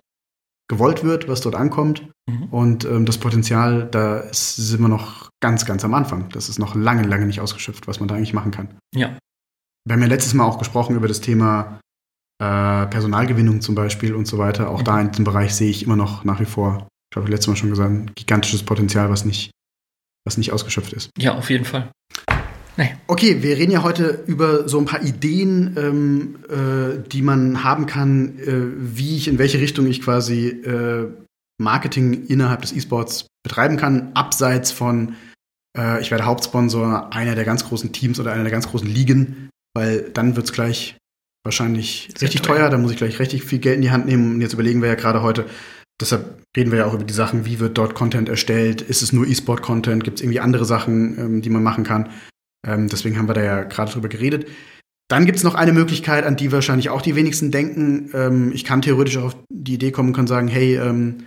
gewollt 0.70 1.06
wird, 1.06 1.30
was 1.30 1.40
dort 1.40 1.56
ankommt. 1.56 2.06
Mhm. 2.30 2.44
Und 2.52 2.84
ähm, 2.84 3.06
das 3.06 3.18
Potenzial, 3.18 3.88
da 3.90 4.20
ist, 4.20 4.58
sind 4.58 4.82
wir 4.82 4.90
noch 4.90 5.30
ganz, 5.42 5.66
ganz 5.66 5.86
am 5.86 5.94
Anfang. 5.94 6.28
Das 6.30 6.50
ist 6.50 6.60
noch 6.60 6.76
lange, 6.76 7.04
lange 7.04 7.26
nicht 7.26 7.40
ausgeschöpft, 7.40 7.88
was 7.88 8.02
man 8.02 8.10
da 8.10 8.16
eigentlich 8.16 8.34
machen 8.34 8.52
kann. 8.52 8.78
Ja. 8.94 9.18
Wir 9.86 9.94
haben 9.94 10.02
ja 10.02 10.08
letztes 10.08 10.34
Mal 10.34 10.44
auch 10.44 10.60
gesprochen 10.60 10.98
über 10.98 11.08
das 11.08 11.22
Thema 11.22 11.80
äh, 12.44 12.88
Personalgewinnung 12.88 13.62
zum 13.62 13.76
Beispiel 13.76 14.14
und 14.14 14.28
so 14.28 14.38
weiter. 14.38 14.70
Auch 14.70 14.82
mhm. 14.82 14.86
da 14.86 15.00
in 15.00 15.12
diesem 15.12 15.24
Bereich 15.24 15.56
sehe 15.56 15.70
ich 15.70 15.84
immer 15.84 15.96
noch 15.96 16.26
nach 16.26 16.42
wie 16.42 16.46
vor, 16.46 16.90
ich 17.10 17.16
habe 17.16 17.30
letztes 17.30 17.48
Mal 17.48 17.56
schon 17.56 17.70
gesagt, 17.70 18.16
gigantisches 18.16 18.64
Potenzial, 18.64 19.10
was 19.10 19.24
nicht, 19.24 19.52
was 20.26 20.38
nicht 20.38 20.52
ausgeschöpft 20.52 20.92
ist. 20.92 21.10
Ja, 21.18 21.36
auf 21.36 21.50
jeden 21.50 21.64
Fall. 21.64 21.90
Nee. 22.78 22.96
Okay, 23.08 23.42
wir 23.42 23.58
reden 23.58 23.72
ja 23.72 23.82
heute 23.82 24.24
über 24.28 24.70
so 24.70 24.78
ein 24.78 24.86
paar 24.86 25.04
Ideen, 25.04 25.76
ähm, 25.78 26.36
äh, 26.48 27.10
die 27.10 27.24
man 27.24 27.64
haben 27.64 27.88
kann, 27.88 28.38
äh, 28.40 28.96
wie 28.96 29.18
ich, 29.18 29.28
in 29.28 29.40
welche 29.40 29.60
Richtung 29.60 29.88
ich 29.88 30.02
quasi 30.02 30.48
äh, 30.50 31.08
Marketing 31.60 32.28
innerhalb 32.28 32.62
des 32.62 32.74
E-Sports 32.74 33.26
betreiben 33.44 33.78
kann, 33.78 34.12
abseits 34.14 34.72
von, 34.72 35.16
äh, 35.76 36.00
ich 36.02 36.12
werde 36.12 36.26
Hauptsponsor 36.26 37.12
einer 37.14 37.34
der 37.34 37.46
ganz 37.46 37.66
großen 37.66 37.92
Teams 37.92 38.20
oder 38.20 38.32
einer 38.32 38.44
der 38.44 38.52
ganz 38.52 38.68
großen 38.70 38.88
Ligen, 38.88 39.50
weil 39.74 40.12
dann 40.14 40.36
wird 40.36 40.46
es 40.46 40.54
gleich 40.54 40.98
wahrscheinlich 41.44 42.10
Sehr 42.16 42.28
richtig 42.28 42.44
teuer. 42.44 42.58
teuer, 42.58 42.70
da 42.70 42.78
muss 42.78 42.92
ich 42.92 42.98
gleich 42.98 43.20
richtig 43.20 43.44
viel 43.44 43.60
Geld 43.60 43.78
in 43.78 43.82
die 43.82 43.92
Hand 43.92 44.06
nehmen. 44.06 44.36
Und 44.36 44.42
jetzt 44.42 44.54
überlegen 44.54 44.82
wir 44.82 44.90
ja 44.90 44.96
gerade 44.96 45.24
heute, 45.24 45.46
deshalb 46.00 46.44
reden 46.56 46.72
wir 46.72 46.80
ja 46.80 46.86
auch 46.86 46.94
über 46.94 47.06
die 47.06 47.14
Sachen, 47.14 47.46
wie 47.46 47.60
wird 47.60 47.78
dort 47.78 47.96
Content 47.96 48.30
erstellt? 48.30 48.82
Ist 48.84 49.02
es 49.02 49.14
nur 49.14 49.26
E-Sport-Content? 49.26 50.04
Gibt 50.04 50.18
es 50.18 50.22
irgendwie 50.22 50.42
andere 50.42 50.66
Sachen, 50.66 51.18
ähm, 51.18 51.42
die 51.42 51.50
man 51.50 51.64
machen 51.64 51.84
kann? 51.84 52.10
Ähm, 52.66 52.88
deswegen 52.88 53.18
haben 53.18 53.28
wir 53.28 53.34
da 53.34 53.44
ja 53.44 53.64
gerade 53.64 53.92
drüber 53.92 54.10
geredet. 54.10 54.48
Dann 55.10 55.26
gibt 55.26 55.38
es 55.38 55.44
noch 55.44 55.56
eine 55.56 55.72
Möglichkeit, 55.72 56.26
an 56.26 56.36
die 56.36 56.52
wahrscheinlich 56.52 56.90
auch 56.90 57.02
die 57.02 57.16
wenigsten 57.16 57.52
denken. 57.52 58.12
Ähm, 58.14 58.52
ich 58.54 58.66
kann 58.66 58.82
theoretisch 58.82 59.18
auch 59.18 59.26
auf 59.26 59.36
die 59.50 59.76
Idee 59.76 59.92
kommen 59.92 60.10
und 60.10 60.16
kann 60.16 60.28
sagen, 60.28 60.48
hey, 60.48 60.76
ähm, 60.76 61.26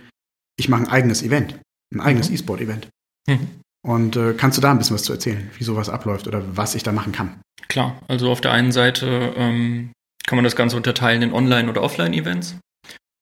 ich 0.57 0.69
mache 0.69 0.83
ein 0.83 0.89
eigenes 0.89 1.23
Event, 1.23 1.59
ein 1.93 2.01
eigenes 2.01 2.29
mhm. 2.29 2.35
E-Sport-Event. 2.35 2.89
Mhm. 3.27 3.47
Und 3.83 4.15
äh, 4.15 4.33
kannst 4.33 4.57
du 4.57 4.61
da 4.61 4.71
ein 4.71 4.77
bisschen 4.77 4.95
was 4.95 5.03
zu 5.03 5.13
erzählen, 5.13 5.49
wie 5.57 5.63
sowas 5.63 5.89
abläuft 5.89 6.27
oder 6.27 6.43
was 6.55 6.75
ich 6.75 6.83
da 6.83 6.91
machen 6.91 7.11
kann? 7.11 7.41
Klar, 7.67 7.99
also 8.07 8.29
auf 8.29 8.41
der 8.41 8.51
einen 8.51 8.71
Seite 8.71 9.33
ähm, 9.35 9.91
kann 10.27 10.35
man 10.35 10.43
das 10.43 10.55
Ganze 10.55 10.77
unterteilen 10.77 11.23
in 11.23 11.33
Online- 11.33 11.69
oder 11.69 11.81
Offline-Events. 11.81 12.57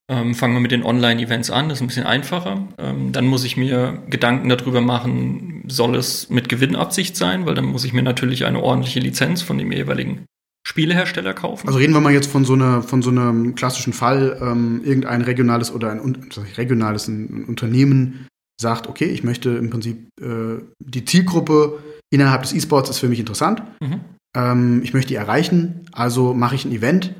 Ähm, 0.09 0.33
fangen 0.33 0.55
wir 0.55 0.59
mit 0.59 0.71
den 0.71 0.83
Online-Events 0.83 1.51
an, 1.51 1.69
das 1.69 1.77
ist 1.77 1.81
ein 1.83 1.87
bisschen 1.87 2.05
einfacher. 2.05 2.67
Ähm, 2.79 3.11
dann 3.11 3.27
muss 3.27 3.43
ich 3.43 3.57
mir 3.57 4.01
Gedanken 4.09 4.49
darüber 4.49 4.81
machen, 4.81 5.63
soll 5.67 5.95
es 5.95 6.31
mit 6.31 6.49
Gewinnabsicht 6.49 7.15
sein, 7.15 7.45
weil 7.45 7.53
dann 7.53 7.65
muss 7.65 7.85
ich 7.85 7.93
mir 7.93 8.01
natürlich 8.01 8.45
eine 8.45 8.61
ordentliche 8.61 8.99
Lizenz 8.99 9.43
von 9.43 9.59
dem 9.59 9.71
jeweiligen 9.71 10.25
Spielehersteller 10.67 11.35
kaufen. 11.35 11.67
Also 11.67 11.77
reden 11.77 11.93
wir 11.93 12.01
mal 12.01 12.11
jetzt 12.11 12.29
von 12.29 12.43
so 12.43 12.53
einer, 12.53 12.81
von 12.81 13.03
so 13.03 13.11
einem 13.11 13.53
klassischen 13.53 13.93
Fall, 13.93 14.37
ähm, 14.41 14.81
irgendein 14.83 15.21
regionales 15.21 15.71
oder 15.71 15.91
ein 15.91 16.17
regionales 16.57 17.07
ein 17.07 17.45
Unternehmen 17.45 18.27
sagt, 18.59 18.87
okay, 18.87 19.05
ich 19.05 19.23
möchte 19.23 19.51
im 19.51 19.69
Prinzip 19.69 20.09
äh, 20.19 20.61
die 20.79 21.05
Zielgruppe 21.05 21.79
innerhalb 22.09 22.41
des 22.41 22.53
E-Sports 22.53 22.89
ist 22.89 22.99
für 22.99 23.09
mich 23.09 23.19
interessant. 23.19 23.61
Mhm. 23.79 24.01
Ähm, 24.35 24.81
ich 24.83 24.93
möchte 24.93 25.09
die 25.09 25.15
erreichen, 25.15 25.87
also 25.91 26.33
mache 26.33 26.55
ich 26.55 26.65
ein 26.65 26.71
Event. 26.71 27.13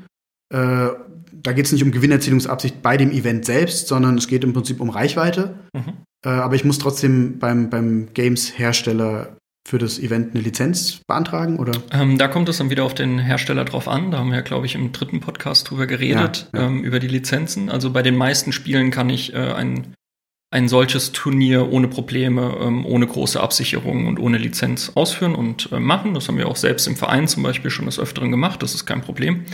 Äh, 0.52 0.88
da 1.42 1.52
geht 1.52 1.66
es 1.66 1.72
nicht 1.72 1.82
um 1.82 1.90
Gewinnerzielungsabsicht 1.90 2.82
bei 2.82 2.96
dem 2.96 3.10
Event 3.10 3.44
selbst, 3.44 3.88
sondern 3.88 4.18
es 4.18 4.28
geht 4.28 4.44
im 4.44 4.52
Prinzip 4.52 4.80
um 4.80 4.90
Reichweite. 4.90 5.54
Mhm. 5.72 5.92
Äh, 6.24 6.28
aber 6.28 6.54
ich 6.54 6.64
muss 6.64 6.78
trotzdem 6.78 7.38
beim, 7.38 7.70
beim 7.70 8.12
Games-Hersteller 8.12 9.36
für 9.68 9.78
das 9.78 9.98
Event 9.98 10.34
eine 10.34 10.42
Lizenz 10.42 11.00
beantragen, 11.06 11.58
oder? 11.58 11.72
Ähm, 11.92 12.18
da 12.18 12.28
kommt 12.28 12.48
es 12.48 12.58
dann 12.58 12.70
wieder 12.70 12.84
auf 12.84 12.94
den 12.94 13.18
Hersteller 13.18 13.64
drauf 13.64 13.88
an. 13.88 14.10
Da 14.10 14.18
haben 14.18 14.32
wir, 14.32 14.42
glaube 14.42 14.66
ich, 14.66 14.74
im 14.74 14.92
dritten 14.92 15.20
Podcast 15.20 15.70
drüber 15.70 15.86
geredet, 15.86 16.48
ja, 16.52 16.60
ja. 16.60 16.66
Ähm, 16.66 16.82
über 16.82 16.98
die 16.98 17.08
Lizenzen. 17.08 17.70
Also 17.70 17.90
bei 17.90 18.02
den 18.02 18.16
meisten 18.16 18.52
Spielen 18.52 18.90
kann 18.90 19.10
ich 19.10 19.34
äh, 19.34 19.36
ein, 19.36 19.94
ein 20.50 20.68
solches 20.68 21.12
Turnier 21.12 21.70
ohne 21.70 21.88
Probleme, 21.88 22.56
ähm, 22.60 22.84
ohne 22.84 23.06
große 23.06 23.40
Absicherung 23.40 24.06
und 24.06 24.18
ohne 24.18 24.38
Lizenz 24.38 24.92
ausführen 24.94 25.34
und 25.34 25.70
äh, 25.72 25.78
machen. 25.78 26.14
Das 26.14 26.26
haben 26.26 26.38
wir 26.38 26.48
auch 26.48 26.56
selbst 26.56 26.86
im 26.88 26.96
Verein 26.96 27.28
zum 27.28 27.42
Beispiel 27.42 27.70
schon 27.70 27.86
des 27.86 27.98
Öfteren 27.98 28.30
gemacht. 28.30 28.62
Das 28.62 28.74
ist 28.74 28.86
kein 28.86 29.02
Problem. 29.02 29.44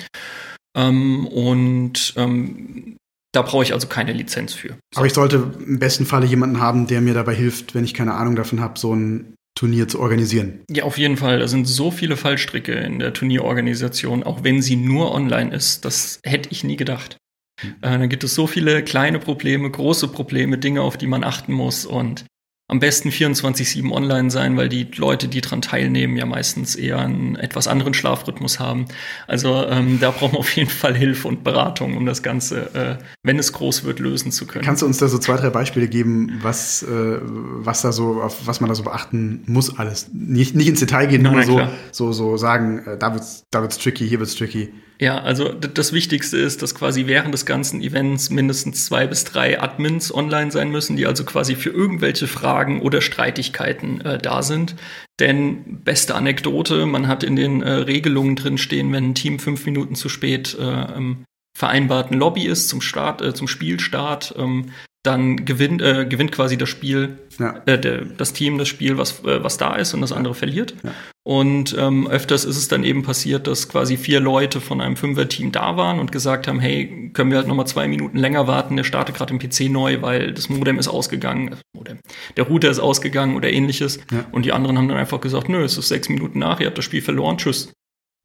Ähm, 0.76 1.26
und 1.26 2.14
ähm, 2.16 2.96
da 3.32 3.42
brauche 3.42 3.62
ich 3.62 3.72
also 3.72 3.86
keine 3.86 4.12
Lizenz 4.12 4.54
für. 4.54 4.76
So. 4.94 4.98
Aber 4.98 5.06
ich 5.06 5.14
sollte 5.14 5.52
im 5.66 5.78
besten 5.78 6.06
Falle 6.06 6.26
jemanden 6.26 6.60
haben, 6.60 6.86
der 6.86 7.00
mir 7.00 7.14
dabei 7.14 7.34
hilft, 7.34 7.74
wenn 7.74 7.84
ich 7.84 7.94
keine 7.94 8.14
Ahnung 8.14 8.36
davon 8.36 8.60
habe, 8.60 8.78
so 8.78 8.94
ein 8.94 9.34
Turnier 9.56 9.88
zu 9.88 10.00
organisieren. 10.00 10.60
Ja, 10.70 10.84
auf 10.84 10.98
jeden 10.98 11.16
Fall. 11.16 11.38
Da 11.38 11.48
sind 11.48 11.66
so 11.66 11.90
viele 11.90 12.16
Fallstricke 12.16 12.72
in 12.72 12.98
der 12.98 13.12
Turnierorganisation, 13.12 14.22
auch 14.22 14.44
wenn 14.44 14.62
sie 14.62 14.76
nur 14.76 15.12
online 15.12 15.54
ist. 15.54 15.84
Das 15.84 16.20
hätte 16.22 16.50
ich 16.50 16.62
nie 16.62 16.76
gedacht. 16.76 17.16
Mhm. 17.62 17.74
Äh, 17.80 17.98
da 17.98 18.06
gibt 18.06 18.22
es 18.22 18.34
so 18.34 18.46
viele 18.46 18.82
kleine 18.82 19.18
Probleme, 19.18 19.70
große 19.70 20.08
Probleme, 20.08 20.58
Dinge, 20.58 20.82
auf 20.82 20.96
die 20.96 21.06
man 21.06 21.24
achten 21.24 21.52
muss. 21.52 21.86
Und 21.86 22.26
am 22.68 22.80
besten 22.80 23.10
24-7 23.10 23.92
online 23.92 24.30
sein, 24.30 24.56
weil 24.56 24.68
die 24.68 24.88
Leute, 24.96 25.28
die 25.28 25.40
daran 25.40 25.62
teilnehmen, 25.62 26.16
ja 26.16 26.26
meistens 26.26 26.74
eher 26.74 26.98
einen 26.98 27.36
etwas 27.36 27.68
anderen 27.68 27.94
Schlafrhythmus 27.94 28.58
haben. 28.58 28.86
Also 29.28 29.64
ähm, 29.66 30.00
da 30.00 30.10
brauchen 30.10 30.32
wir 30.32 30.40
auf 30.40 30.50
jeden 30.56 30.70
Fall 30.70 30.96
Hilfe 30.96 31.28
und 31.28 31.44
Beratung, 31.44 31.96
um 31.96 32.06
das 32.06 32.24
Ganze, 32.24 32.74
äh, 32.74 33.04
wenn 33.22 33.38
es 33.38 33.52
groß 33.52 33.84
wird, 33.84 34.00
lösen 34.00 34.32
zu 34.32 34.46
können. 34.46 34.64
Kannst 34.64 34.82
du 34.82 34.86
uns 34.86 34.98
da 34.98 35.06
so 35.06 35.18
zwei, 35.18 35.36
drei 35.36 35.50
Beispiele 35.50 35.86
geben, 35.86 36.40
was, 36.42 36.82
äh, 36.82 36.88
was 36.88 37.82
da 37.82 37.92
so, 37.92 38.20
auf 38.20 38.46
was 38.46 38.60
man 38.60 38.68
da 38.68 38.74
so 38.74 38.82
beachten 38.82 39.44
muss 39.46 39.78
alles? 39.78 40.10
Nicht, 40.12 40.56
nicht 40.56 40.66
ins 40.66 40.80
Detail 40.80 41.06
gehen, 41.06 41.22
nur 41.22 41.44
so, 41.44 41.60
so, 41.92 42.12
so 42.12 42.36
sagen, 42.36 42.80
äh, 42.84 42.98
da 42.98 43.14
wird's, 43.14 43.44
da 43.52 43.62
wird's 43.62 43.78
tricky, 43.78 44.08
hier 44.08 44.18
wird's 44.18 44.34
tricky. 44.34 44.72
Ja, 44.98 45.20
also 45.20 45.52
das 45.52 45.92
Wichtigste 45.92 46.38
ist, 46.38 46.62
dass 46.62 46.74
quasi 46.74 47.06
während 47.06 47.34
des 47.34 47.44
ganzen 47.44 47.82
Events 47.82 48.30
mindestens 48.30 48.86
zwei 48.86 49.06
bis 49.06 49.24
drei 49.24 49.60
Admins 49.60 50.14
online 50.14 50.50
sein 50.50 50.70
müssen, 50.70 50.96
die 50.96 51.06
also 51.06 51.24
quasi 51.24 51.54
für 51.54 51.68
irgendwelche 51.68 52.26
Fragen 52.26 52.80
oder 52.80 53.02
Streitigkeiten 53.02 54.00
äh, 54.00 54.18
da 54.18 54.42
sind. 54.42 54.74
Denn 55.20 55.82
beste 55.82 56.14
Anekdote, 56.14 56.86
man 56.86 57.08
hat 57.08 57.24
in 57.24 57.36
den 57.36 57.62
äh, 57.62 57.70
Regelungen 57.70 58.36
drin 58.36 58.56
stehen, 58.56 58.90
wenn 58.92 59.10
ein 59.10 59.14
Team 59.14 59.38
fünf 59.38 59.66
Minuten 59.66 59.96
zu 59.96 60.08
spät 60.08 60.56
äh, 60.58 61.14
vereinbarten 61.56 62.18
Lobby 62.18 62.46
ist 62.46 62.68
zum 62.68 62.80
Start, 62.80 63.22
äh, 63.22 63.34
zum 63.34 63.48
Spielstart, 63.48 64.34
ähm, 64.38 64.66
dann 65.06 65.44
gewinnt, 65.44 65.80
äh, 65.82 66.06
gewinnt 66.06 66.32
quasi 66.32 66.56
das 66.56 66.68
Spiel, 66.68 67.18
ja. 67.38 67.62
äh, 67.66 67.78
der, 67.78 68.04
das 68.04 68.32
Team 68.32 68.58
das 68.58 68.68
Spiel, 68.68 68.98
was, 68.98 69.20
äh, 69.24 69.42
was 69.42 69.56
da 69.56 69.74
ist 69.76 69.94
und 69.94 70.00
das 70.00 70.12
andere 70.12 70.34
verliert. 70.34 70.74
Ja. 70.82 70.92
Und 71.26 71.76
ähm, 71.76 72.06
öfters 72.06 72.44
ist 72.44 72.56
es 72.56 72.68
dann 72.68 72.84
eben 72.84 73.02
passiert, 73.02 73.48
dass 73.48 73.68
quasi 73.68 73.96
vier 73.96 74.20
Leute 74.20 74.60
von 74.60 74.80
einem 74.80 74.96
Fünfer-Team 74.96 75.50
da 75.50 75.76
waren 75.76 75.98
und 75.98 76.12
gesagt 76.12 76.46
haben, 76.46 76.60
hey, 76.60 77.10
können 77.14 77.30
wir 77.30 77.38
halt 77.38 77.48
nochmal 77.48 77.66
zwei 77.66 77.88
Minuten 77.88 78.16
länger 78.16 78.46
warten, 78.46 78.76
der 78.76 78.84
startet 78.84 79.16
gerade 79.16 79.34
im 79.34 79.40
PC 79.40 79.68
neu, 79.68 80.02
weil 80.02 80.32
das 80.32 80.48
Modem 80.48 80.78
ist 80.78 80.86
ausgegangen, 80.86 81.52
äh, 81.52 81.56
Modem, 81.72 81.98
der 82.36 82.44
Router 82.44 82.70
ist 82.70 82.78
ausgegangen 82.78 83.36
oder 83.36 83.52
ähnliches. 83.52 83.98
Ja. 84.12 84.24
Und 84.30 84.44
die 84.44 84.52
anderen 84.52 84.78
haben 84.78 84.88
dann 84.88 84.98
einfach 84.98 85.20
gesagt, 85.20 85.48
nö, 85.48 85.64
es 85.64 85.76
ist 85.76 85.88
sechs 85.88 86.08
Minuten 86.08 86.38
nach, 86.38 86.60
ihr 86.60 86.66
habt 86.66 86.78
das 86.78 86.84
Spiel 86.84 87.02
verloren, 87.02 87.38
tschüss. 87.38 87.72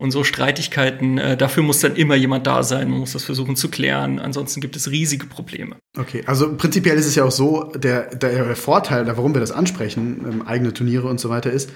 Und 0.02 0.10
so 0.10 0.24
Streitigkeiten, 0.24 1.20
äh, 1.20 1.38
dafür 1.38 1.62
muss 1.62 1.80
dann 1.80 1.96
immer 1.96 2.16
jemand 2.16 2.48
da 2.48 2.64
sein, 2.64 2.90
man 2.90 3.02
muss 3.02 3.14
das 3.14 3.24
versuchen 3.24 3.56
zu 3.56 3.70
klären, 3.70 4.18
ansonsten 4.18 4.60
gibt 4.60 4.76
es 4.76 4.90
riesige 4.90 5.28
Probleme. 5.28 5.76
Okay, 5.96 6.24
also 6.26 6.58
prinzipiell 6.58 6.98
ist 6.98 7.06
es 7.06 7.14
ja 7.14 7.24
auch 7.24 7.32
so, 7.32 7.72
der, 7.76 8.16
der 8.16 8.56
Vorteil, 8.56 9.06
warum 9.06 9.36
wir 9.36 9.42
das 9.42 9.52
ansprechen, 9.52 10.26
ähm, 10.28 10.42
eigene 10.42 10.74
Turniere 10.74 11.08
und 11.08 11.20
so 11.20 11.30
weiter, 11.30 11.52
ist, 11.52 11.70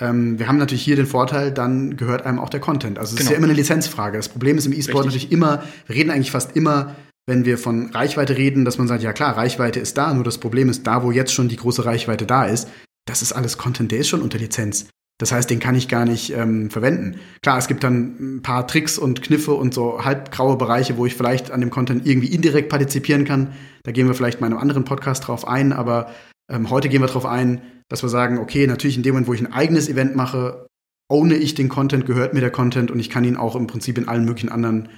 ähm, 0.00 0.38
wir 0.38 0.46
haben 0.46 0.58
natürlich 0.58 0.84
hier 0.84 0.94
den 0.94 1.06
Vorteil, 1.06 1.50
dann 1.50 1.96
gehört 1.96 2.24
einem 2.24 2.38
auch 2.38 2.50
der 2.50 2.60
Content. 2.60 3.00
Also 3.00 3.14
es 3.14 3.16
genau. 3.16 3.26
ist 3.26 3.32
ja 3.32 3.36
immer 3.36 3.48
eine 3.48 3.56
Lizenzfrage. 3.56 4.16
Das 4.16 4.28
Problem 4.28 4.58
ist 4.58 4.66
im 4.66 4.72
E-Sport 4.72 5.06
natürlich 5.06 5.32
immer, 5.32 5.64
wir 5.88 5.96
reden 5.96 6.10
eigentlich 6.10 6.30
fast 6.30 6.54
immer, 6.54 6.94
wenn 7.26 7.44
wir 7.44 7.58
von 7.58 7.90
Reichweite 7.90 8.36
reden, 8.36 8.64
dass 8.64 8.78
man 8.78 8.86
sagt, 8.86 9.02
ja 9.02 9.12
klar, 9.12 9.36
Reichweite 9.36 9.80
ist 9.80 9.98
da, 9.98 10.14
nur 10.14 10.22
das 10.22 10.38
Problem 10.38 10.68
ist, 10.68 10.86
da 10.86 11.02
wo 11.02 11.10
jetzt 11.10 11.32
schon 11.32 11.48
die 11.48 11.56
große 11.56 11.84
Reichweite 11.84 12.26
da 12.26 12.44
ist, 12.44 12.68
das 13.06 13.22
ist 13.22 13.32
alles 13.32 13.58
Content, 13.58 13.90
der 13.90 13.98
ist 13.98 14.08
schon 14.08 14.22
unter 14.22 14.38
Lizenz. 14.38 14.86
Das 15.22 15.30
heißt, 15.30 15.48
den 15.48 15.60
kann 15.60 15.76
ich 15.76 15.86
gar 15.86 16.04
nicht 16.04 16.32
ähm, 16.32 16.68
verwenden. 16.68 17.20
Klar, 17.42 17.56
es 17.56 17.68
gibt 17.68 17.84
dann 17.84 18.38
ein 18.38 18.42
paar 18.42 18.66
Tricks 18.66 18.98
und 18.98 19.22
Kniffe 19.22 19.52
und 19.52 19.72
so 19.72 20.04
halbgraue 20.04 20.56
Bereiche, 20.56 20.96
wo 20.96 21.06
ich 21.06 21.14
vielleicht 21.14 21.52
an 21.52 21.60
dem 21.60 21.70
Content 21.70 22.04
irgendwie 22.04 22.34
indirekt 22.34 22.68
partizipieren 22.68 23.24
kann. 23.24 23.52
Da 23.84 23.92
gehen 23.92 24.08
wir 24.08 24.14
vielleicht 24.14 24.40
mal 24.40 24.48
in 24.48 24.54
einem 24.54 24.60
anderen 24.60 24.84
Podcast 24.84 25.28
drauf 25.28 25.46
ein, 25.46 25.72
aber 25.72 26.10
ähm, 26.50 26.70
heute 26.70 26.88
gehen 26.88 27.02
wir 27.02 27.06
drauf 27.06 27.24
ein, 27.24 27.62
dass 27.88 28.02
wir 28.02 28.08
sagen, 28.08 28.38
okay, 28.38 28.66
natürlich 28.66 28.96
in 28.96 29.04
dem 29.04 29.12
Moment, 29.12 29.28
wo 29.28 29.32
ich 29.32 29.40
ein 29.40 29.52
eigenes 29.52 29.88
Event 29.88 30.16
mache, 30.16 30.66
ohne 31.08 31.36
ich 31.36 31.54
den 31.54 31.68
Content, 31.68 32.04
gehört 32.04 32.34
mir 32.34 32.40
der 32.40 32.50
Content 32.50 32.90
und 32.90 32.98
ich 32.98 33.08
kann 33.08 33.22
ihn 33.22 33.36
auch 33.36 33.54
im 33.54 33.68
Prinzip 33.68 33.98
in 33.98 34.08
allen 34.08 34.24
möglichen 34.24 34.48
anderen 34.48 34.88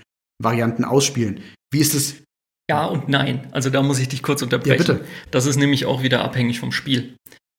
Varianten 0.42 0.86
ausspielen. 0.86 1.40
Wie 1.70 1.80
ist 1.80 1.92
es? 1.92 2.22
Ja 2.70 2.86
und 2.86 3.10
nein. 3.10 3.48
Also 3.52 3.68
da 3.68 3.82
muss 3.82 3.98
ich 3.98 4.08
dich 4.08 4.22
kurz 4.22 4.40
unterbrechen. 4.40 4.86
Ja, 4.86 4.94
bitte. 4.94 5.04
Das 5.30 5.44
ist 5.44 5.56
nämlich 5.58 5.84
auch 5.84 6.02
wieder 6.02 6.24
abhängig 6.24 6.60
vom 6.60 6.72
Spiel. 6.72 7.14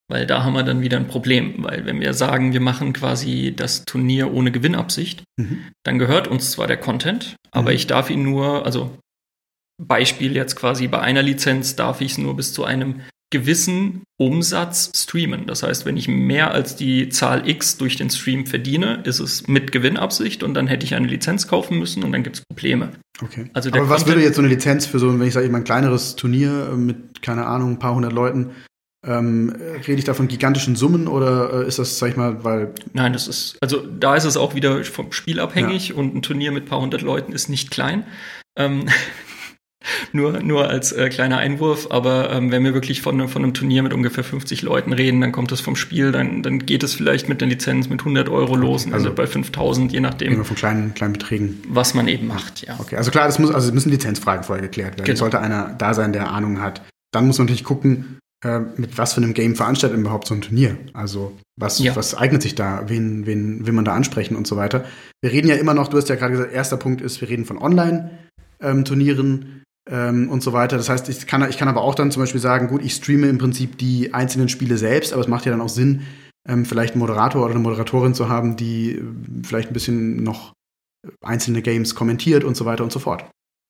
Weil 0.08 0.28
da 0.28 0.44
haben 0.44 0.54
wir 0.54 0.64
dann 0.64 0.82
wieder 0.82 0.98
ein 0.98 1.08
Problem. 1.08 1.56
Weil 1.64 1.86
wenn 1.86 2.00
wir 2.00 2.14
sagen, 2.14 2.54
wir 2.54 2.62
machen 2.62 2.94
quasi 2.94 3.54
das 3.56 3.86
Turnier 3.86 4.34
ohne 4.34 4.52
Gewinnabsicht, 4.52 5.24
mhm. 5.38 5.64
dann 5.84 6.00
gehört 6.00 6.28
uns 6.28 6.52
zwar 6.52 6.68
der 6.68 6.78
Content, 6.78 7.36
aber 7.52 7.72
mhm. 7.72 7.76
ich 7.76 7.88
darf 7.88 8.10
ihn 8.10 8.24
nur, 8.24 8.66
also 8.66 8.98
Beispiel 9.82 10.36
jetzt 10.36 10.56
quasi 10.56 10.88
bei 10.88 11.00
einer 11.02 11.22
Lizenz 11.22 11.76
darf 11.76 12.02
ich 12.02 12.14
es 12.14 12.18
nur 12.18 12.36
bis 12.36 12.54
zu 12.54 12.64
einem 12.64 13.02
gewissen 13.32 14.04
Umsatz 14.18 14.92
streamen. 14.96 15.48
Das 15.48 15.64
heißt, 15.64 15.86
wenn 15.86 15.98
ich 15.98 16.08
mehr 16.08 16.52
als 16.52 16.76
die 16.76 17.10
Zahl 17.10 17.50
X 17.50 17.78
durch 17.78 17.98
den 17.98 18.10
Stream 18.10 18.46
verdiene, 18.46 19.02
ist 19.04 19.20
es 19.20 19.48
mit 19.48 19.72
Gewinnabsicht 19.72 20.44
und 20.44 20.54
dann 20.54 20.68
hätte 20.68 20.86
ich 20.86 20.96
eine 20.96 21.08
Lizenz 21.08 21.48
kaufen 21.48 21.78
müssen 21.80 22.04
und 22.04 22.12
dann 22.12 22.24
gibt 22.24 22.38
es 22.38 22.44
Probleme. 22.48 22.92
Okay. 23.22 23.50
Also 23.54 23.72
Aber 23.72 23.90
was 23.90 24.06
würde 24.08 24.22
jetzt 24.22 24.36
so 24.36 24.42
eine 24.42 24.50
Lizenz 24.50 24.86
für 24.86 25.00
so, 25.00 25.20
wenn 25.20 25.28
ich 25.28 25.34
sage, 25.34 25.46
ich 25.46 25.52
mal 25.52 25.58
ein 25.58 25.64
kleineres 25.66 26.16
Turnier 26.16 26.74
mit, 26.78 27.22
keine 27.22 27.46
Ahnung, 27.46 27.72
ein 27.72 27.80
paar 27.80 27.96
hundert 27.96 28.14
Leuten, 28.14 28.52
ähm, 29.06 29.56
rede 29.88 30.00
ich 30.00 30.06
da 30.06 30.14
von 30.14 30.28
gigantischen 30.28 30.76
Summen 30.76 31.08
oder 31.08 31.64
äh, 31.64 31.68
ist 31.68 31.80
das, 31.80 32.00
sag 32.00 32.10
ich 32.10 32.18
mal, 32.18 32.44
weil. 32.44 32.74
Nein, 32.94 33.14
das 33.14 33.28
ist, 33.28 33.58
also 33.62 33.86
da 33.86 34.16
ist 34.16 34.26
es 34.26 34.38
auch 34.38 34.56
wieder 34.56 34.84
vom 34.84 35.12
Spiel 35.12 35.40
abhängig 35.40 35.90
ja. 35.90 35.96
und 35.96 36.16
ein 36.16 36.22
Turnier 36.22 36.52
mit 36.52 36.66
ein 36.66 36.70
paar 36.70 36.82
hundert 36.82 37.02
Leuten 37.02 37.34
ist 37.34 37.50
nicht 37.50 37.72
klein. 37.72 38.06
Ähm, 38.58 38.86
nur, 40.12 40.42
nur 40.42 40.70
als 40.70 40.92
äh, 40.92 41.10
kleiner 41.10 41.38
Einwurf, 41.38 41.88
aber 41.92 42.32
ähm, 42.32 42.52
wenn 42.52 42.64
wir 42.64 42.74
wirklich 42.74 43.02
von, 43.02 43.28
von 43.28 43.44
einem 43.44 43.54
Turnier 43.54 43.84
mit 43.84 43.94
ungefähr 43.94 44.24
50 44.24 44.62
Leuten 44.64 44.94
reden, 44.94 45.22
dann 45.22 45.32
kommt 45.32 45.52
es 45.52 45.62
vom 45.62 45.76
Spiel, 45.76 46.12
dann, 46.12 46.42
dann 46.42 46.60
geht 46.60 46.84
es 46.84 46.94
vielleicht 46.94 47.30
mit 47.30 47.42
einer 47.42 47.52
Lizenz 47.52 47.90
mit 47.90 48.02
100 48.02 48.30
Euro 48.30 48.56
los, 48.56 48.86
also, 48.86 48.96
also 48.96 49.14
bei 49.14 49.28
5000, 49.28 49.92
je 49.92 50.00
nachdem. 50.00 50.44
Von 50.44 50.56
kleinen, 50.56 50.94
kleinen 50.94 51.14
Beträgen. 51.14 51.62
Was 51.68 51.94
man 51.94 52.08
eben 52.08 52.28
macht, 52.28 52.66
ja. 52.66 52.76
Okay, 52.80 52.96
also 52.96 53.12
klar, 53.12 53.28
das 53.28 53.40
muss, 53.40 53.52
also 53.52 53.68
es 53.68 53.74
müssen 53.74 53.92
Lizenzfragen 53.92 54.44
vorher 54.44 54.64
geklärt 54.64 54.98
werden. 54.98 55.06
Genau. 55.06 55.20
Sollte 55.20 55.40
einer 55.40 55.76
da 55.78 55.94
sein, 55.94 56.14
der 56.14 56.32
Ahnung 56.32 56.62
hat. 56.62 56.82
Dann 57.12 57.28
muss 57.28 57.38
man 57.38 57.46
natürlich 57.46 57.64
gucken, 57.64 58.20
äh, 58.46 58.60
mit 58.78 58.98
was 58.98 59.14
für 59.14 59.22
einem 59.22 59.34
Game 59.34 59.56
veranstaltet 59.56 60.00
überhaupt 60.00 60.28
so 60.28 60.36
ein 60.36 60.42
Turnier? 60.42 60.78
Also 60.94 61.34
was, 61.60 61.80
ja. 61.80 61.96
was 61.96 62.14
eignet 62.14 62.44
sich 62.44 62.54
da? 62.54 62.84
Wen, 62.88 63.26
wen 63.26 63.66
will 63.66 63.74
man 63.74 63.86
da 63.86 63.94
ansprechen 63.94 64.36
und 64.36 64.46
so 64.46 64.56
weiter? 64.56 64.86
Wir 65.22 65.32
reden 65.32 65.48
ja 65.48 65.56
immer 65.56 65.74
noch, 65.74 65.88
du 65.88 65.98
hast 65.98 66.10
ja 66.10 66.16
gerade 66.16 66.34
gesagt, 66.34 66.54
erster 66.54 66.78
Punkt 66.78 67.02
ist, 67.02 67.20
wir 67.22 67.30
reden 67.30 67.46
von 67.46 67.58
Online-Turnieren 67.58 69.64
ähm, 69.90 70.30
und 70.30 70.44
so 70.44 70.54
weiter. 70.54 70.78
Das 70.78 70.90
heißt, 70.90 71.10
ich 71.10 71.26
kann, 71.26 71.50
ich 71.50 71.58
kann 71.58 71.68
aber 71.68 71.82
auch 71.82 71.96
dann 71.96 72.12
zum 72.12 72.22
Beispiel 72.22 72.42
sagen, 72.42 72.68
gut, 72.68 72.84
ich 72.84 72.94
streame 72.94 73.30
im 73.30 73.40
Prinzip 73.40 73.80
die 73.80 74.14
einzelnen 74.14 74.50
Spiele 74.50 74.78
selbst, 74.78 75.12
aber 75.12 75.24
es 75.24 75.28
macht 75.28 75.46
ja 75.46 75.52
dann 75.52 75.62
auch 75.62 75.70
Sinn, 75.70 76.04
ähm, 76.48 76.66
vielleicht 76.66 76.94
einen 76.94 77.00
Moderator 77.00 77.42
oder 77.42 77.56
eine 77.56 77.64
Moderatorin 77.64 78.14
zu 78.14 78.30
haben, 78.30 78.58
die 78.58 78.92
äh, 78.92 79.04
vielleicht 79.44 79.72
ein 79.72 79.74
bisschen 79.74 80.24
noch 80.24 80.54
einzelne 81.24 81.64
Games 81.64 81.96
kommentiert 81.96 82.44
und 82.44 82.56
so 82.56 82.66
weiter 82.66 82.84
und 82.84 82.92
so 82.92 83.00
fort. 83.00 83.26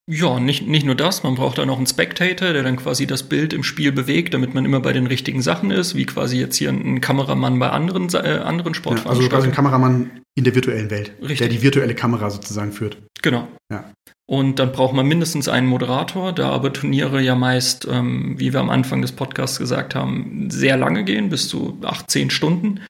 Ja, 0.08 0.40
nicht, 0.40 0.68
nicht 0.68 0.86
nur 0.86 0.94
das, 0.94 1.24
man 1.24 1.34
braucht 1.34 1.58
dann 1.58 1.70
auch 1.70 1.78
einen 1.78 1.88
Spectator, 1.88 2.54
der 2.54 2.62
dann 2.62 2.76
quasi 2.76 3.08
das 3.08 3.24
Bild 3.24 3.54
im 3.54 3.64
Spiel 3.64 3.92
bewegt, 3.92 4.36
damit 4.36 4.54
man 4.54 4.64
immer 4.64 4.80
bei 4.80 4.94
den 4.94 5.08
richtigen 5.08 5.42
Sachen 5.42 5.72
ist, 5.72 5.96
wie 5.96 6.06
quasi 6.06 6.40
jetzt 6.40 6.58
hier 6.58 6.70
ein 6.70 7.02
Kameramann 7.02 7.58
bei 7.58 7.70
anderen, 7.70 8.08
äh, 8.14 8.40
anderen 8.44 8.76
Sportveranstaltungen. 8.76 9.22
Ja, 9.22 9.26
also 9.26 9.30
quasi 9.30 9.48
ein 9.48 9.54
Kameramann 9.54 10.22
in 10.36 10.44
der 10.44 10.54
virtuellen 10.54 10.92
Welt, 10.92 11.14
Richtig. 11.22 11.40
der 11.40 11.48
die 11.48 11.64
virtuelle 11.64 11.96
Kamera 11.96 12.30
sozusagen 12.30 12.72
führt. 12.72 12.98
Genau. 13.24 13.48
Ja. 13.72 13.92
Und 14.28 14.60
dann 14.60 14.72
braucht 14.72 14.94
man 14.94 15.08
mindestens 15.08 15.48
einen 15.48 15.68
Moderator, 15.68 16.34
da 16.34 16.50
aber 16.50 16.72
Turniere 16.72 17.22
ja 17.22 17.36
meist, 17.36 17.88
ähm, 17.90 18.36
wie 18.38 18.54
wir 18.54 18.60
am 18.60 18.70
Anfang 18.70 19.02
des 19.02 19.12
Podcasts 19.12 19.58
gesagt 19.58 19.96
haben, 19.96 20.50
sehr 20.52 20.78
lange 20.78 21.04
gehen, 21.04 21.30
bis 21.30 21.48
zu 21.48 21.80
18 21.84 22.30
Stunden. 22.30 22.82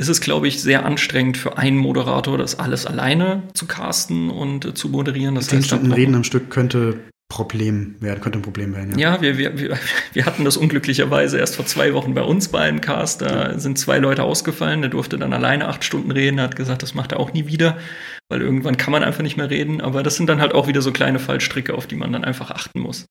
Ist 0.00 0.08
es, 0.08 0.22
glaube 0.22 0.48
ich, 0.48 0.62
sehr 0.62 0.86
anstrengend 0.86 1.36
für 1.36 1.58
einen 1.58 1.76
Moderator, 1.76 2.38
das 2.38 2.58
alles 2.58 2.86
alleine 2.86 3.42
zu 3.52 3.66
casten 3.66 4.30
und 4.30 4.64
äh, 4.64 4.72
zu 4.72 4.88
moderieren. 4.88 5.34
Das 5.34 5.48
Zehn 5.48 5.62
Stunden 5.62 5.92
Reden 5.92 6.14
am 6.14 6.24
Stück 6.24 6.48
könnte 6.48 7.00
Problem 7.28 7.96
werden, 8.00 8.22
könnte 8.22 8.38
ein 8.38 8.42
Problem 8.42 8.74
werden. 8.74 8.98
Ja. 8.98 9.16
Ja, 9.16 9.20
wir, 9.20 9.36
wir, 9.36 9.58
wir, 9.58 9.78
wir 10.14 10.24
hatten 10.24 10.46
das 10.46 10.56
unglücklicherweise 10.56 11.36
erst 11.36 11.56
vor 11.56 11.66
zwei 11.66 11.92
Wochen 11.92 12.14
bei 12.14 12.22
uns 12.22 12.48
bei 12.48 12.60
einem 12.60 12.80
Cast. 12.80 13.20
Da 13.20 13.58
sind 13.58 13.78
zwei 13.78 13.98
Leute 13.98 14.22
ausgefallen. 14.22 14.80
Der 14.80 14.88
durfte 14.88 15.18
dann 15.18 15.34
alleine 15.34 15.68
acht 15.68 15.84
Stunden 15.84 16.10
reden. 16.10 16.38
Er 16.38 16.44
hat 16.44 16.56
gesagt, 16.56 16.82
das 16.82 16.94
macht 16.94 17.12
er 17.12 17.20
auch 17.20 17.34
nie 17.34 17.46
wieder, 17.46 17.76
weil 18.30 18.40
irgendwann 18.40 18.78
kann 18.78 18.92
man 18.92 19.04
einfach 19.04 19.22
nicht 19.22 19.36
mehr 19.36 19.50
reden. 19.50 19.82
Aber 19.82 20.02
das 20.02 20.16
sind 20.16 20.30
dann 20.30 20.40
halt 20.40 20.54
auch 20.54 20.66
wieder 20.66 20.80
so 20.80 20.92
kleine 20.92 21.18
Fallstricke, 21.18 21.74
auf 21.74 21.86
die 21.86 21.96
man 21.96 22.10
dann 22.10 22.24
einfach 22.24 22.50
achten 22.50 22.80
muss. 22.80 23.04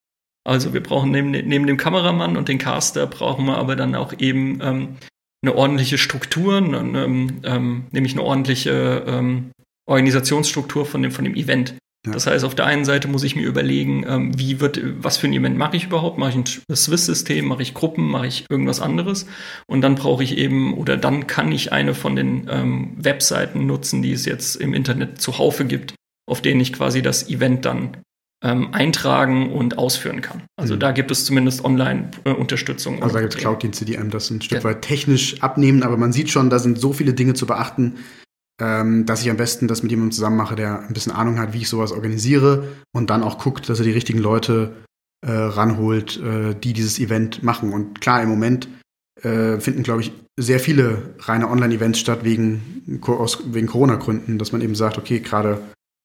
Also 0.44 0.74
wir 0.74 0.82
brauchen 0.82 1.12
neben, 1.12 1.30
neben 1.30 1.68
dem 1.68 1.78
Kameramann 1.78 2.36
und 2.36 2.48
den 2.48 2.58
Caster 2.58 3.06
brauchen 3.06 3.46
wir 3.46 3.60
aber 3.60 3.76
dann 3.76 3.94
auch 3.94 4.14
eben 4.18 4.60
ähm, 4.64 4.98
eine 5.42 5.56
ordentliche 5.56 5.98
Struktur, 5.98 6.58
eine, 6.58 7.06
ähm, 7.44 7.88
nämlich 7.92 8.14
eine 8.14 8.24
ordentliche 8.24 9.04
ähm, 9.08 9.52
Organisationsstruktur 9.88 10.86
von 10.86 11.02
dem, 11.02 11.12
von 11.12 11.26
dem 11.26 11.36
Event. 11.36 11.76
Ja. 12.06 12.14
Das 12.14 12.28
heißt, 12.28 12.46
auf 12.46 12.56
der 12.56 12.66
einen 12.66 12.86
Seite 12.86 13.10
muss 13.10 13.24
ich 13.24 13.36
mir 13.36 13.46
überlegen, 13.46 14.06
ähm, 14.08 14.38
wie 14.38 14.62
wird, 14.62 14.80
was 15.04 15.18
für 15.18 15.28
ein 15.28 15.34
Event 15.34 15.58
mache 15.58 15.76
ich 15.76 15.86
überhaupt? 15.86 16.18
Mache 16.18 16.30
ich 16.30 16.36
ein 16.38 16.76
Swiss-System, 16.76 17.46
mache 17.46 17.62
ich 17.62 17.74
Gruppen, 17.74 18.10
mache 18.10 18.28
ich 18.28 18.46
irgendwas 18.50 18.80
anderes? 18.80 19.26
Und 19.68 19.82
dann 19.82 19.96
brauche 19.96 20.24
ich 20.24 20.38
eben, 20.38 20.74
oder 20.76 20.96
dann 20.96 21.28
kann 21.28 21.52
ich 21.52 21.74
eine 21.74 21.94
von 21.94 22.16
den 22.16 22.48
ähm, 22.50 22.94
Webseiten 22.98 23.66
nutzen, 23.66 24.02
die 24.02 24.14
es 24.14 24.26
jetzt 24.26 24.56
im 24.56 24.74
Internet 24.74 25.22
zuhaufe 25.22 25.66
gibt, 25.66 25.94
auf 26.26 26.42
denen 26.42 26.62
ich 26.62 26.72
quasi 26.72 27.02
das 27.02 27.30
Event 27.30 27.66
dann 27.66 27.98
ähm, 28.42 28.74
eintragen 28.74 29.52
und 29.52 29.78
ausführen 29.78 30.22
kann. 30.22 30.44
Also 30.56 30.76
Mhm. 30.76 30.80
da 30.80 30.92
gibt 30.92 31.12
es 31.12 31.26
zumindest 31.26 31.64
Online-Unterstützung. 31.66 33.02
Also 33.04 33.16
da 33.16 33.22
gibt 33.22 33.36
es 33.36 33.40
Cloud-Dienste, 33.40 33.86
die 33.86 33.98
einem 33.98 34.10
das 34.12 34.30
ein 34.30 34.42
Stück 34.42 34.60
Ja. 34.60 34.64
weit 34.64 34.82
technisch 34.82 35.42
abnehmen, 35.42 35.84
aber 35.84 35.98
man 35.98 36.14
sieht 36.14 36.30
schon, 36.30 36.50
da 36.50 36.60
sind 36.60 36.80
so 36.80 36.94
viele 36.94 37.14
Dinge 37.14 37.34
zu 37.34 37.46
beachten, 37.46 37.98
ähm, 38.62 39.06
dass 39.06 39.22
ich 39.22 39.30
am 39.30 39.38
besten 39.38 39.68
das 39.68 39.84
mit 39.84 39.92
jemandem 39.92 40.12
zusammen 40.12 40.38
mache, 40.38 40.56
der 40.56 40.82
ein 40.82 40.94
bisschen 40.94 41.12
Ahnung 41.12 41.38
hat, 41.40 41.54
wie 41.54 41.60
ich 41.60 41.70
sowas 41.70 41.92
organisiere 41.92 42.64
und 42.94 43.10
dann 43.10 43.24
auch 43.24 43.38
guckt, 43.40 43.68
dass 43.70 43.80
er 43.80 43.86
die 43.86 43.92
richtigen 43.92 44.20
Leute 44.20 44.74
äh, 45.26 45.32
ranholt, 45.32 46.18
äh, 46.22 46.56
die 46.56 46.72
dieses 46.74 46.98
Event 47.00 47.44
machen. 47.44 47.74
Und 47.74 48.00
klar, 48.00 48.22
im 48.22 48.30
Moment 48.30 48.70
äh, 49.22 49.60
finden, 49.60 49.84
glaube 49.84 50.00
ich, 50.02 50.14
sehr 50.40 50.62
viele 50.62 51.14
reine 51.20 51.50
Online-Events 51.50 52.00
statt 52.00 52.20
wegen, 52.24 53.00
aus, 53.06 53.40
wegen 53.54 53.68
Corona-Gründen, 53.68 54.38
dass 54.38 54.54
man 54.54 54.62
eben 54.62 54.76
sagt, 54.76 54.98
okay, 54.98 55.20
gerade 55.20 55.60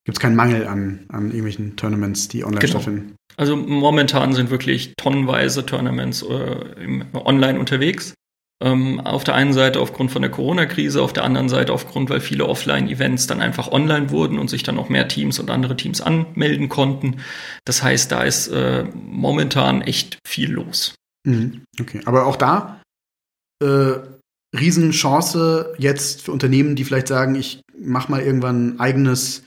gibt 0.05 0.18
es 0.18 0.20
keinen 0.20 0.36
Mangel 0.36 0.66
an, 0.66 1.00
an 1.09 1.26
irgendwelchen 1.26 1.76
Tournaments, 1.76 2.28
die 2.28 2.44
online 2.44 2.61
Genau. 2.61 2.70
stattfinden. 2.72 3.16
Also 3.36 3.57
momentan 3.57 4.32
sind 4.34 4.50
wirklich 4.50 4.94
tonnenweise 4.96 5.64
Tournaments 5.66 6.22
äh, 6.22 7.05
online 7.14 7.59
unterwegs. 7.59 8.14
Ähm, 8.62 9.00
auf 9.00 9.24
der 9.24 9.34
einen 9.34 9.52
Seite 9.52 9.80
aufgrund 9.80 10.12
von 10.12 10.22
der 10.22 10.30
Corona-Krise, 10.30 11.02
auf 11.02 11.12
der 11.12 11.24
anderen 11.24 11.48
Seite 11.48 11.72
aufgrund, 11.72 12.09
weil 12.09 12.20
viele 12.20 12.46
Offline-Events 12.46 13.26
dann 13.26 13.40
einfach 13.40 13.72
online 13.72 14.11
wurden 14.11 14.38
und 14.38 14.48
sich 14.48 14.62
dann 14.62 14.78
auch 14.78 14.88
mehr 14.88 15.09
Teams 15.09 15.40
und 15.40 15.50
andere 15.50 15.76
Teams 15.76 16.00
anmelden 16.00 16.68
konnten. 16.68 17.16
Das 17.64 17.82
heißt, 17.82 18.12
da 18.12 18.22
ist 18.22 18.48
äh, 18.48 18.84
momentan 18.94 19.82
echt 19.82 20.18
viel 20.26 20.52
los. 20.52 20.94
Mhm. 21.26 21.62
Okay, 21.80 22.00
aber 22.05 22.26
auch 22.26 22.36
da 22.36 22.80
äh, 23.62 23.94
Riesenchance 24.57 25.74
jetzt 25.78 26.22
für 26.22 26.32
Unternehmen, 26.32 26.76
die 26.76 26.84
vielleicht 26.84 27.09
sagen, 27.09 27.34
ich 27.34 27.61
mache 27.78 28.11
mal 28.11 28.22
irgendwann 28.22 28.76
ein 28.76 28.80
eigenes, 28.80 29.44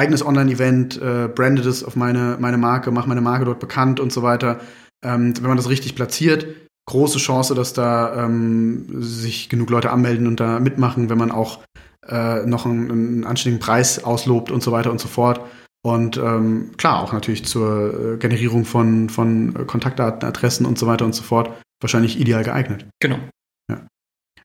eigenes 0.00 0.24
Online-Event, 0.24 1.00
äh, 1.00 1.28
brande 1.28 1.62
das 1.62 1.84
auf 1.84 1.94
meine, 1.94 2.38
meine 2.40 2.56
Marke, 2.56 2.90
mache 2.90 3.08
meine 3.08 3.20
Marke 3.20 3.44
dort 3.44 3.60
bekannt 3.60 4.00
und 4.00 4.12
so 4.12 4.22
weiter. 4.22 4.60
Ähm, 5.04 5.34
wenn 5.36 5.48
man 5.48 5.56
das 5.56 5.68
richtig 5.68 5.94
platziert, 5.94 6.46
große 6.86 7.18
Chance, 7.18 7.54
dass 7.54 7.72
da 7.72 8.24
ähm, 8.24 8.86
sich 9.02 9.48
genug 9.48 9.70
Leute 9.70 9.90
anmelden 9.90 10.26
und 10.26 10.40
da 10.40 10.58
mitmachen, 10.58 11.10
wenn 11.10 11.18
man 11.18 11.30
auch 11.30 11.60
äh, 12.08 12.44
noch 12.46 12.66
einen, 12.66 12.90
einen 12.90 13.24
anständigen 13.24 13.64
Preis 13.64 14.02
auslobt 14.02 14.50
und 14.50 14.62
so 14.62 14.72
weiter 14.72 14.90
und 14.90 15.00
so 15.00 15.08
fort. 15.08 15.40
Und 15.82 16.16
ähm, 16.16 16.72
klar, 16.76 17.02
auch 17.02 17.12
natürlich 17.12 17.44
zur 17.44 18.14
äh, 18.14 18.16
Generierung 18.16 18.64
von, 18.64 19.08
von 19.08 19.66
Kontaktdaten, 19.66 20.26
Adressen 20.28 20.66
und 20.66 20.78
so 20.78 20.86
weiter 20.86 21.04
und 21.04 21.14
so 21.14 21.22
fort 21.22 21.50
wahrscheinlich 21.80 22.20
ideal 22.20 22.44
geeignet. 22.44 22.86
Genau. 23.00 23.18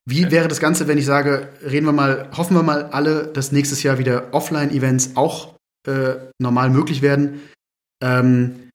Wie 0.08 0.30
wäre 0.30 0.48
das 0.48 0.60
Ganze, 0.60 0.86
wenn 0.88 0.98
ich 0.98 1.04
sage, 1.04 1.48
reden 1.64 1.86
wir 1.86 1.92
mal, 1.92 2.28
hoffen 2.36 2.56
wir 2.56 2.62
mal 2.62 2.84
alle, 2.84 3.26
dass 3.26 3.50
nächstes 3.52 3.82
Jahr 3.82 3.98
wieder 3.98 4.32
Offline-Events 4.32 5.12
auch 5.16 5.54
äh, 5.88 6.14
normal 6.38 6.70
möglich 6.70 7.02
werden? 7.02 7.40
Ähm, 8.02 8.70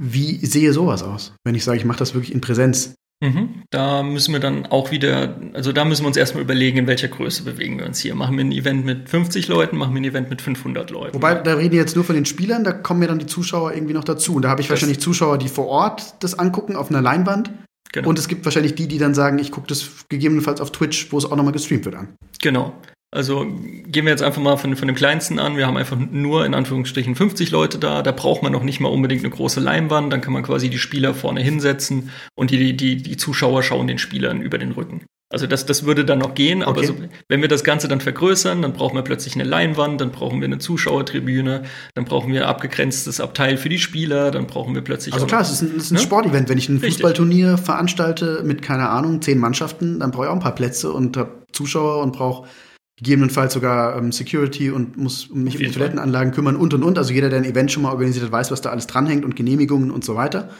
wie 0.00 0.44
sehe 0.46 0.72
sowas 0.72 1.02
aus, 1.02 1.32
wenn 1.44 1.54
ich 1.56 1.64
sage, 1.64 1.78
ich 1.78 1.84
mache 1.84 1.98
das 1.98 2.14
wirklich 2.14 2.32
in 2.32 2.40
Präsenz? 2.40 2.94
Mhm. 3.22 3.62
Da 3.70 4.02
müssen 4.02 4.32
wir 4.32 4.38
dann 4.40 4.66
auch 4.66 4.90
wieder, 4.90 5.36
also 5.54 5.72
da 5.72 5.84
müssen 5.84 6.02
wir 6.02 6.08
uns 6.08 6.16
erstmal 6.16 6.42
überlegen, 6.44 6.78
in 6.78 6.86
welcher 6.86 7.08
Größe 7.08 7.42
bewegen 7.42 7.78
wir 7.78 7.86
uns 7.86 7.98
hier. 8.00 8.14
Machen 8.14 8.36
wir 8.36 8.44
ein 8.44 8.52
Event 8.52 8.84
mit 8.84 9.08
50 9.08 9.48
Leuten, 9.48 9.76
machen 9.76 9.94
wir 9.94 10.00
ein 10.02 10.04
Event 10.04 10.30
mit 10.30 10.42
500 10.42 10.90
Leuten. 10.90 11.14
Wobei, 11.14 11.34
da 11.34 11.54
reden 11.54 11.72
wir 11.72 11.80
jetzt 11.80 11.96
nur 11.96 12.04
von 12.04 12.14
den 12.14 12.26
Spielern, 12.26 12.62
da 12.64 12.72
kommen 12.72 13.02
ja 13.02 13.08
dann 13.08 13.18
die 13.18 13.26
Zuschauer 13.26 13.72
irgendwie 13.72 13.94
noch 13.94 14.04
dazu. 14.04 14.34
Und 14.36 14.42
da 14.42 14.50
habe 14.50 14.60
ich 14.60 14.66
Das- 14.68 14.72
wahrscheinlich 14.76 15.00
Zuschauer, 15.00 15.38
die 15.38 15.48
vor 15.48 15.66
Ort 15.66 16.14
das 16.22 16.38
angucken 16.38 16.76
auf 16.76 16.90
einer 16.90 17.02
Leinwand. 17.02 17.50
Genau. 17.94 18.08
Und 18.08 18.18
es 18.18 18.28
gibt 18.28 18.44
wahrscheinlich 18.44 18.74
die, 18.74 18.88
die 18.88 18.98
dann 18.98 19.14
sagen, 19.14 19.38
ich 19.38 19.50
gucke 19.50 19.66
das 19.66 20.06
gegebenenfalls 20.08 20.60
auf 20.60 20.72
Twitch, 20.72 21.10
wo 21.10 21.18
es 21.18 21.24
auch 21.24 21.36
nochmal 21.36 21.52
gestreamt 21.52 21.84
wird 21.86 21.94
an. 21.94 22.08
Genau. 22.42 22.74
Also 23.14 23.46
gehen 23.86 24.06
wir 24.06 24.10
jetzt 24.10 24.24
einfach 24.24 24.42
mal 24.42 24.56
von, 24.56 24.74
von 24.74 24.88
dem 24.88 24.96
kleinsten 24.96 25.38
an. 25.38 25.56
Wir 25.56 25.68
haben 25.68 25.76
einfach 25.76 25.96
nur 25.96 26.44
in 26.44 26.52
Anführungsstrichen 26.52 27.14
50 27.14 27.52
Leute 27.52 27.78
da. 27.78 28.02
Da 28.02 28.10
braucht 28.10 28.42
man 28.42 28.50
noch 28.50 28.64
nicht 28.64 28.80
mal 28.80 28.88
unbedingt 28.88 29.22
eine 29.22 29.30
große 29.30 29.60
Leinwand. 29.60 30.12
Dann 30.12 30.20
kann 30.20 30.32
man 30.32 30.42
quasi 30.42 30.68
die 30.68 30.78
Spieler 30.78 31.14
vorne 31.14 31.40
hinsetzen 31.40 32.10
und 32.34 32.50
die, 32.50 32.76
die, 32.76 32.96
die 32.96 33.16
Zuschauer 33.16 33.62
schauen 33.62 33.86
den 33.86 33.98
Spielern 33.98 34.42
über 34.42 34.58
den 34.58 34.72
Rücken. 34.72 35.04
Also 35.34 35.46
das, 35.46 35.66
das 35.66 35.84
würde 35.84 36.04
dann 36.06 36.20
noch 36.20 36.34
gehen, 36.34 36.62
aber 36.62 36.78
Okay. 36.78 36.86
so, 36.86 36.94
wenn 37.28 37.42
wir 37.42 37.48
das 37.48 37.62
Ganze 37.64 37.88
dann 37.88 38.00
vergrößern, 38.00 38.62
dann 38.62 38.72
brauchen 38.72 38.94
wir 38.96 39.02
plötzlich 39.02 39.34
eine 39.34 39.44
Leinwand, 39.44 40.00
dann 40.00 40.10
brauchen 40.12 40.40
wir 40.40 40.46
eine 40.46 40.58
Zuschauertribüne, 40.58 41.64
dann 41.94 42.04
brauchen 42.06 42.32
wir 42.32 42.48
abgegrenztes 42.48 43.20
Abteil 43.20 43.56
für 43.58 43.68
die 43.68 43.78
Spieler, 43.78 44.30
dann 44.30 44.46
brauchen 44.46 44.74
wir 44.74 44.82
plötzlich 44.82 45.12
Also 45.12 45.26
auch 45.26 45.28
klar, 45.28 45.42
es 45.42 45.50
ist 45.50 45.62
ein, 45.62 45.72
es 45.76 45.84
ist 45.84 45.90
ein 45.90 45.94
Ne? 45.96 46.00
Sportevent. 46.00 46.48
Wenn 46.48 46.56
ich 46.58 46.68
ein 46.68 46.76
Richtig. 46.78 46.94
Fußballturnier 46.94 47.58
veranstalte 47.58 48.42
mit, 48.44 48.62
keine 48.62 48.88
Ahnung, 48.88 49.20
zehn 49.20 49.38
Mannschaften, 49.38 50.00
dann 50.00 50.10
brauche 50.12 50.24
ich 50.24 50.30
auch 50.30 50.34
ein 50.34 50.40
paar 50.40 50.54
Plätze 50.54 50.92
und 50.92 51.16
habe 51.16 51.42
Zuschauer 51.52 52.02
und 52.02 52.12
brauche 52.12 52.48
gegebenenfalls 52.96 53.52
sogar 53.52 53.96
ähm, 53.98 54.12
Security 54.12 54.70
und 54.70 54.96
muss 54.96 55.28
mich 55.30 55.56
um 55.56 55.60
die. 55.64 55.70
Toilettenanlagen 55.70 56.32
kümmern 56.32 56.54
und 56.56 56.72
und 56.74 56.84
und. 56.84 56.96
Also 56.96 57.12
jeder, 57.12 57.28
der 57.28 57.40
ein 57.40 57.44
Event 57.44 57.72
schon 57.72 57.82
mal 57.82 57.90
organisiert 57.90 58.24
hat, 58.24 58.32
weiß, 58.32 58.50
was 58.52 58.60
da 58.60 58.70
alles 58.70 58.86
dranhängt 58.86 59.24
und 59.24 59.34
Genehmigungen 59.34 59.90
und 59.90 60.04
so 60.04 60.14
weiter. 60.14 60.50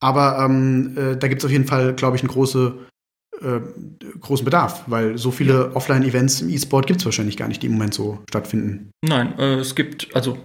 Aber 0.00 0.38
ähm, 0.44 0.96
äh, 0.96 1.16
da 1.16 1.28
gibt 1.28 1.42
es 1.42 1.44
auf 1.44 1.50
jeden 1.50 1.66
Fall, 1.66 1.94
glaube 1.94 2.16
ich, 2.16 2.22
einen 2.22 2.30
große, 2.30 2.74
äh, 3.44 3.60
großen 4.20 4.44
Bedarf, 4.44 4.84
weil 4.86 5.18
so 5.18 5.30
viele 5.30 5.74
Offline-Events 5.74 6.42
im 6.42 6.50
E-Sport 6.50 6.86
gibt 6.86 7.00
es 7.00 7.04
wahrscheinlich 7.04 7.36
gar 7.36 7.48
nicht, 7.48 7.62
die 7.62 7.66
im 7.66 7.72
Moment 7.72 7.94
so 7.94 8.22
stattfinden. 8.28 8.90
Nein, 9.04 9.38
äh, 9.38 9.56
es 9.56 9.74
gibt, 9.74 10.14
also 10.14 10.38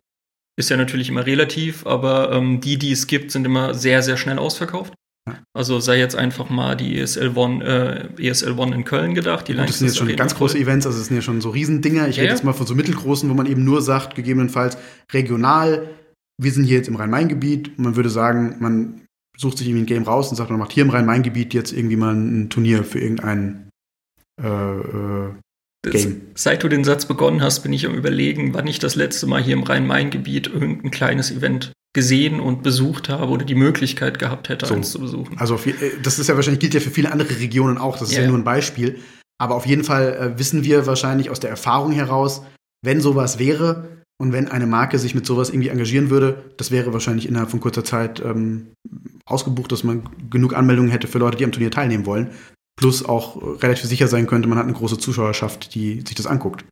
ist 0.60 0.70
ja 0.70 0.78
natürlich 0.78 1.10
immer 1.10 1.26
relativ, 1.26 1.86
aber 1.88 2.32
ähm, 2.32 2.60
die, 2.60 2.78
die 2.78 2.92
es 2.92 3.08
gibt, 3.08 3.32
sind 3.32 3.46
immer 3.46 3.74
sehr, 3.74 4.04
sehr 4.04 4.18
schnell 4.18 4.38
ausverkauft. 4.38 4.94
Ja. 5.28 5.38
Also 5.54 5.80
sei 5.80 5.98
jetzt 6.00 6.16
einfach 6.16 6.50
mal 6.50 6.76
die 6.76 7.00
ESL 7.00 7.32
One, 7.36 7.64
äh, 8.18 8.28
ESL 8.28 8.60
One 8.60 8.76
in 8.76 8.84
Köln 8.84 9.16
gedacht. 9.16 9.48
Die 9.48 9.54
das 9.54 9.78
sind 9.78 9.88
jetzt 9.88 9.98
schon 9.98 10.14
ganz 10.16 10.36
große. 10.36 10.58
Events, 10.58 10.86
also 10.86 10.98
das 10.98 11.08
sind 11.08 11.16
ja 11.16 11.22
schon 11.22 11.40
so 11.40 11.50
Riesendinger. 11.52 12.10
Ich 12.10 12.18
Ja, 12.18 12.22
rede 12.24 12.32
ja. 12.32 12.36
jetzt 12.36 12.44
mal 12.44 12.54
von 12.54 12.68
so 12.68 12.76
mittelgroßen, 12.76 13.30
wo 13.30 13.34
man 13.34 13.46
eben 13.46 13.64
nur 13.64 13.82
sagt, 13.82 14.16
gegebenenfalls 14.16 14.78
regional, 15.14 15.88
wir 16.42 16.52
sind 16.52 16.66
hier 16.66 16.78
jetzt 16.78 16.88
im 16.88 16.96
Rhein-Main-Gebiet. 16.96 17.80
Man 17.80 17.96
würde 17.96 18.10
sagen, 18.10 18.58
man 18.60 19.02
sucht 19.40 19.58
sich 19.58 19.68
irgendwie 19.68 19.84
ein 19.84 19.88
Game 19.88 20.04
raus 20.04 20.30
und 20.30 20.36
sagt, 20.36 20.50
man 20.50 20.60
macht 20.60 20.74
hier 20.74 20.84
im 20.84 20.90
Rhein-Main-Gebiet 20.90 21.54
jetzt 21.54 21.72
irgendwie 21.72 21.96
mal 21.96 22.14
ein 22.14 22.50
Turnier 22.50 22.84
für 22.84 23.00
irgendein 23.00 23.70
äh, 24.42 24.48
äh, 24.48 25.34
Game. 25.90 26.22
Seit 26.36 26.62
du 26.62 26.68
den 26.68 26.84
Satz 26.84 27.06
begonnen 27.06 27.42
hast, 27.42 27.62
bin 27.62 27.72
ich 27.72 27.86
am 27.86 27.96
überlegen, 27.96 28.54
wann 28.54 28.68
ich 28.68 28.80
das 28.80 28.96
letzte 28.96 29.28
Mal 29.28 29.42
hier 29.42 29.54
im 29.54 29.64
Rhein-Main-Gebiet 29.64 30.48
irgendein 30.48 30.92
kleines 30.92 31.32
Event 31.32 31.72
gesehen 31.94 32.40
und 32.40 32.64
besucht 32.64 33.10
habe 33.10 33.32
oder 33.32 33.46
die 33.46 33.56
Möglichkeit 33.56 34.20
gehabt 34.20 34.50
hätte, 34.50 34.66
So. 34.66 34.76
eins 34.76 34.92
zu 34.92 35.00
besuchen. 35.00 35.38
Also 35.40 35.56
äh, 35.56 35.74
das 36.04 36.20
ist 36.20 36.28
ja 36.28 36.36
wahrscheinlich, 36.36 36.60
gilt 36.60 36.74
ja 36.74 36.82
für 36.82 36.92
viele 36.92 37.12
andere 37.12 37.40
Regionen 37.40 37.78
auch, 37.78 37.98
das 37.98 38.10
ist 38.10 38.16
Ja, 38.16 38.20
ja, 38.20 38.26
ja. 38.26 38.30
nur 38.30 38.40
ein 38.40 38.44
Beispiel. 38.44 39.00
Aber 39.42 39.56
auf 39.56 39.66
jeden 39.66 39.86
Fall 39.86 40.34
äh, 40.36 40.40
wissen 40.40 40.66
wir 40.66 40.86
wahrscheinlich 40.86 41.30
aus 41.30 41.40
der 41.40 41.50
Erfahrung 41.50 41.94
heraus, 41.94 42.44
wenn 42.84 43.00
sowas 43.00 43.40
wäre 43.40 44.04
und 44.22 44.34
wenn 44.34 44.50
eine 44.50 44.68
Marke 44.68 45.00
sich 45.00 45.16
mit 45.16 45.26
sowas 45.26 45.50
irgendwie 45.50 45.70
engagieren 45.70 46.10
würde, 46.10 46.52
das 46.58 46.72
wäre 46.72 46.92
wahrscheinlich 46.94 47.28
innerhalb 47.28 47.50
von 47.50 47.62
kurzer 47.62 47.86
Zeit 47.86 48.22
ähm, 48.24 48.74
ausgebucht, 49.30 49.72
dass 49.72 49.84
man 49.84 50.04
genug 50.30 50.56
Anmeldungen 50.56 50.92
hätte 50.92 51.08
für 51.08 51.20
Leute, 51.20 51.38
die 51.38 51.46
am 51.46 51.52
Turnier 51.52 51.72
teilnehmen 51.72 52.06
wollen. 52.06 52.32
Plus 52.78 53.04
auch 53.04 53.42
äh, 53.42 53.58
relativ 53.62 53.86
sicher 53.86 54.08
sein 54.08 54.28
könnte, 54.28 54.48
man 54.48 54.58
hat 54.58 54.66
eine 54.66 54.74
große 54.74 54.98
Zuschauerschaft, 54.98 55.76
die 55.76 56.02
sich 56.02 56.16
das 56.16 56.28
anguckt. 56.28 56.66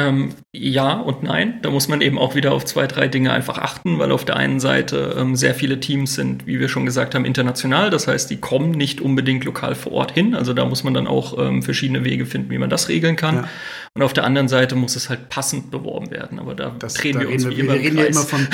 Ähm, 0.00 0.30
ja 0.54 0.94
und 0.94 1.22
nein. 1.22 1.58
Da 1.60 1.70
muss 1.70 1.86
man 1.88 2.00
eben 2.00 2.18
auch 2.18 2.34
wieder 2.34 2.52
auf 2.52 2.64
zwei, 2.64 2.86
drei 2.86 3.08
Dinge 3.08 3.30
einfach 3.32 3.58
achten, 3.58 3.98
weil 3.98 4.10
auf 4.10 4.24
der 4.24 4.36
einen 4.36 4.58
Seite 4.58 5.14
ähm, 5.18 5.36
sehr 5.36 5.54
viele 5.54 5.80
Teams 5.80 6.14
sind, 6.14 6.46
wie 6.46 6.58
wir 6.58 6.68
schon 6.68 6.86
gesagt 6.86 7.14
haben, 7.14 7.26
international. 7.26 7.90
Das 7.90 8.08
heißt, 8.08 8.30
die 8.30 8.38
kommen 8.38 8.70
nicht 8.70 9.02
unbedingt 9.02 9.44
lokal 9.44 9.74
vor 9.74 9.92
Ort 9.92 10.12
hin. 10.12 10.34
Also 10.34 10.54
da 10.54 10.64
muss 10.64 10.82
man 10.82 10.94
dann 10.94 11.06
auch 11.06 11.38
ähm, 11.38 11.62
verschiedene 11.62 12.04
Wege 12.04 12.24
finden, 12.24 12.50
wie 12.50 12.58
man 12.58 12.70
das 12.70 12.88
regeln 12.88 13.16
kann. 13.16 13.36
Ja. 13.36 13.48
Und 13.94 14.02
auf 14.02 14.14
der 14.14 14.24
anderen 14.24 14.48
Seite 14.48 14.76
muss 14.76 14.96
es 14.96 15.10
halt 15.10 15.28
passend 15.28 15.70
beworben 15.70 16.10
werden. 16.10 16.38
Aber 16.38 16.54
da 16.54 16.74
das, 16.78 16.94
drehen 16.94 17.14
da 17.14 17.20
wir 17.20 17.28
uns 17.28 17.46
wie 17.46 17.50
wir, 17.50 17.64
immer. 17.64 17.74
Wir 17.74 17.80
reden 17.80 17.98
ja 17.98 18.04
immer 18.04 18.22
von, 18.22 18.48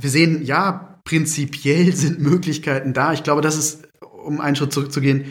wir 0.00 0.10
sehen, 0.10 0.44
ja, 0.44 0.89
prinzipiell 1.04 1.94
sind 1.94 2.20
Möglichkeiten 2.20 2.92
da. 2.92 3.12
Ich 3.12 3.22
glaube, 3.22 3.42
das 3.42 3.56
ist, 3.56 3.88
um 4.24 4.40
einen 4.40 4.56
Schritt 4.56 4.72
zurückzugehen, 4.72 5.24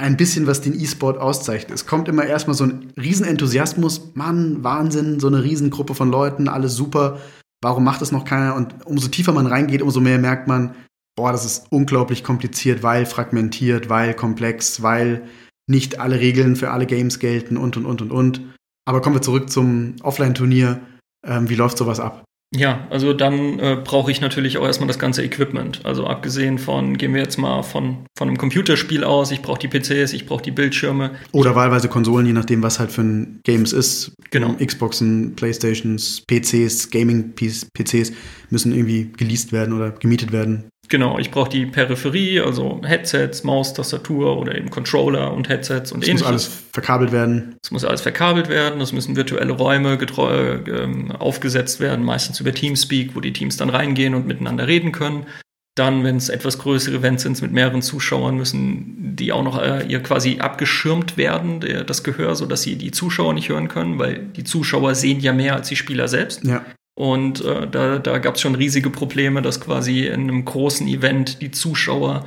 ein 0.00 0.16
bisschen, 0.16 0.46
was 0.46 0.60
den 0.60 0.78
E-Sport 0.78 1.18
auszeichnet. 1.18 1.72
Es 1.72 1.86
kommt 1.86 2.08
immer 2.08 2.24
erstmal 2.24 2.54
so 2.54 2.64
ein 2.64 2.92
Riesenenthusiasmus, 2.96 4.12
Mann, 4.14 4.62
Wahnsinn, 4.62 5.18
so 5.18 5.26
eine 5.26 5.42
Riesengruppe 5.42 5.94
von 5.94 6.10
Leuten, 6.10 6.48
alles 6.48 6.76
super. 6.76 7.18
Warum 7.60 7.82
macht 7.82 8.00
das 8.00 8.12
noch 8.12 8.24
keiner? 8.24 8.54
Und 8.54 8.86
umso 8.86 9.08
tiefer 9.08 9.32
man 9.32 9.48
reingeht, 9.48 9.82
umso 9.82 10.00
mehr 10.00 10.18
merkt 10.18 10.46
man, 10.46 10.76
boah, 11.16 11.32
das 11.32 11.44
ist 11.44 11.66
unglaublich 11.70 12.22
kompliziert, 12.22 12.84
weil 12.84 13.06
fragmentiert, 13.06 13.88
weil 13.88 14.14
komplex, 14.14 14.82
weil 14.82 15.26
nicht 15.68 15.98
alle 15.98 16.20
Regeln 16.20 16.54
für 16.54 16.70
alle 16.70 16.86
Games 16.86 17.18
gelten 17.18 17.56
und 17.56 17.76
und 17.76 17.84
und 17.84 18.00
und 18.00 18.12
und. 18.12 18.40
Aber 18.86 19.00
kommen 19.00 19.16
wir 19.16 19.22
zurück 19.22 19.50
zum 19.50 19.96
Offline-Turnier. 20.02 20.80
Ähm, 21.26 21.50
wie 21.50 21.56
läuft 21.56 21.76
sowas 21.76 21.98
ab? 21.98 22.24
Ja, 22.54 22.86
also 22.88 23.12
dann 23.12 23.58
äh, 23.58 23.76
brauche 23.82 24.10
ich 24.10 24.22
natürlich 24.22 24.56
auch 24.56 24.64
erstmal 24.64 24.88
das 24.88 24.98
ganze 24.98 25.22
Equipment. 25.22 25.84
Also 25.84 26.06
abgesehen 26.06 26.58
von, 26.58 26.96
gehen 26.96 27.12
wir 27.12 27.20
jetzt 27.20 27.36
mal 27.36 27.62
von, 27.62 28.06
von 28.16 28.28
einem 28.28 28.38
Computerspiel 28.38 29.04
aus, 29.04 29.30
ich 29.30 29.42
brauche 29.42 29.58
die 29.58 29.68
PCs, 29.68 30.14
ich 30.14 30.24
brauche 30.24 30.42
die 30.42 30.50
Bildschirme. 30.50 31.10
Oder 31.32 31.54
wahlweise 31.54 31.88
Konsolen, 31.88 32.26
je 32.26 32.32
nachdem, 32.32 32.62
was 32.62 32.78
halt 32.80 32.90
für 32.90 33.02
ein 33.02 33.40
Games 33.44 33.74
ist. 33.74 34.12
Genau. 34.30 34.54
Xboxen, 34.54 35.36
Playstations, 35.36 36.22
PCs, 36.26 36.90
Gaming-PCs 36.90 38.12
müssen 38.48 38.72
irgendwie 38.72 39.12
geleast 39.14 39.52
werden 39.52 39.74
oder 39.74 39.90
gemietet 39.90 40.32
werden. 40.32 40.70
Genau, 40.88 41.18
ich 41.18 41.30
brauche 41.30 41.50
die 41.50 41.66
Peripherie, 41.66 42.40
also 42.40 42.80
Headsets, 42.82 43.44
Maus, 43.44 43.74
Tastatur 43.74 44.38
oder 44.38 44.56
eben 44.56 44.70
Controller 44.70 45.32
und 45.32 45.48
Headsets 45.48 45.92
und 45.92 46.02
das 46.02 46.08
ähnliches. 46.08 46.26
Das 46.26 46.32
muss 46.32 46.48
alles 46.48 46.64
verkabelt 46.72 47.12
werden. 47.12 47.56
Es 47.62 47.70
muss 47.70 47.84
alles 47.84 48.00
verkabelt 48.00 48.48
werden, 48.48 48.80
es 48.80 48.92
müssen 48.92 49.14
virtuelle 49.14 49.52
Räume 49.52 49.98
getreu, 49.98 50.54
äh, 50.54 50.88
aufgesetzt 51.18 51.80
werden, 51.80 52.04
meistens 52.04 52.40
über 52.40 52.54
Teamspeak, 52.54 53.14
wo 53.14 53.20
die 53.20 53.34
Teams 53.34 53.58
dann 53.58 53.68
reingehen 53.68 54.14
und 54.14 54.26
miteinander 54.26 54.66
reden 54.66 54.92
können. 54.92 55.26
Dann, 55.74 56.02
wenn 56.04 56.16
es 56.16 56.28
etwas 56.28 56.58
größere 56.58 56.96
Events 56.96 57.22
sind 57.22 57.40
mit 57.40 57.52
mehreren 57.52 57.82
Zuschauern, 57.82 58.36
müssen 58.36 59.14
die 59.14 59.30
auch 59.30 59.44
noch 59.44 59.62
äh, 59.62 59.86
ihr 59.86 60.02
quasi 60.02 60.38
abgeschirmt 60.40 61.16
werden, 61.16 61.60
der, 61.60 61.84
das 61.84 62.02
Gehör, 62.02 62.34
sodass 62.34 62.62
sie 62.62 62.76
die 62.76 62.90
Zuschauer 62.90 63.34
nicht 63.34 63.50
hören 63.50 63.68
können, 63.68 63.98
weil 63.98 64.18
die 64.18 64.42
Zuschauer 64.42 64.94
sehen 64.94 65.20
ja 65.20 65.32
mehr 65.32 65.54
als 65.54 65.68
die 65.68 65.76
Spieler 65.76 66.08
selbst. 66.08 66.44
Ja. 66.44 66.64
Und 66.98 67.44
äh, 67.44 67.68
da, 67.68 68.00
da 68.00 68.18
gab 68.18 68.34
es 68.34 68.40
schon 68.40 68.56
riesige 68.56 68.90
Probleme, 68.90 69.40
dass 69.40 69.60
quasi 69.60 70.06
in 70.06 70.22
einem 70.22 70.44
großen 70.44 70.88
Event 70.88 71.40
die 71.40 71.52
Zuschauer 71.52 72.26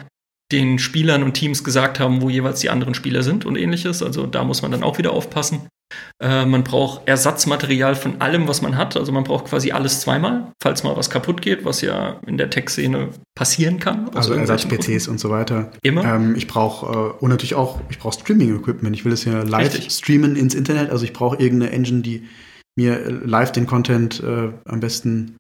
den 0.54 0.80
Spielern 0.80 1.24
und 1.24 1.34
Teams 1.34 1.66
gesagt 1.66 2.00
haben, 2.00 2.22
wo 2.22 2.30
jeweils 2.30 2.62
die 2.62 2.70
anderen 2.70 2.94
Spieler 2.94 3.22
sind 3.22 3.46
und 3.46 3.58
ähnliches. 3.58 4.02
Also 4.02 4.26
da 4.28 4.46
muss 4.46 4.62
man 4.62 4.72
dann 4.72 4.84
auch 4.84 4.98
wieder 4.98 5.12
aufpassen. 5.12 5.68
Äh, 6.24 6.46
man 6.46 6.64
braucht 6.64 7.06
Ersatzmaterial 7.06 7.96
von 7.96 8.22
allem, 8.22 8.48
was 8.48 8.62
man 8.62 8.78
hat. 8.78 8.96
Also 8.96 9.12
man 9.12 9.26
braucht 9.26 9.44
quasi 9.44 9.74
alles 9.74 10.00
zweimal, 10.00 10.54
falls 10.64 10.86
mal 10.86 10.96
was 10.96 11.10
kaputt 11.10 11.42
geht, 11.42 11.66
was 11.66 11.82
ja 11.82 12.22
in 12.26 12.38
der 12.38 12.50
Tech-Szene 12.50 13.10
passieren 13.36 13.78
kann. 13.78 14.08
Also 14.14 14.34
Ersatz-PCs 14.34 15.10
und 15.10 15.20
so 15.20 15.30
weiter. 15.30 15.74
Immer. 15.84 16.06
Ähm, 16.06 16.36
ich 16.38 16.48
brauche 16.48 16.86
äh, 17.20 17.22
und 17.22 17.30
natürlich 17.30 17.56
auch, 17.56 17.82
ich 17.90 18.00
brauche 18.00 18.18
Streaming-Equipment. 18.18 18.96
Ich 18.96 19.04
will 19.04 19.12
es 19.12 19.26
ja 19.26 19.44
live 19.44 19.74
Richtig. 19.74 19.92
streamen 19.92 20.38
ins 20.38 20.56
Internet. 20.56 20.92
Also 20.92 21.04
ich 21.04 21.12
brauche 21.12 21.36
irgendeine 21.36 21.74
Engine, 21.74 22.02
die 22.02 22.24
mir 22.78 23.10
live 23.10 23.52
den 23.52 23.68
Content 23.68 24.22
äh, 24.24 24.50
am 24.66 24.80
besten 24.80 25.38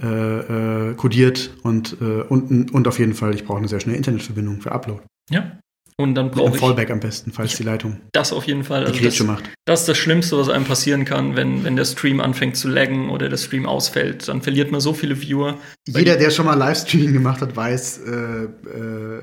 äh, 0.00 0.90
äh, 0.90 0.94
codiert 0.94 1.50
und, 1.62 1.96
äh, 2.00 2.22
und, 2.22 2.72
und 2.72 2.88
auf 2.88 2.98
jeden 2.98 3.14
Fall, 3.14 3.34
ich 3.34 3.44
brauche 3.44 3.58
eine 3.58 3.68
sehr 3.68 3.80
schnelle 3.80 3.96
Internetverbindung 3.96 4.60
für 4.60 4.70
Upload. 4.70 5.02
Ja. 5.30 5.58
Und 6.00 6.14
dann 6.14 6.30
brauche 6.30 6.54
ich. 6.54 6.60
Fallback 6.60 6.90
am 6.92 7.00
besten, 7.00 7.32
falls 7.32 7.56
die 7.56 7.64
Leitung. 7.64 8.00
Das 8.12 8.32
auf 8.32 8.44
jeden 8.44 8.62
Fall. 8.62 8.86
Also 8.86 9.02
das, 9.02 9.20
macht. 9.24 9.50
das 9.64 9.80
ist 9.80 9.88
das 9.88 9.98
Schlimmste, 9.98 10.38
was 10.38 10.48
einem 10.48 10.64
passieren 10.64 11.04
kann, 11.04 11.34
wenn, 11.34 11.64
wenn 11.64 11.74
der 11.74 11.84
Stream 11.84 12.20
anfängt 12.20 12.56
zu 12.56 12.68
laggen 12.68 13.10
oder 13.10 13.28
der 13.28 13.36
Stream 13.36 13.66
ausfällt. 13.66 14.28
Dann 14.28 14.40
verliert 14.40 14.70
man 14.70 14.80
so 14.80 14.92
viele 14.92 15.20
Viewer. 15.20 15.58
Jeder, 15.88 16.16
der 16.16 16.30
schon 16.30 16.46
mal 16.46 16.54
Livestreaming 16.54 17.12
gemacht 17.12 17.40
hat, 17.40 17.56
weiß, 17.56 17.98
äh, 18.06 18.44
äh, 18.44 19.22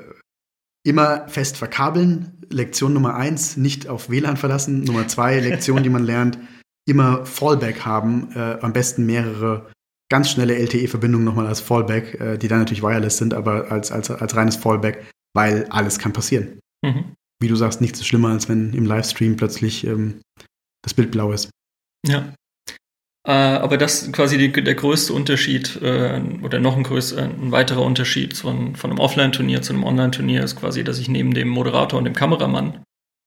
immer 0.83 1.29
fest 1.29 1.55
verkabeln. 1.55 2.33
Lektion 2.49 2.91
Nummer 2.93 3.15
eins, 3.15 3.55
nicht 3.55 3.87
auf 3.87 4.09
WLAN 4.09 4.35
verlassen. 4.35 4.83
Nummer 4.83 5.07
zwei, 5.07 5.39
Lektion, 5.39 5.81
die 5.81 5.89
man 5.89 6.03
lernt, 6.03 6.37
immer 6.87 7.25
Fallback 7.25 7.85
haben, 7.85 8.31
äh, 8.35 8.57
am 8.61 8.73
besten 8.73 9.05
mehrere 9.05 9.71
ganz 10.09 10.29
schnelle 10.29 10.55
LTE-Verbindungen 10.55 11.25
nochmal 11.25 11.47
als 11.47 11.61
Fallback, 11.61 12.19
äh, 12.19 12.37
die 12.37 12.47
dann 12.47 12.59
natürlich 12.59 12.83
wireless 12.83 13.17
sind, 13.17 13.33
aber 13.33 13.71
als, 13.71 13.91
als, 13.91 14.11
als 14.11 14.35
reines 14.35 14.55
Fallback, 14.55 15.05
weil 15.33 15.65
alles 15.69 15.99
kann 15.99 16.13
passieren. 16.13 16.59
Mhm. 16.83 17.15
Wie 17.41 17.47
du 17.47 17.55
sagst, 17.55 17.81
nichts 17.81 17.99
ist 17.99 18.07
schlimmer, 18.07 18.29
als 18.29 18.47
wenn 18.47 18.73
im 18.73 18.85
Livestream 18.85 19.35
plötzlich 19.35 19.85
ähm, 19.85 20.21
das 20.83 20.93
Bild 20.93 21.11
blau 21.11 21.31
ist. 21.31 21.49
Ja. 22.07 22.33
Äh, 23.27 23.31
aber 23.31 23.77
das 23.77 24.03
ist 24.03 24.13
quasi 24.13 24.37
die, 24.37 24.51
der 24.51 24.75
größte 24.75 25.11
Unterschied 25.11 25.81
äh, 25.81 26.21
oder 26.43 26.59
noch 26.59 26.77
ein, 26.77 26.83
größer, 26.83 27.23
ein 27.23 27.51
weiterer 27.51 27.81
Unterschied 27.81 28.37
von, 28.37 28.75
von 28.75 28.91
einem 28.91 28.99
Offline-Turnier 28.99 29.63
zu 29.63 29.73
einem 29.73 29.83
Online-Turnier 29.83 30.43
ist 30.43 30.55
quasi, 30.55 30.83
dass 30.83 30.99
ich 30.99 31.09
neben 31.09 31.33
dem 31.33 31.47
Moderator 31.47 31.97
und 31.97 32.05
dem 32.05 32.13
Kameramann 32.13 32.83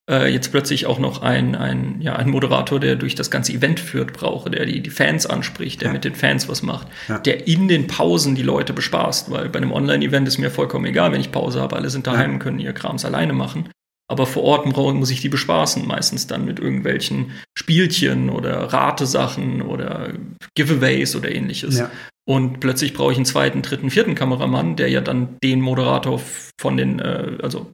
äh, 0.08 0.32
jetzt 0.32 0.50
plötzlich 0.50 0.86
auch 0.86 0.98
noch 0.98 1.22
ein, 1.22 1.54
ein, 1.54 2.00
ja, 2.00 2.16
ein 2.16 2.30
Moderator, 2.30 2.80
der 2.80 2.96
durch 2.96 3.14
das 3.14 3.30
ganze 3.30 3.52
Event 3.52 3.78
führt, 3.78 4.12
brauche, 4.12 4.50
der 4.50 4.64
die, 4.66 4.80
die 4.80 4.90
Fans 4.90 5.26
anspricht, 5.26 5.82
der 5.82 5.88
ja. 5.88 5.92
mit 5.92 6.04
den 6.04 6.14
Fans 6.14 6.48
was 6.48 6.62
macht, 6.62 6.88
ja. 7.08 7.18
der 7.18 7.46
in 7.46 7.68
den 7.68 7.86
Pausen 7.86 8.34
die 8.34 8.42
Leute 8.42 8.72
bespaßt, 8.72 9.30
weil 9.30 9.48
bei 9.48 9.58
einem 9.58 9.72
Online-Event 9.72 10.26
ist 10.26 10.38
mir 10.38 10.50
vollkommen 10.50 10.86
egal, 10.86 11.12
wenn 11.12 11.20
ich 11.20 11.32
Pause 11.32 11.60
habe, 11.60 11.76
alle 11.76 11.90
sind 11.90 12.06
daheim, 12.06 12.32
ja. 12.32 12.38
können 12.38 12.58
ihr 12.58 12.72
Krams 12.72 13.04
alleine 13.04 13.32
machen. 13.32 13.68
Aber 14.10 14.24
vor 14.24 14.42
Ort 14.44 14.64
muss 14.64 15.10
ich 15.10 15.20
die 15.20 15.28
bespaßen, 15.28 15.86
meistens 15.86 16.26
dann 16.26 16.46
mit 16.46 16.58
irgendwelchen 16.58 17.32
Spielchen 17.54 18.30
oder 18.30 18.72
Ratesachen 18.72 19.60
oder 19.60 20.14
Giveaways 20.54 21.14
oder 21.14 21.30
ähnliches. 21.30 21.78
Ja. 21.78 21.90
Und 22.26 22.60
plötzlich 22.60 22.94
brauche 22.94 23.12
ich 23.12 23.18
einen 23.18 23.26
zweiten, 23.26 23.60
dritten, 23.60 23.90
vierten 23.90 24.14
Kameramann, 24.14 24.76
der 24.76 24.88
ja 24.88 25.02
dann 25.02 25.36
den 25.42 25.60
Moderator 25.60 26.22
von 26.58 26.78
den, 26.78 27.00
äh, 27.00 27.36
also 27.42 27.70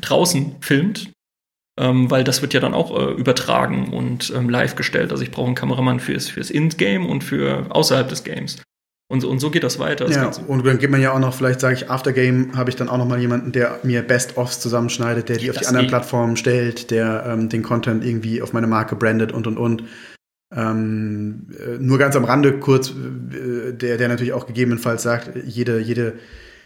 draußen 0.00 0.56
filmt, 0.60 1.10
ähm, 1.78 2.10
weil 2.10 2.24
das 2.24 2.42
wird 2.42 2.54
ja 2.54 2.60
dann 2.60 2.74
auch 2.74 2.96
äh, 2.98 3.12
übertragen 3.12 3.92
und 3.92 4.32
ähm, 4.36 4.50
live 4.50 4.74
gestellt. 4.74 5.12
Also 5.12 5.22
ich 5.22 5.30
brauche 5.30 5.46
einen 5.46 5.54
Kameramann 5.54 6.00
fürs, 6.00 6.28
fürs 6.28 6.50
In-Game 6.50 7.06
und 7.06 7.22
für 7.22 7.66
außerhalb 7.70 8.08
des 8.08 8.24
Games. 8.24 8.58
Und, 9.10 9.24
und 9.24 9.38
so 9.38 9.50
geht 9.50 9.64
das 9.64 9.78
weiter. 9.78 10.04
Das 10.04 10.16
ja, 10.16 10.30
und 10.48 10.66
dann 10.66 10.78
geht 10.78 10.90
man 10.90 11.00
ja 11.00 11.12
auch 11.12 11.18
noch, 11.18 11.32
vielleicht 11.32 11.60
sage 11.60 11.74
ich, 11.74 11.90
Aftergame 11.90 12.48
habe 12.54 12.68
ich 12.68 12.76
dann 12.76 12.90
auch 12.90 12.98
noch 12.98 13.06
mal 13.06 13.18
jemanden, 13.18 13.52
der 13.52 13.78
mir 13.82 14.02
Best-Offs 14.02 14.60
zusammenschneidet, 14.60 15.30
der 15.30 15.38
die 15.38 15.46
das 15.46 15.56
auf 15.56 15.62
die 15.62 15.68
anderen 15.68 15.86
Plattformen 15.86 16.36
stellt, 16.36 16.90
der 16.90 17.24
ähm, 17.26 17.48
den 17.48 17.62
Content 17.62 18.04
irgendwie 18.04 18.42
auf 18.42 18.52
meine 18.52 18.66
Marke 18.66 18.96
brandet 18.96 19.32
und 19.32 19.46
und 19.46 19.56
und. 19.56 19.84
Ähm, 20.54 21.48
äh, 21.58 21.78
nur 21.78 21.98
ganz 21.98 22.16
am 22.16 22.24
Rande 22.24 22.58
kurz, 22.58 22.90
äh, 22.90 23.72
der, 23.72 23.96
der 23.96 24.08
natürlich 24.08 24.32
auch 24.32 24.46
gegebenenfalls 24.46 25.02
sagt, 25.02 25.30
jede, 25.44 25.78
jede 25.78 26.14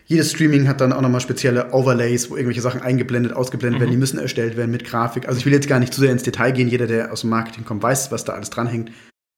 jedes 0.07 0.31
Streaming 0.31 0.69
hat 0.69 0.81
dann 0.81 0.93
auch 0.93 1.01
nochmal 1.01 1.21
spezielle 1.21 1.73
Overlays, 1.73 2.31
wo 2.31 2.37
irgendwelche 2.37 2.61
Sachen 2.61 2.83
eingeblendet, 2.83 3.33
ausgeblendet 3.33 3.79
mhm. 3.79 3.83
werden, 3.83 3.93
die 3.93 3.99
müssen 3.99 4.19
erstellt 4.19 4.57
werden 4.57 4.71
mit 4.71 4.85
Grafik. 4.85 5.29
Also 5.29 5.39
ich 5.39 5.47
will 5.47 5.53
jetzt 5.53 5.69
gar 5.69 5.81
nicht 5.81 5.95
zu 5.95 6.01
sehr 6.01 6.13
ins 6.13 6.23
Detail 6.23 6.53
gehen. 6.53 6.69
Jeder, 6.69 6.87
der 6.87 7.13
aus 7.13 7.23
dem 7.23 7.31
Marketing 7.31 7.65
kommt, 7.65 7.83
weiß, 7.83 8.11
was 8.13 8.25
da 8.25 8.33
alles 8.33 8.51
dranhängt. 8.51 8.91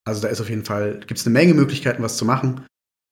Also 0.05 0.21
da 0.21 0.27
ist 0.27 0.41
auf 0.41 0.49
jeden 0.49 0.65
Fall, 0.65 0.99
gibt 1.07 1.19
es 1.19 1.25
eine 1.25 1.33
Menge 1.33 1.53
Möglichkeiten, 1.53 2.03
was 2.03 2.17
zu 2.17 2.25
machen, 2.25 2.65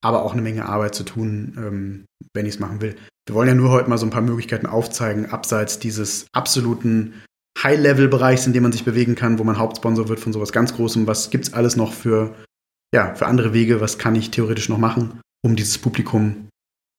aber 0.04 0.24
auch 0.24 0.34
eine 0.34 0.42
Menge 0.42 0.66
Arbeit 0.66 0.96
zu 0.96 1.04
tun, 1.04 1.54
ähm, 1.58 2.06
wenn 2.34 2.46
ich 2.46 2.56
es 2.56 2.60
machen 2.60 2.82
will. 2.82 2.96
Wir 3.26 3.36
wollen 3.36 3.48
ja 3.48 3.56
nur 3.56 3.72
heute 3.72 3.90
mal 3.90 3.98
so 3.98 4.06
ein 4.06 4.12
paar 4.12 4.22
Möglichkeiten 4.22 4.68
aufzeigen, 4.68 5.28
abseits 5.28 5.80
dieses 5.80 6.28
absoluten 6.34 7.14
High-Level-Bereichs, 7.62 8.46
in 8.46 8.54
dem 8.54 8.64
man 8.64 8.72
sich 8.72 8.84
bewegen 8.84 9.16
kann, 9.16 9.40
wo 9.40 9.44
man 9.44 9.58
Hauptsponsor 9.58 10.10
wird 10.10 10.20
von 10.20 10.34
sowas 10.34 10.52
ganz 10.52 10.76
Großem. 10.76 11.08
Was 11.08 11.30
gibt 11.30 11.46
es 11.46 11.54
alles 11.54 11.76
noch 11.76 11.94
für, 11.94 12.36
ja, 12.94 13.16
für 13.16 13.28
andere 13.28 13.54
Wege? 13.54 13.80
Was 13.80 13.98
kann 13.98 14.16
ich 14.16 14.32
theoretisch 14.32 14.70
noch 14.70 14.78
machen, 14.78 15.22
um 15.44 15.56
dieses 15.56 15.78
Publikum 15.78 16.50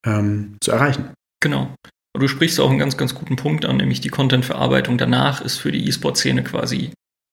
ähm, 0.04 0.56
zu 0.60 0.72
erreichen. 0.72 1.12
Genau. 1.40 1.74
Du 2.16 2.28
sprichst 2.28 2.60
auch 2.60 2.70
einen 2.70 2.78
ganz, 2.78 2.96
ganz 2.96 3.14
guten 3.14 3.36
Punkt 3.36 3.64
an, 3.64 3.76
nämlich 3.76 4.00
die 4.00 4.08
Content-Verarbeitung 4.08 4.98
danach 4.98 5.40
ist 5.40 5.58
für 5.58 5.72
die 5.72 5.88
E-Sport-Szene 5.88 6.44
quasi 6.44 6.92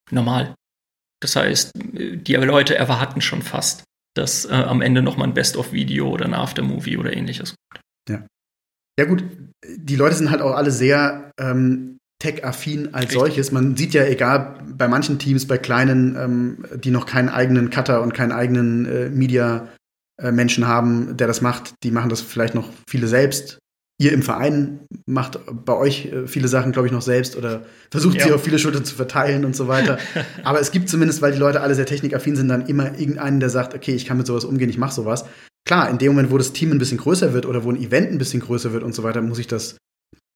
normal. 0.10 0.56
Das 1.22 1.36
heißt, 1.36 1.72
die 1.76 2.34
Leute 2.34 2.76
erwarten 2.76 3.22
schon 3.22 3.44
fast, 3.44 3.84
dass 4.16 4.46
äh, 4.46 4.54
am 4.54 4.82
Ende 4.82 5.04
nochmal 5.04 5.28
ein 5.28 5.36
Best-of-Video 5.36 6.10
oder 6.10 6.26
ein 6.26 6.34
Aftermovie 6.34 6.98
oder 6.98 7.14
ähnliches 7.16 7.56
kommt. 7.70 7.84
Ja. 8.10 8.26
Ja, 9.00 9.06
gut, 9.06 9.24
die 9.64 9.96
Leute 9.96 10.16
sind 10.16 10.32
halt 10.32 10.42
auch 10.42 10.56
alle 10.56 10.72
sehr 10.72 11.32
ähm, 11.40 11.98
tech-affin 12.20 12.94
als 12.94 13.06
Richtig. 13.06 13.20
solches. 13.20 13.52
Man 13.52 13.78
sieht 13.78 13.94
ja, 13.94 14.04
egal 14.04 14.64
bei 14.76 14.88
manchen 14.88 15.20
Teams, 15.20 15.48
bei 15.48 15.58
kleinen, 15.58 16.16
ähm, 16.16 16.66
die 16.84 16.92
noch 16.92 17.06
keinen 17.06 17.30
eigenen 17.30 17.70
Cutter 17.70 18.02
und 18.02 18.14
keinen 18.14 18.32
eigenen 18.32 18.86
äh, 18.86 19.10
Media 19.10 19.70
Menschen 20.30 20.68
haben, 20.68 21.18
der 21.18 21.28
das 21.28 21.42
macht, 21.42 21.74
die 21.84 21.92
machen 21.92 22.10
das 22.10 22.22
vielleicht 22.22 22.54
noch 22.54 22.70
viele 22.88 23.08
selbst. 23.08 23.58
ihr 24.00 24.12
im 24.12 24.24
Verein 24.24 24.82
macht 25.06 25.40
bei 25.66 25.74
euch 25.74 26.08
äh, 26.08 26.28
viele 26.28 26.48
Sachen, 26.48 26.72
glaube 26.72 26.88
ich, 26.88 26.94
noch 26.94 27.02
selbst 27.02 27.36
oder 27.36 27.66
versucht 27.92 28.18
ja. 28.18 28.26
sie 28.26 28.32
auf 28.34 28.44
viele 28.44 28.60
Schultern 28.60 28.84
zu 28.84 28.96
verteilen 28.96 29.46
und 29.46 29.56
so 29.56 29.68
weiter. 29.68 29.98
Aber 30.44 30.60
es 30.60 30.72
gibt 30.72 30.90
zumindest, 30.90 31.22
weil 31.22 31.32
die 31.32 31.40
Leute 31.40 31.62
alle 31.62 31.76
sehr 31.76 31.86
technikaffin 31.86 32.36
sind, 32.36 32.50
dann 32.50 32.68
immer 32.68 33.00
irgendeinen, 33.00 33.40
der 33.40 33.50
sagt, 33.50 33.74
okay, 33.74 33.94
ich 33.94 34.06
kann 34.06 34.18
mit 34.18 34.28
sowas 34.28 34.46
umgehen, 34.46 34.70
ich 34.70 34.78
mache 34.78 34.94
sowas. 34.94 35.26
Klar, 35.66 35.90
in 35.90 35.98
dem 35.98 36.14
Moment, 36.14 36.32
wo 36.32 36.38
das 36.38 36.54
Team 36.54 36.72
ein 36.72 36.80
bisschen 36.80 36.98
größer 36.98 37.34
wird 37.34 37.46
oder 37.46 37.64
wo 37.64 37.72
ein 37.72 37.82
Event 37.82 38.12
ein 38.12 38.18
bisschen 38.18 38.42
größer 38.42 38.74
wird 38.74 38.84
und 38.84 38.94
so 38.94 39.04
weiter, 39.04 39.22
muss 39.22 39.40
ich 39.40 39.48
das 39.48 39.78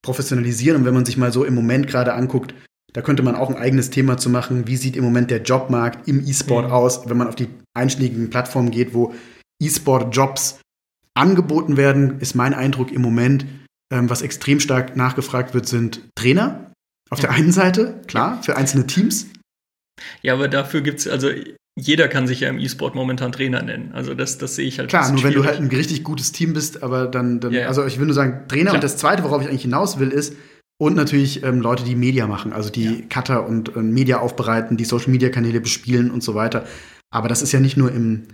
professionalisieren. 0.04 0.80
Und 0.80 0.86
wenn 0.86 0.94
man 0.94 1.06
sich 1.06 1.18
mal 1.18 1.32
so 1.32 1.44
im 1.44 1.56
Moment 1.56 1.88
gerade 1.88 2.14
anguckt, 2.14 2.54
da 2.94 3.02
könnte 3.02 3.24
man 3.24 3.36
auch 3.36 3.50
ein 3.50 3.58
eigenes 3.58 3.90
Thema 3.90 4.18
zu 4.18 4.30
machen. 4.30 4.68
Wie 4.68 4.78
sieht 4.78 4.96
im 4.96 5.04
Moment 5.04 5.30
der 5.30 5.42
Jobmarkt 5.42 6.08
im 6.08 6.26
E-Sport 6.26 6.68
mhm. 6.68 6.72
aus, 6.72 7.10
wenn 7.10 7.18
man 7.18 7.28
auf 7.28 7.36
die 7.36 7.50
einschlägigen 7.74 8.30
Plattformen 8.30 8.72
geht, 8.72 8.94
wo 8.94 9.14
E-Sport-Jobs 9.62 10.60
angeboten 11.16 11.78
werden, 11.78 12.20
ist 12.20 12.36
mein 12.36 12.54
Eindruck 12.54 12.92
im 12.92 13.02
Moment, 13.02 13.46
ähm, 13.92 14.10
was 14.10 14.22
extrem 14.22 14.60
stark 14.60 14.96
nachgefragt 14.96 15.54
wird, 15.54 15.68
sind 15.68 16.02
Trainer. 16.16 16.72
Auf 17.10 17.20
der 17.20 17.32
einen 17.32 17.52
Seite, 17.52 18.02
klar, 18.08 18.42
für 18.42 18.58
einzelne 18.58 18.88
Teams. 18.88 19.28
Ja, 20.22 20.34
aber 20.34 20.48
dafür 20.48 20.82
gibt 20.82 21.00
es, 21.00 21.08
also 21.08 21.30
jeder 21.78 22.08
kann 22.08 22.26
sich 22.26 22.40
ja 22.40 22.50
im 22.50 22.58
E-Sport 22.58 22.96
momentan 22.96 23.32
Trainer 23.32 23.62
nennen. 23.62 23.92
Also 23.94 24.14
das, 24.14 24.38
das 24.38 24.56
sehe 24.56 24.68
ich 24.68 24.80
halt. 24.80 24.90
Klar, 24.90 25.12
nur 25.12 25.24
wenn 25.24 25.34
du 25.34 25.46
halt 25.46 25.60
ein 25.60 25.68
richtig 25.68 26.04
gutes 26.04 26.32
Team 26.32 26.54
bist, 26.54 26.84
aber 26.84 27.06
dann, 27.08 27.40
dann 27.40 27.54
ja, 27.54 27.68
also 27.68 27.86
ich 27.86 27.98
würde 27.98 28.08
nur 28.08 28.16
sagen, 28.16 28.48
Trainer 28.48 28.64
Klar. 28.64 28.76
und 28.76 28.84
das 28.84 28.98
zweite, 28.98 29.24
worauf 29.24 29.42
ich 29.42 29.48
eigentlich 29.48 29.62
hinaus 29.62 30.00
will, 30.00 30.10
ist, 30.10 30.36
und 30.78 30.96
natürlich 30.96 31.44
ähm, 31.44 31.62
Leute, 31.62 31.84
die 31.84 31.96
Media 31.96 32.28
machen, 32.28 32.52
also 32.52 32.70
die 32.70 33.00
ja. 33.00 33.06
Cutter 33.10 33.48
und 33.48 33.76
äh, 33.76 33.80
Media 33.80 34.20
aufbereiten, 34.20 34.78
die 34.78 34.86
Social 34.86 35.10
Media 35.10 35.30
Kanäle 35.30 35.62
bespielen 35.62 36.12
und 36.12 36.22
so 36.22 36.36
weiter. 36.36 36.66
Aber 37.12 37.30
das 37.30 37.42
ist 37.42 37.54
ja 37.54 37.60
nicht 37.60 37.78
nur 37.78 37.92
im, 37.92 38.28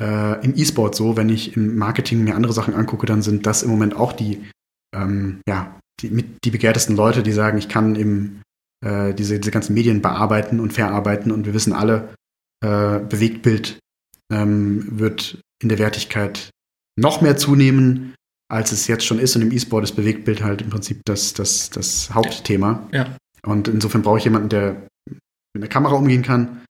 äh, 0.00 0.44
im 0.44 0.56
E-Sport 0.56 0.94
so. 0.94 1.16
Wenn 1.16 1.28
ich 1.28 1.56
im 1.56 1.76
Marketing 1.76 2.24
mir 2.24 2.34
andere 2.34 2.52
Sachen 2.52 2.74
angucke, 2.74 3.06
dann 3.06 3.22
sind 3.22 3.46
das 3.46 3.62
im 3.62 3.70
Moment 3.70 3.96
auch 3.96 4.12
die, 4.12 4.44
ähm, 4.94 5.40
ja, 5.48 5.78
die, 6.00 6.10
mit, 6.10 6.44
die 6.44 6.50
begehrtesten 6.50 6.96
Leute, 6.96 7.22
die 7.22 7.32
sagen, 7.32 7.58
ich 7.58 7.68
kann 7.68 7.96
eben 7.96 8.42
äh, 8.84 9.14
diese, 9.14 9.38
diese 9.38 9.50
ganzen 9.50 9.74
Medien 9.74 10.02
bearbeiten 10.02 10.60
und 10.60 10.72
verarbeiten 10.72 11.32
und 11.32 11.46
wir 11.46 11.54
wissen 11.54 11.72
alle, 11.72 12.14
äh, 12.64 13.00
Bewegtbild 13.00 13.78
ähm, 14.32 14.86
wird 14.98 15.38
in 15.62 15.68
der 15.68 15.78
Wertigkeit 15.78 16.50
noch 16.98 17.20
mehr 17.20 17.36
zunehmen, 17.36 18.14
als 18.50 18.72
es 18.72 18.86
jetzt 18.86 19.04
schon 19.04 19.18
ist. 19.18 19.36
Und 19.36 19.42
im 19.42 19.52
E-Sport 19.52 19.84
ist 19.84 19.96
Bewegtbild 19.96 20.42
halt 20.42 20.62
im 20.62 20.70
Prinzip 20.70 21.00
das, 21.04 21.34
das, 21.34 21.70
das 21.70 22.12
Hauptthema. 22.14 22.88
Ja. 22.92 23.16
Und 23.44 23.68
insofern 23.68 24.02
brauche 24.02 24.18
ich 24.18 24.24
jemanden, 24.24 24.48
der 24.48 24.86
mit 25.54 25.62
der 25.62 25.68
Kamera 25.68 25.94
umgehen 25.94 26.22
kann, 26.22 26.61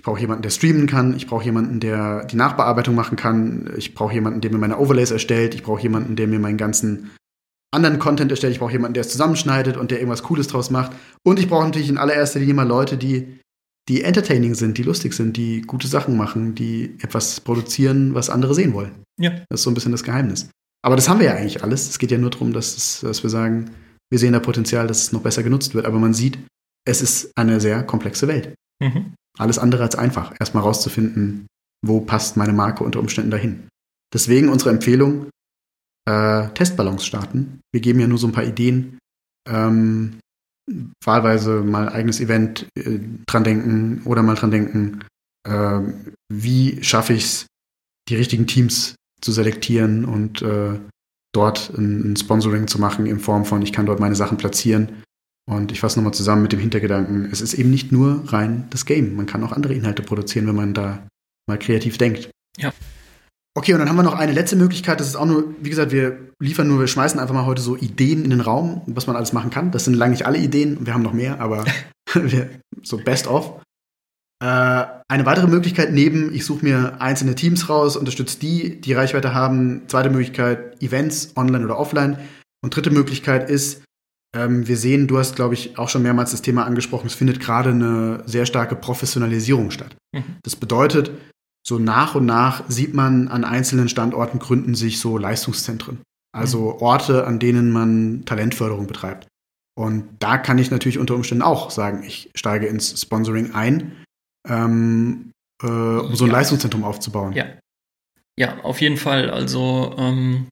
ich 0.00 0.04
brauche 0.04 0.20
jemanden, 0.22 0.40
der 0.40 0.48
streamen 0.48 0.86
kann. 0.86 1.14
Ich 1.14 1.26
brauche 1.26 1.44
jemanden, 1.44 1.78
der 1.78 2.24
die 2.24 2.36
Nachbearbeitung 2.36 2.94
machen 2.94 3.16
kann. 3.16 3.70
Ich 3.76 3.92
brauche 3.92 4.14
jemanden, 4.14 4.40
der 4.40 4.50
mir 4.50 4.56
meine 4.56 4.78
Overlays 4.78 5.10
erstellt. 5.10 5.54
Ich 5.54 5.62
brauche 5.62 5.82
jemanden, 5.82 6.16
der 6.16 6.26
mir 6.26 6.38
meinen 6.38 6.56
ganzen 6.56 7.10
anderen 7.70 7.98
Content 7.98 8.30
erstellt. 8.30 8.54
Ich 8.54 8.60
brauche 8.60 8.72
jemanden, 8.72 8.94
der 8.94 9.02
es 9.02 9.10
zusammenschneidet 9.10 9.76
und 9.76 9.90
der 9.90 9.98
irgendwas 9.98 10.22
Cooles 10.22 10.48
draus 10.48 10.70
macht. 10.70 10.92
Und 11.22 11.38
ich 11.38 11.50
brauche 11.50 11.66
natürlich 11.66 11.90
in 11.90 11.98
allererster 11.98 12.40
Linie 12.40 12.54
mal 12.54 12.66
Leute, 12.66 12.96
die, 12.96 13.40
die 13.90 14.00
entertaining 14.00 14.54
sind, 14.54 14.78
die 14.78 14.84
lustig 14.84 15.12
sind, 15.12 15.36
die 15.36 15.60
gute 15.60 15.86
Sachen 15.86 16.16
machen, 16.16 16.54
die 16.54 16.96
etwas 17.02 17.38
produzieren, 17.42 18.14
was 18.14 18.30
andere 18.30 18.54
sehen 18.54 18.72
wollen. 18.72 19.02
Ja. 19.20 19.32
Das 19.50 19.60
ist 19.60 19.64
so 19.64 19.70
ein 19.70 19.74
bisschen 19.74 19.92
das 19.92 20.02
Geheimnis. 20.02 20.48
Aber 20.80 20.96
das 20.96 21.10
haben 21.10 21.20
wir 21.20 21.26
ja 21.26 21.34
eigentlich 21.34 21.62
alles. 21.62 21.90
Es 21.90 21.98
geht 21.98 22.10
ja 22.10 22.16
nur 22.16 22.30
darum, 22.30 22.54
dass, 22.54 22.74
es, 22.74 23.00
dass 23.00 23.22
wir 23.22 23.28
sagen, 23.28 23.70
wir 24.10 24.18
sehen 24.18 24.32
da 24.32 24.40
Potenzial, 24.40 24.86
dass 24.86 25.02
es 25.02 25.12
noch 25.12 25.20
besser 25.20 25.42
genutzt 25.42 25.74
wird. 25.74 25.84
Aber 25.84 25.98
man 25.98 26.14
sieht, 26.14 26.38
es 26.88 27.02
ist 27.02 27.32
eine 27.36 27.60
sehr 27.60 27.82
komplexe 27.82 28.28
Welt. 28.28 28.54
Mhm. 28.82 29.12
Alles 29.40 29.58
andere 29.58 29.82
als 29.82 29.96
einfach, 29.96 30.34
erstmal 30.38 30.62
rauszufinden, 30.62 31.46
wo 31.84 32.00
passt 32.00 32.36
meine 32.36 32.52
Marke 32.52 32.84
unter 32.84 33.00
Umständen 33.00 33.30
dahin. 33.30 33.68
Deswegen 34.12 34.48
unsere 34.48 34.70
Empfehlung, 34.70 35.30
äh, 36.08 36.48
Testballons 36.50 37.06
starten. 37.06 37.60
Wir 37.72 37.80
geben 37.80 38.00
ja 38.00 38.06
nur 38.06 38.18
so 38.18 38.26
ein 38.26 38.32
paar 38.32 38.44
Ideen. 38.44 38.98
Ähm, 39.48 40.18
wahlweise 41.02 41.62
mal 41.62 41.88
eigenes 41.88 42.20
Event 42.20 42.66
äh, 42.76 43.00
dran 43.26 43.44
denken 43.44 44.02
oder 44.04 44.22
mal 44.22 44.34
dran 44.34 44.50
denken, 44.50 45.04
äh, 45.48 45.80
wie 46.30 46.82
schaffe 46.84 47.14
ich 47.14 47.24
es, 47.24 47.46
die 48.08 48.16
richtigen 48.16 48.46
Teams 48.46 48.94
zu 49.20 49.32
selektieren 49.32 50.04
und 50.04 50.42
äh, 50.42 50.78
dort 51.32 51.70
ein, 51.76 52.12
ein, 52.12 52.16
Sponsoring 52.16 52.66
zu 52.66 52.78
machen 52.78 53.06
in 53.06 53.20
Form 53.20 53.44
von, 53.44 53.62
ich 53.62 53.72
kann 53.72 53.86
dort 53.86 54.00
meine 54.00 54.16
Sachen 54.16 54.36
platzieren 54.36 55.02
und 55.48 55.72
ich 55.72 55.80
fasse 55.80 55.98
nochmal 55.98 56.14
zusammen 56.14 56.42
mit 56.42 56.52
dem 56.52 56.60
Hintergedanken, 56.60 57.28
es 57.32 57.40
ist 57.40 57.54
eben 57.54 57.70
nicht 57.70 57.92
nur 57.92 58.24
rein 58.32 58.66
das 58.70 58.84
Game. 58.84 59.16
Man 59.16 59.26
kann 59.26 59.42
auch 59.44 59.52
andere 59.52 59.74
Inhalte 59.74 60.02
produzieren, 60.02 60.46
wenn 60.46 60.54
man 60.54 60.74
da 60.74 61.06
mal 61.48 61.58
kreativ 61.58 61.98
denkt. 61.98 62.30
Ja. 62.58 62.72
Okay, 63.56 63.72
und 63.72 63.80
dann 63.80 63.88
haben 63.88 63.96
wir 63.96 64.04
noch 64.04 64.14
eine 64.14 64.32
letzte 64.32 64.54
Möglichkeit. 64.54 65.00
Das 65.00 65.08
ist 65.08 65.16
auch 65.16 65.26
nur, 65.26 65.54
wie 65.60 65.70
gesagt, 65.70 65.90
wir 65.90 66.30
liefern 66.38 66.68
nur, 66.68 66.78
wir 66.78 66.86
schmeißen 66.86 67.18
einfach 67.18 67.34
mal 67.34 67.46
heute 67.46 67.62
so 67.62 67.76
Ideen 67.76 68.24
in 68.24 68.30
den 68.30 68.40
Raum, 68.40 68.82
was 68.86 69.08
man 69.08 69.16
alles 69.16 69.32
machen 69.32 69.50
kann. 69.50 69.72
Das 69.72 69.84
sind 69.84 69.94
lange 69.94 70.12
nicht 70.12 70.24
alle 70.24 70.38
Ideen, 70.38 70.86
wir 70.86 70.94
haben 70.94 71.02
noch 71.02 71.12
mehr, 71.12 71.40
aber 71.40 71.64
so 72.82 72.98
best 72.98 73.26
of. 73.26 73.60
Äh, 74.42 74.86
eine 75.08 75.26
weitere 75.26 75.48
Möglichkeit 75.48 75.92
neben, 75.92 76.32
ich 76.32 76.46
suche 76.46 76.64
mir 76.64 77.00
einzelne 77.00 77.34
Teams 77.34 77.68
raus, 77.68 77.96
unterstütze 77.96 78.38
die, 78.38 78.80
die 78.80 78.92
Reichweite 78.92 79.34
haben. 79.34 79.82
Zweite 79.88 80.10
Möglichkeit, 80.10 80.80
Events, 80.80 81.32
online 81.36 81.64
oder 81.64 81.78
offline. 81.78 82.18
Und 82.62 82.74
dritte 82.74 82.90
Möglichkeit 82.90 83.50
ist, 83.50 83.82
ähm, 84.36 84.66
wir 84.66 84.76
sehen, 84.76 85.06
du 85.06 85.18
hast, 85.18 85.36
glaube 85.36 85.54
ich, 85.54 85.78
auch 85.78 85.88
schon 85.88 86.02
mehrmals 86.02 86.30
das 86.30 86.42
Thema 86.42 86.64
angesprochen, 86.64 87.06
es 87.06 87.14
findet 87.14 87.40
gerade 87.40 87.70
eine 87.70 88.22
sehr 88.26 88.46
starke 88.46 88.76
Professionalisierung 88.76 89.70
statt. 89.70 89.96
Mhm. 90.14 90.36
Das 90.42 90.56
bedeutet, 90.56 91.10
so 91.66 91.78
nach 91.78 92.14
und 92.14 92.26
nach 92.26 92.64
sieht 92.68 92.94
man 92.94 93.28
an 93.28 93.44
einzelnen 93.44 93.88
Standorten 93.88 94.38
gründen 94.38 94.74
sich 94.74 95.00
so 95.00 95.18
Leistungszentren. 95.18 96.00
Also 96.32 96.72
mhm. 96.72 96.82
Orte, 96.82 97.26
an 97.26 97.38
denen 97.38 97.70
man 97.70 98.24
Talentförderung 98.24 98.86
betreibt. 98.86 99.26
Und 99.76 100.08
da 100.18 100.38
kann 100.38 100.58
ich 100.58 100.70
natürlich 100.70 100.98
unter 100.98 101.14
Umständen 101.14 101.42
auch 101.42 101.70
sagen, 101.70 102.02
ich 102.04 102.30
steige 102.34 102.66
ins 102.66 103.00
Sponsoring 103.00 103.54
ein, 103.54 104.04
ähm, 104.48 105.32
äh, 105.62 105.66
um 105.66 106.14
so 106.14 106.24
ein 106.24 106.30
ja. 106.30 106.36
Leistungszentrum 106.36 106.84
aufzubauen. 106.84 107.32
Ja. 107.32 107.46
Ja, 108.38 108.58
auf 108.62 108.80
jeden 108.80 108.96
Fall. 108.96 109.28
Also 109.30 109.94
ähm, 109.98 110.48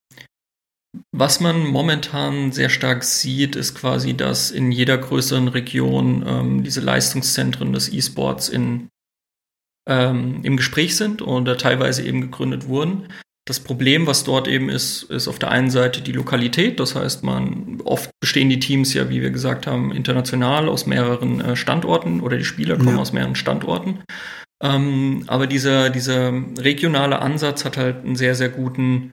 was 1.13 1.41
man 1.41 1.67
momentan 1.67 2.53
sehr 2.53 2.69
stark 2.71 3.05
sieht, 3.05 3.57
ist 3.57 3.75
quasi, 3.75 4.17
dass 4.17 4.51
in 4.51 4.73
jeder 4.73 4.97
größeren 4.97 5.49
Region 5.49 6.25
ähm, 6.27 6.65
diese 6.65 6.81
Leistungszentren 6.81 7.73
des 7.73 7.93
E-Sports 7.93 8.49
in, 8.49 8.89
ähm, 9.89 10.41
im 10.43 10.57
Gespräch 10.57 10.97
sind 10.97 11.23
oder 11.23 11.57
teilweise 11.57 12.03
eben 12.03 12.23
gegründet 12.23 12.69
wurden. 12.69 13.09
Das 13.47 13.61
Problem, 13.61 14.07
was 14.07 14.25
dort 14.25 14.47
eben 14.47 14.69
ist, 14.69 15.05
ist 15.05 15.27
auf 15.27 15.39
der 15.39 15.51
einen 15.51 15.71
Seite 15.71 16.03
die 16.03 16.13
Lokalität. 16.13 16.79
Das 16.81 16.95
heißt, 16.95 17.23
man 17.23 17.81
oft 17.83 18.11
bestehen 18.21 18.51
die 18.51 18.61
Teams 18.61 18.93
ja, 18.93 19.09
wie 19.09 19.23
wir 19.23 19.31
gesagt 19.31 19.67
haben, 19.67 19.91
international 19.93 20.69
aus 20.69 20.85
mehreren 20.87 21.41
äh, 21.41 21.57
Standorten 21.57 22.21
oder 22.21 22.37
die 22.37 22.45
Spieler 22.45 22.77
kommen 22.77 22.97
ja. 22.97 22.99
aus 22.99 23.13
mehreren 23.13 23.37
Standorten. 23.37 24.01
Ähm, 24.63 25.25
aber 25.29 25.47
dieser, 25.47 25.89
dieser 25.89 26.33
regionale 26.59 27.21
Ansatz 27.21 27.65
hat 27.65 27.77
halt 27.77 28.05
einen 28.05 28.17
sehr, 28.17 28.35
sehr 28.35 28.49
guten 28.49 29.13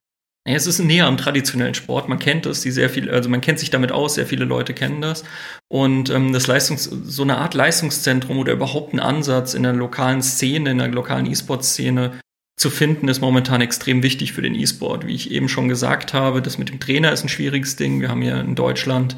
es 0.53 0.67
ist 0.67 0.79
näher 0.79 1.07
am 1.07 1.17
traditionellen 1.17 1.73
Sport. 1.73 2.07
Man 2.07 2.19
kennt 2.19 2.45
es, 2.45 2.61
die 2.61 2.69
sehr 2.69 2.89
viel, 2.89 3.09
also 3.09 3.29
man 3.29 3.41
kennt 3.41 3.57
sich 3.57 3.71
damit 3.71 3.91
aus, 3.91 4.13
sehr 4.13 4.27
viele 4.27 4.45
Leute 4.45 4.73
kennen 4.73 5.01
das. 5.01 5.23
Und 5.67 6.11
ähm, 6.11 6.33
das 6.33 6.45
Leistungs, 6.45 6.83
so 6.83 7.23
eine 7.23 7.39
Art 7.39 7.55
Leistungszentrum 7.55 8.37
oder 8.37 8.53
überhaupt 8.53 8.93
ein 8.93 8.99
Ansatz 8.99 9.55
in 9.55 9.63
der 9.63 9.73
lokalen 9.73 10.21
Szene, 10.21 10.69
in 10.69 10.77
der 10.77 10.87
lokalen 10.89 11.25
E-Sport-Szene 11.25 12.19
zu 12.57 12.69
finden, 12.69 13.07
ist 13.07 13.21
momentan 13.21 13.61
extrem 13.61 14.03
wichtig 14.03 14.33
für 14.33 14.43
den 14.43 14.53
E-Sport. 14.53 15.07
Wie 15.07 15.15
ich 15.15 15.31
eben 15.31 15.49
schon 15.49 15.67
gesagt 15.67 16.13
habe, 16.13 16.43
das 16.43 16.59
mit 16.59 16.69
dem 16.69 16.79
Trainer 16.79 17.11
ist 17.11 17.23
ein 17.23 17.29
schwieriges 17.29 17.75
Ding. 17.75 17.99
Wir 17.99 18.09
haben 18.09 18.21
hier 18.21 18.39
in 18.39 18.53
Deutschland 18.53 19.17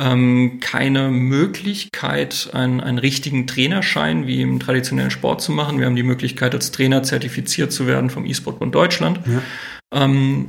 ähm, 0.00 0.58
keine 0.60 1.10
Möglichkeit, 1.10 2.48
einen, 2.54 2.80
einen 2.80 2.98
richtigen 2.98 3.46
Trainerschein 3.46 4.26
wie 4.26 4.40
im 4.40 4.58
traditionellen 4.58 5.10
Sport 5.10 5.42
zu 5.42 5.52
machen. 5.52 5.78
Wir 5.78 5.86
haben 5.86 5.96
die 5.96 6.02
Möglichkeit, 6.02 6.54
als 6.54 6.70
Trainer 6.70 7.02
zertifiziert 7.02 7.72
zu 7.72 7.86
werden 7.86 8.08
vom 8.08 8.24
E-Sport-Bund 8.24 8.74
Deutschland. 8.74 9.20
Ja. 9.26 9.42
Ähm, 9.92 10.48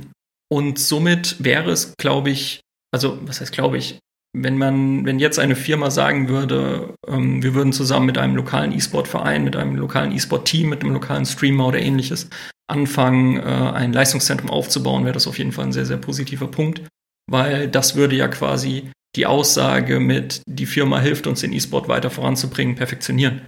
und 0.54 0.78
somit 0.78 1.42
wäre 1.42 1.72
es, 1.72 1.96
glaube 1.96 2.30
ich, 2.30 2.60
also 2.92 3.18
was 3.22 3.40
heißt 3.40 3.50
glaube 3.50 3.76
ich, 3.76 3.98
wenn 4.36 4.56
man, 4.56 5.04
wenn 5.04 5.18
jetzt 5.18 5.40
eine 5.40 5.56
Firma 5.56 5.90
sagen 5.90 6.28
würde, 6.28 6.94
ähm, 7.08 7.42
wir 7.42 7.54
würden 7.54 7.72
zusammen 7.72 8.06
mit 8.06 8.18
einem 8.18 8.36
lokalen 8.36 8.70
E-Sport-Verein, 8.70 9.42
mit 9.42 9.56
einem 9.56 9.74
lokalen 9.74 10.12
E-Sport-Team, 10.12 10.68
mit 10.68 10.82
einem 10.84 10.92
lokalen 10.92 11.26
Streamer 11.26 11.66
oder 11.66 11.80
ähnliches 11.80 12.28
anfangen, 12.70 13.36
äh, 13.36 13.42
ein 13.42 13.92
Leistungszentrum 13.92 14.48
aufzubauen, 14.48 15.02
wäre 15.02 15.14
das 15.14 15.26
auf 15.26 15.38
jeden 15.38 15.50
Fall 15.50 15.64
ein 15.64 15.72
sehr, 15.72 15.86
sehr 15.86 15.96
positiver 15.96 16.46
Punkt, 16.46 16.82
weil 17.28 17.66
das 17.66 17.96
würde 17.96 18.14
ja 18.14 18.28
quasi 18.28 18.92
die 19.16 19.26
Aussage 19.26 19.98
mit, 19.98 20.40
die 20.46 20.66
Firma 20.66 21.00
hilft 21.00 21.26
uns 21.26 21.40
den 21.40 21.52
E-Sport 21.52 21.88
weiter 21.88 22.10
voranzubringen, 22.10 22.76
perfektionieren. 22.76 23.40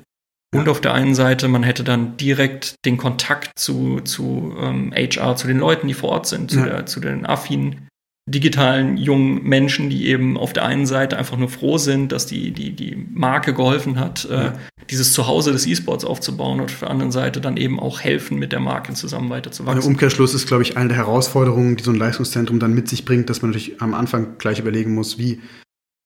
Und 0.55 0.69
auf 0.69 0.81
der 0.81 0.95
einen 0.95 1.15
Seite, 1.15 1.49
man 1.49 1.63
hätte 1.63 1.85
dann 1.85 2.17
direkt 2.17 2.77
den 2.85 2.97
Kontakt 2.97 3.59
zu, 3.59 4.01
zu 4.01 4.55
ähm, 4.59 4.93
HR, 4.95 5.37
zu 5.37 5.47
den 5.47 5.59
Leuten, 5.59 5.89
die 5.89 5.95
vor 5.95 6.11
Ort 6.11 6.27
sind, 6.27 6.51
zu, 6.51 6.61
ja. 6.61 6.67
der, 6.67 6.87
zu 6.87 7.01
den 7.01 7.27
affinen 7.27 7.89
digitalen 8.29 8.97
jungen 8.97 9.45
Menschen, 9.45 9.89
die 9.89 10.09
eben 10.09 10.37
auf 10.37 10.53
der 10.53 10.65
einen 10.65 10.87
Seite 10.87 11.17
einfach 11.17 11.37
nur 11.37 11.49
froh 11.49 11.79
sind, 11.79 12.11
dass 12.11 12.27
die, 12.27 12.51
die, 12.51 12.73
die 12.73 12.97
Marke 13.13 13.55
geholfen 13.55 14.01
hat, 14.01 14.25
äh, 14.25 14.35
ja. 14.35 14.47
äh, 14.49 14.53
dieses 14.91 15.13
Zuhause 15.13 15.53
des 15.53 15.67
E-Sports 15.67 16.05
aufzubauen 16.05 16.61
und 16.61 16.67
auf 16.67 16.81
der 16.81 16.91
anderen 16.91 17.13
Seite 17.13 17.41
dann 17.41 17.57
eben 17.57 17.79
auch 17.79 18.01
helfen, 18.01 18.39
mit 18.39 18.51
der 18.51 18.61
Marke 18.61 18.95
zusammen 18.95 19.31
weiterzuwachsen. 19.31 19.81
Der 19.81 19.89
Umkehrschluss 19.89 20.35
ist, 20.35 20.49
glaube 20.49 20.65
ich, 20.65 20.77
eine 20.77 20.89
der 20.89 20.97
Herausforderungen, 20.97 21.77
die 21.77 21.85
so 21.85 21.93
ein 21.93 21.97
Leistungszentrum 21.97 22.59
dann 22.59 22.75
mit 22.75 22.89
sich 22.89 23.05
bringt, 23.05 23.31
dass 23.31 23.43
man 23.43 23.53
natürlich 23.53 23.81
am 23.81 23.95
Anfang 23.95 24.39
gleich 24.39 24.59
überlegen 24.59 24.95
muss, 24.95 25.19
wie 25.19 25.41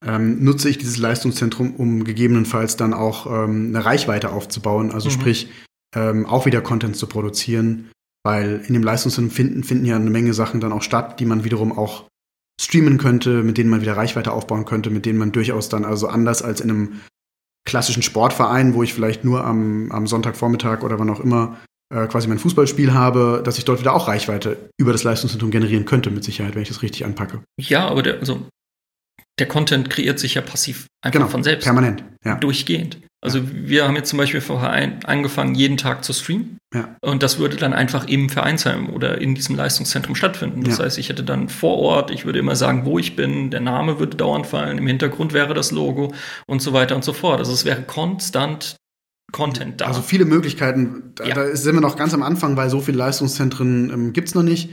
ähm, 0.04 0.42
nutze 0.42 0.68
ich 0.68 0.78
dieses 0.78 0.98
Leistungszentrum, 0.98 1.74
um 1.74 2.04
gegebenenfalls 2.04 2.76
dann 2.76 2.94
auch 2.94 3.26
ähm, 3.26 3.68
eine 3.68 3.84
Reichweite 3.84 4.30
aufzubauen, 4.30 4.90
also 4.90 5.08
mhm. 5.08 5.12
sprich 5.12 5.48
ähm, 5.94 6.26
auch 6.26 6.46
wieder 6.46 6.60
Content 6.60 6.96
zu 6.96 7.06
produzieren, 7.06 7.90
weil 8.24 8.62
in 8.66 8.74
dem 8.74 8.82
Leistungszentrum 8.82 9.34
finden, 9.34 9.64
finden 9.64 9.84
ja 9.84 9.96
eine 9.96 10.10
Menge 10.10 10.34
Sachen 10.34 10.60
dann 10.60 10.72
auch 10.72 10.82
statt, 10.82 11.20
die 11.20 11.26
man 11.26 11.44
wiederum 11.44 11.76
auch 11.76 12.04
streamen 12.60 12.98
könnte, 12.98 13.42
mit 13.42 13.58
denen 13.58 13.70
man 13.70 13.80
wieder 13.80 13.96
Reichweite 13.96 14.32
aufbauen 14.32 14.66
könnte, 14.66 14.90
mit 14.90 15.06
denen 15.06 15.18
man 15.18 15.32
durchaus 15.32 15.68
dann 15.68 15.84
also 15.84 16.08
anders 16.08 16.42
als 16.42 16.60
in 16.60 16.70
einem 16.70 17.00
klassischen 17.66 18.02
Sportverein, 18.02 18.74
wo 18.74 18.82
ich 18.82 18.94
vielleicht 18.94 19.24
nur 19.24 19.44
am, 19.44 19.90
am 19.92 20.06
Sonntagvormittag 20.06 20.82
oder 20.82 20.98
wann 20.98 21.10
auch 21.10 21.20
immer 21.20 21.58
äh, 21.92 22.06
quasi 22.06 22.28
mein 22.28 22.38
Fußballspiel 22.38 22.92
habe, 22.92 23.42
dass 23.44 23.58
ich 23.58 23.64
dort 23.64 23.80
wieder 23.80 23.94
auch 23.94 24.08
Reichweite 24.08 24.70
über 24.78 24.92
das 24.92 25.04
Leistungszentrum 25.04 25.50
generieren 25.50 25.84
könnte, 25.84 26.10
mit 26.10 26.24
Sicherheit, 26.24 26.54
wenn 26.54 26.62
ich 26.62 26.68
das 26.68 26.82
richtig 26.82 27.04
anpacke. 27.04 27.40
Ja, 27.58 27.88
aber 27.88 28.02
der, 28.02 28.20
also 28.20 28.46
der 29.40 29.48
Content 29.48 29.90
kreiert 29.90 30.18
sich 30.18 30.34
ja 30.34 30.42
passiv 30.42 30.86
einfach 31.02 31.18
genau, 31.18 31.30
von 31.30 31.42
selbst. 31.42 31.64
Permanent, 31.64 32.04
ja. 32.24 32.36
Durchgehend. 32.36 32.98
Also 33.22 33.38
ja. 33.38 33.44
wir 33.52 33.86
haben 33.86 33.96
jetzt 33.96 34.08
zum 34.08 34.18
Beispiel 34.18 34.40
vorher 34.40 34.98
angefangen, 35.04 35.54
jeden 35.54 35.76
Tag 35.76 36.04
zu 36.04 36.12
streamen. 36.12 36.58
Ja. 36.74 36.96
Und 37.00 37.22
das 37.22 37.38
würde 37.38 37.56
dann 37.56 37.72
einfach 37.72 38.06
im 38.06 38.28
Vereinsheim 38.30 38.90
oder 38.90 39.20
in 39.20 39.34
diesem 39.34 39.56
Leistungszentrum 39.56 40.14
stattfinden. 40.14 40.62
Das 40.62 40.78
ja. 40.78 40.84
heißt, 40.84 40.98
ich 40.98 41.08
hätte 41.08 41.24
dann 41.24 41.48
vor 41.48 41.78
Ort, 41.78 42.10
ich 42.10 42.24
würde 42.24 42.38
immer 42.38 42.56
sagen, 42.56 42.84
wo 42.84 42.98
ich 42.98 43.16
bin, 43.16 43.50
der 43.50 43.60
Name 43.60 43.98
würde 43.98 44.16
dauernd 44.16 44.46
fallen, 44.46 44.78
im 44.78 44.86
Hintergrund 44.86 45.32
wäre 45.32 45.52
das 45.54 45.72
Logo 45.72 46.14
und 46.46 46.62
so 46.62 46.72
weiter 46.72 46.94
und 46.94 47.04
so 47.04 47.12
fort. 47.12 47.40
Also 47.40 47.52
es 47.52 47.64
wäre 47.64 47.82
konstant 47.82 48.76
Content 49.32 49.80
da. 49.80 49.86
Also 49.86 50.02
viele 50.02 50.24
Möglichkeiten. 50.24 51.12
Da, 51.14 51.24
ja. 51.24 51.34
da 51.34 51.54
sind 51.54 51.74
wir 51.74 51.80
noch 51.80 51.96
ganz 51.96 52.14
am 52.14 52.22
Anfang, 52.22 52.56
weil 52.56 52.68
so 52.68 52.80
viele 52.80 52.98
Leistungszentren 52.98 53.90
ähm, 53.90 54.12
gibt 54.12 54.28
es 54.28 54.34
noch 54.34 54.42
nicht 54.42 54.70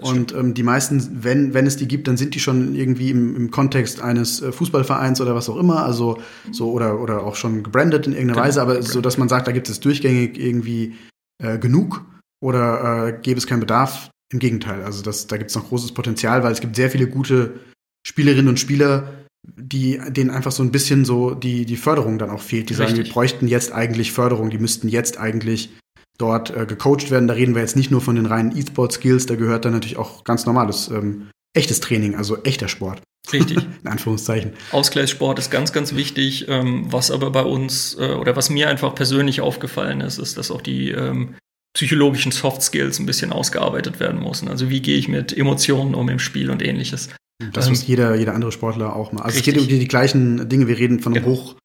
und 0.00 0.32
ähm, 0.32 0.54
die 0.54 0.62
meisten, 0.62 1.22
wenn, 1.24 1.54
wenn 1.54 1.66
es 1.66 1.76
die 1.76 1.88
gibt, 1.88 2.08
dann 2.08 2.16
sind 2.16 2.34
die 2.34 2.40
schon 2.40 2.74
irgendwie 2.74 3.10
im, 3.10 3.36
im 3.36 3.50
Kontext 3.50 4.00
eines 4.00 4.40
äh, 4.42 4.52
Fußballvereins 4.52 5.20
oder 5.20 5.34
was 5.34 5.48
auch 5.48 5.56
immer, 5.56 5.84
also 5.84 6.18
so 6.50 6.70
oder, 6.72 7.00
oder 7.00 7.24
auch 7.24 7.36
schon 7.36 7.62
gebrandet 7.62 8.06
in 8.06 8.12
irgendeiner 8.12 8.34
genau. 8.34 8.46
Weise, 8.46 8.62
aber 8.62 8.82
so, 8.82 9.00
dass 9.00 9.18
man 9.18 9.28
sagt, 9.28 9.46
da 9.46 9.52
gibt 9.52 9.68
es 9.68 9.80
durchgängig 9.80 10.38
irgendwie 10.38 10.94
äh, 11.42 11.58
genug 11.58 12.04
oder 12.40 13.08
äh, 13.08 13.12
gäbe 13.20 13.38
es 13.38 13.46
keinen 13.46 13.60
Bedarf. 13.60 14.10
Im 14.30 14.40
Gegenteil, 14.40 14.82
also 14.84 15.02
das, 15.02 15.26
da 15.26 15.38
gibt 15.38 15.48
es 15.48 15.56
noch 15.56 15.68
großes 15.68 15.92
Potenzial, 15.92 16.42
weil 16.42 16.52
es 16.52 16.60
gibt 16.60 16.76
sehr 16.76 16.90
viele 16.90 17.06
gute 17.06 17.60
Spielerinnen 18.06 18.48
und 18.48 18.60
Spieler, 18.60 19.14
die 19.56 19.98
denen 20.08 20.30
einfach 20.30 20.52
so 20.52 20.62
ein 20.62 20.70
bisschen 20.70 21.04
so 21.04 21.34
die, 21.34 21.64
die 21.64 21.76
Förderung 21.76 22.18
dann 22.18 22.30
auch 22.30 22.42
fehlt. 22.42 22.68
Die 22.68 22.74
Richtig. 22.74 22.96
sagen, 22.96 23.06
wir 23.06 23.12
bräuchten 23.12 23.48
jetzt 23.48 23.72
eigentlich 23.72 24.12
Förderung, 24.12 24.50
die 24.50 24.58
müssten 24.58 24.88
jetzt 24.88 25.18
eigentlich 25.18 25.70
dort 26.18 26.54
äh, 26.54 26.66
gecoacht 26.66 27.10
werden. 27.10 27.28
Da 27.28 27.34
reden 27.34 27.54
wir 27.54 27.62
jetzt 27.62 27.76
nicht 27.76 27.90
nur 27.90 28.00
von 28.00 28.16
den 28.16 28.26
reinen 28.26 28.56
E-Sport-Skills, 28.56 29.26
da 29.26 29.36
gehört 29.36 29.64
dann 29.64 29.72
natürlich 29.72 29.96
auch 29.96 30.24
ganz 30.24 30.46
normales, 30.46 30.88
ähm, 30.88 31.30
echtes 31.54 31.80
Training, 31.80 32.14
also 32.14 32.42
echter 32.42 32.68
Sport. 32.68 33.00
Richtig. 33.32 33.58
In 33.82 33.88
Anführungszeichen. 33.88 34.52
Ausgleichssport 34.72 35.38
ist 35.38 35.50
ganz, 35.50 35.72
ganz 35.72 35.94
wichtig. 35.94 36.46
Ähm, 36.48 36.86
was 36.90 37.10
aber 37.10 37.30
bei 37.30 37.42
uns 37.42 37.96
äh, 37.98 38.14
oder 38.14 38.36
was 38.36 38.50
mir 38.50 38.68
einfach 38.68 38.94
persönlich 38.94 39.40
aufgefallen 39.40 40.00
ist, 40.00 40.18
ist, 40.18 40.38
dass 40.38 40.50
auch 40.50 40.62
die 40.62 40.90
ähm, 40.90 41.34
psychologischen 41.74 42.32
Soft 42.32 42.62
Skills 42.62 42.98
ein 42.98 43.06
bisschen 43.06 43.32
ausgearbeitet 43.32 44.00
werden 44.00 44.22
müssen. 44.22 44.48
Also 44.48 44.70
wie 44.70 44.80
gehe 44.80 44.96
ich 44.96 45.08
mit 45.08 45.36
Emotionen 45.36 45.94
um 45.94 46.08
im 46.08 46.18
Spiel 46.18 46.50
und 46.50 46.62
ähnliches. 46.62 47.10
Das 47.52 47.66
ähm, 47.66 47.72
muss 47.72 47.86
jeder, 47.86 48.14
jeder 48.16 48.34
andere 48.34 48.52
Sportler 48.52 48.96
auch 48.96 49.12
mal. 49.12 49.22
Also 49.22 49.36
richtig. 49.36 49.54
es 49.54 49.54
geht 49.54 49.62
um 49.62 49.68
die, 49.68 49.78
die, 49.78 49.88
gleichen 49.88 50.48
Dinge. 50.48 50.66
Wir 50.66 50.78
reden 50.78 51.00
von 51.00 51.14
einem 51.14 51.24
genau. 51.24 51.36
Hoch, 51.36 51.56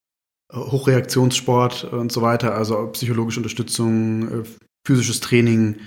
Hochreaktionssport 0.54 1.86
und 1.86 2.12
so 2.12 2.22
weiter, 2.22 2.56
also 2.56 2.88
psychologische 2.88 3.39
Unterstützung, 3.39 4.41
äh, 4.41 4.43
physisches 4.86 5.20
Training, 5.20 5.78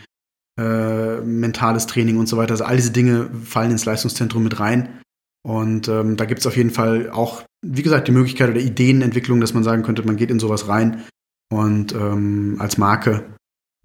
äh, 0.59 1.21
mentales 1.21 1.87
Training 1.87 2.19
und 2.19 2.27
so 2.27 2.37
weiter. 2.37 2.53
Also 2.53 2.65
all 2.65 2.77
diese 2.77 2.91
Dinge 2.91 3.31
fallen 3.45 3.71
ins 3.71 3.85
Leistungszentrum 3.85 4.43
mit 4.43 4.59
rein. 4.59 5.01
Und 5.47 5.87
ähm, 5.87 6.17
da 6.17 6.25
gibt 6.25 6.41
es 6.41 6.47
auf 6.47 6.57
jeden 6.57 6.71
Fall 6.71 7.11
auch, 7.11 7.45
wie 7.65 7.83
gesagt, 7.83 8.09
die 8.09 8.13
Möglichkeit 8.13 8.51
oder 8.51 8.61
Ideenentwicklung, 8.61 9.41
dass 9.41 9.55
man 9.55 9.63
sagen 9.63 9.85
könnte, 9.85 10.03
man 10.05 10.17
geht 10.17 10.31
in 10.31 10.41
sowas 10.41 10.67
rein 10.67 11.05
und 11.53 11.95
ähm, 11.95 12.57
als 12.59 12.79
Marke, 12.79 13.25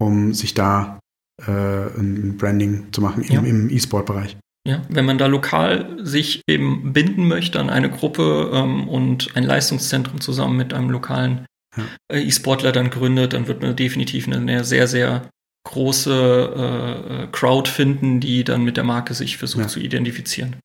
um 0.00 0.34
sich 0.34 0.54
da 0.54 0.98
äh, 1.46 1.52
ein 1.52 2.36
Branding 2.36 2.92
zu 2.92 3.00
machen 3.00 3.22
im, 3.22 3.32
ja. 3.32 3.40
im 3.42 3.70
E-Sport-Bereich. 3.70 4.36
Ja, 4.66 4.82
wenn 4.88 5.04
man 5.04 5.18
da 5.18 5.26
lokal 5.26 5.98
sich 6.02 6.42
eben 6.46 6.92
binden 6.92 7.26
möchte 7.26 7.58
an 7.58 7.68
eine 7.68 7.90
Gruppe 7.90 8.50
ähm, 8.54 8.88
und 8.88 9.34
ein 9.34 9.42
Leistungszentrum 9.42 10.20
zusammen 10.20 10.56
mit 10.56 10.72
einem 10.72 10.90
lokalen 10.90 11.46
ja. 11.76 11.84
Äh, 12.12 12.22
E-Sportler 12.22 12.70
dann 12.70 12.90
gründet, 12.90 13.32
dann 13.32 13.48
wird 13.48 13.62
man 13.62 13.74
definitiv 13.74 14.28
eine, 14.28 14.64
sehr, 14.64 14.86
sehr 14.86 15.28
große 15.64 16.54
äh, 16.56 17.22
äh, 17.24 17.26
Crowd 17.32 17.68
finden, 17.68 18.20
die 18.20 18.44
dann 18.44 18.62
mit 18.62 18.76
der 18.76 18.84
Marke 18.84 19.14
sich 19.14 19.36
versucht 19.36 19.62
ja. 19.62 19.68
zu 19.68 19.80
identifizieren. 19.80 20.56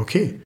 Okay. 0.00 0.40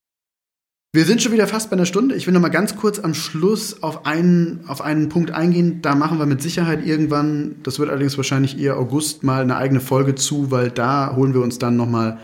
Wir 0.94 1.04
sind 1.04 1.20
schon 1.20 1.32
wieder 1.32 1.46
fast 1.46 1.68
bei 1.68 1.76
einer 1.76 1.84
Stunde. 1.84 2.14
Ich 2.14 2.26
will 2.26 2.32
noch 2.32 2.40
mal 2.40 2.48
ganz 2.48 2.76
kurz 2.76 2.98
am 2.98 3.12
Schluss 3.12 3.82
auf 3.82 4.06
einen, 4.06 4.64
auf 4.66 4.80
einen 4.80 5.10
Punkt 5.10 5.30
eingehen. 5.30 5.82
Da 5.82 5.94
machen 5.94 6.18
wir 6.18 6.24
mit 6.24 6.40
Sicherheit 6.40 6.86
irgendwann, 6.86 7.56
das 7.62 7.78
wird 7.78 7.90
allerdings 7.90 8.16
wahrscheinlich 8.16 8.58
eher 8.58 8.78
August, 8.78 9.22
mal 9.22 9.42
eine 9.42 9.56
eigene 9.56 9.80
Folge 9.80 10.14
zu, 10.14 10.50
weil 10.50 10.70
da 10.70 11.14
holen 11.14 11.34
wir 11.34 11.42
uns 11.42 11.58
dann 11.58 11.76
noch 11.76 11.88
mal 11.88 12.18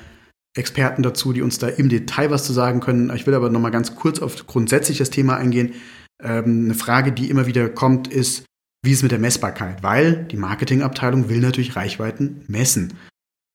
Experten 0.55 1.03
dazu, 1.03 1.33
die 1.33 1.43
uns 1.43 1.59
da 1.59 1.69
im 1.69 1.89
Detail 1.89 2.31
was 2.31 2.45
zu 2.45 2.53
sagen 2.53 2.81
können. 2.81 3.15
Ich 3.15 3.27
will 3.27 3.35
aber 3.35 3.51
noch 3.51 3.61
mal 3.61 3.71
ganz 3.71 3.95
kurz 3.95 4.21
auf 4.21 4.47
grundsätzlich 4.47 4.99
das 4.99 5.11
Thema 5.11 5.37
eingehen. 5.37 5.75
Ähm, 6.23 6.67
eine 6.67 6.75
Frage, 6.75 7.13
die 7.13 7.31
immer 7.31 7.47
wieder 7.47 7.69
kommt, 7.69 8.09
ist, 8.09 8.45
wie 8.85 8.91
ist 8.91 8.99
es 8.99 9.03
mit 9.03 9.13
der 9.13 9.19
Messbarkeit? 9.19 9.83
Weil 9.83 10.25
die 10.25 10.37
Marketingabteilung 10.37 11.29
will 11.29 11.41
natürlich 11.41 11.77
Reichweiten 11.77 12.45
messen. 12.49 12.95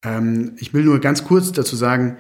Ähm, 0.06 0.54
ich 0.58 0.74
will 0.74 0.84
nur 0.84 1.00
ganz 1.00 1.24
kurz 1.24 1.52
dazu 1.52 1.76
sagen, 1.76 2.18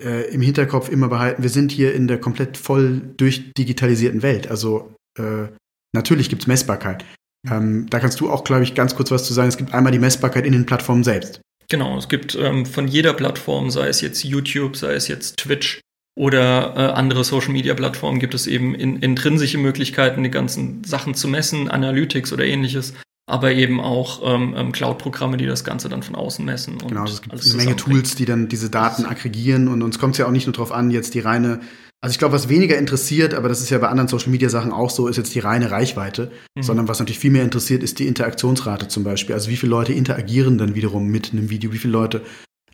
äh, 0.00 0.32
im 0.32 0.40
Hinterkopf 0.40 0.88
immer 0.88 1.08
behalten, 1.08 1.42
wir 1.42 1.50
sind 1.50 1.70
hier 1.70 1.94
in 1.94 2.08
der 2.08 2.18
komplett 2.18 2.56
voll 2.56 3.02
durchdigitalisierten 3.16 4.22
Welt. 4.22 4.50
Also 4.50 4.94
äh, 5.18 5.48
natürlich 5.94 6.28
gibt 6.28 6.42
es 6.42 6.48
Messbarkeit. 6.48 7.04
Ähm, 7.48 7.88
da 7.90 8.00
kannst 8.00 8.20
du 8.20 8.30
auch, 8.30 8.44
glaube 8.44 8.62
ich, 8.62 8.74
ganz 8.74 8.94
kurz 8.94 9.10
was 9.10 9.24
zu 9.24 9.34
sagen. 9.34 9.48
Es 9.48 9.56
gibt 9.56 9.74
einmal 9.74 9.92
die 9.92 9.98
Messbarkeit 9.98 10.46
in 10.46 10.52
den 10.52 10.66
Plattformen 10.66 11.04
selbst. 11.04 11.40
Genau, 11.68 11.96
es 11.98 12.08
gibt 12.08 12.34
ähm, 12.34 12.66
von 12.66 12.88
jeder 12.88 13.14
Plattform, 13.14 13.70
sei 13.70 13.88
es 13.88 14.00
jetzt 14.00 14.24
YouTube, 14.24 14.76
sei 14.76 14.94
es 14.94 15.08
jetzt 15.08 15.38
Twitch 15.38 15.80
oder 16.16 16.74
äh, 16.76 16.92
andere 16.92 17.24
Social-Media-Plattformen, 17.24 18.20
gibt 18.20 18.34
es 18.34 18.46
eben 18.46 18.74
in, 18.74 18.96
intrinsische 19.00 19.58
Möglichkeiten, 19.58 20.22
die 20.22 20.30
ganzen 20.30 20.84
Sachen 20.84 21.14
zu 21.14 21.28
messen, 21.28 21.68
Analytics 21.68 22.32
oder 22.32 22.44
ähnliches, 22.44 22.94
aber 23.26 23.52
eben 23.52 23.80
auch 23.80 24.20
ähm, 24.22 24.54
ähm 24.56 24.72
Cloud-Programme, 24.72 25.36
die 25.36 25.46
das 25.46 25.64
Ganze 25.64 25.88
dann 25.88 26.02
von 26.02 26.14
außen 26.14 26.44
messen. 26.44 26.74
Und 26.74 26.88
genau, 26.88 27.04
es 27.04 27.22
gibt 27.22 27.34
eine 27.34 27.54
Menge 27.54 27.76
Tools, 27.76 28.14
die 28.14 28.26
dann 28.26 28.48
diese 28.48 28.70
Daten 28.70 29.06
aggregieren 29.06 29.68
und 29.68 29.82
uns 29.82 29.98
kommt 29.98 30.14
es 30.14 30.18
ja 30.18 30.26
auch 30.26 30.30
nicht 30.30 30.46
nur 30.46 30.52
darauf 30.52 30.72
an, 30.72 30.90
jetzt 30.90 31.14
die 31.14 31.20
reine 31.20 31.60
also 32.04 32.12
ich 32.12 32.18
glaube, 32.18 32.34
was 32.34 32.50
weniger 32.50 32.76
interessiert, 32.76 33.32
aber 33.32 33.48
das 33.48 33.62
ist 33.62 33.70
ja 33.70 33.78
bei 33.78 33.88
anderen 33.88 34.08
Social 34.08 34.28
Media 34.28 34.50
Sachen 34.50 34.72
auch 34.72 34.90
so, 34.90 35.08
ist 35.08 35.16
jetzt 35.16 35.34
die 35.34 35.38
reine 35.38 35.70
Reichweite, 35.70 36.30
mhm. 36.54 36.62
sondern 36.62 36.86
was 36.86 36.98
natürlich 36.98 37.18
viel 37.18 37.30
mehr 37.30 37.44
interessiert, 37.44 37.82
ist 37.82 37.98
die 37.98 38.06
Interaktionsrate 38.06 38.88
zum 38.88 39.04
Beispiel. 39.04 39.34
Also 39.34 39.48
wie 39.48 39.56
viele 39.56 39.70
Leute 39.70 39.94
interagieren 39.94 40.58
dann 40.58 40.74
wiederum 40.74 41.06
mit 41.06 41.32
einem 41.32 41.48
Video, 41.48 41.72
wie 41.72 41.78
viele 41.78 41.94
Leute 41.94 42.20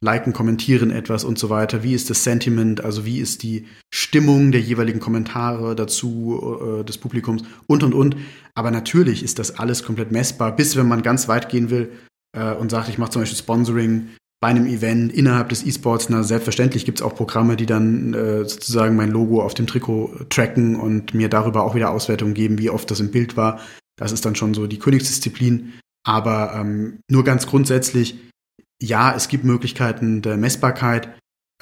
liken, 0.00 0.32
kommentieren 0.32 0.90
etwas 0.90 1.22
und 1.22 1.38
so 1.38 1.48
weiter. 1.48 1.84
Wie 1.84 1.94
ist 1.94 2.10
das 2.10 2.24
Sentiment, 2.24 2.82
also 2.82 3.04
wie 3.04 3.20
ist 3.20 3.44
die 3.44 3.66
Stimmung 3.94 4.50
der 4.50 4.62
jeweiligen 4.62 4.98
Kommentare 4.98 5.76
dazu, 5.76 6.80
äh, 6.80 6.84
des 6.84 6.98
Publikums 6.98 7.44
und 7.68 7.84
und 7.84 7.94
und. 7.94 8.16
Aber 8.56 8.72
natürlich 8.72 9.22
ist 9.22 9.38
das 9.38 9.60
alles 9.60 9.84
komplett 9.84 10.10
messbar, 10.10 10.56
bis 10.56 10.74
wenn 10.74 10.88
man 10.88 11.02
ganz 11.02 11.28
weit 11.28 11.48
gehen 11.48 11.70
will 11.70 11.92
äh, 12.36 12.52
und 12.54 12.72
sagt, 12.72 12.88
ich 12.88 12.98
mache 12.98 13.10
zum 13.10 13.22
Beispiel 13.22 13.38
Sponsoring 13.38 14.08
bei 14.41 14.49
einem 14.49 14.66
Event 14.66 15.12
innerhalb 15.12 15.51
des 15.51 15.64
E-Sports, 15.66 16.09
na 16.09 16.22
selbstverständlich 16.22 16.86
gibt 16.86 17.01
es 17.01 17.03
auch 17.05 17.14
Programme, 17.14 17.57
die 17.57 17.66
dann 17.66 18.14
äh, 18.14 18.45
sozusagen 18.49 18.97
mein 18.97 19.11
Logo 19.11 19.43
auf 19.43 19.53
dem 19.53 19.66
Trikot 19.66 20.26
tracken 20.30 20.76
und 20.76 21.12
mir 21.12 21.28
darüber 21.28 21.62
auch 21.62 21.74
wieder 21.74 21.91
Auswertungen 21.91 22.32
geben, 22.32 22.59
wie 22.59 22.70
oft 22.70 22.91
das 22.91 23.01
im 23.01 23.11
Bild 23.11 23.36
war. 23.36 23.61
Das 23.97 24.12
ist 24.12 24.24
dann 24.24 24.34
schon 24.34 24.55
so 24.55 24.66
die 24.66 24.78
Königsdisziplin. 24.78 25.74
Aber 26.07 26.55
ähm, 26.55 27.01
nur 27.11 27.22
ganz 27.22 27.47
grundsätzlich, 27.47 28.18
ja, 28.80 29.14
es 29.14 29.28
gibt 29.28 29.45
Möglichkeiten 29.45 30.22
der 30.22 30.38
Messbarkeit. 30.38 31.11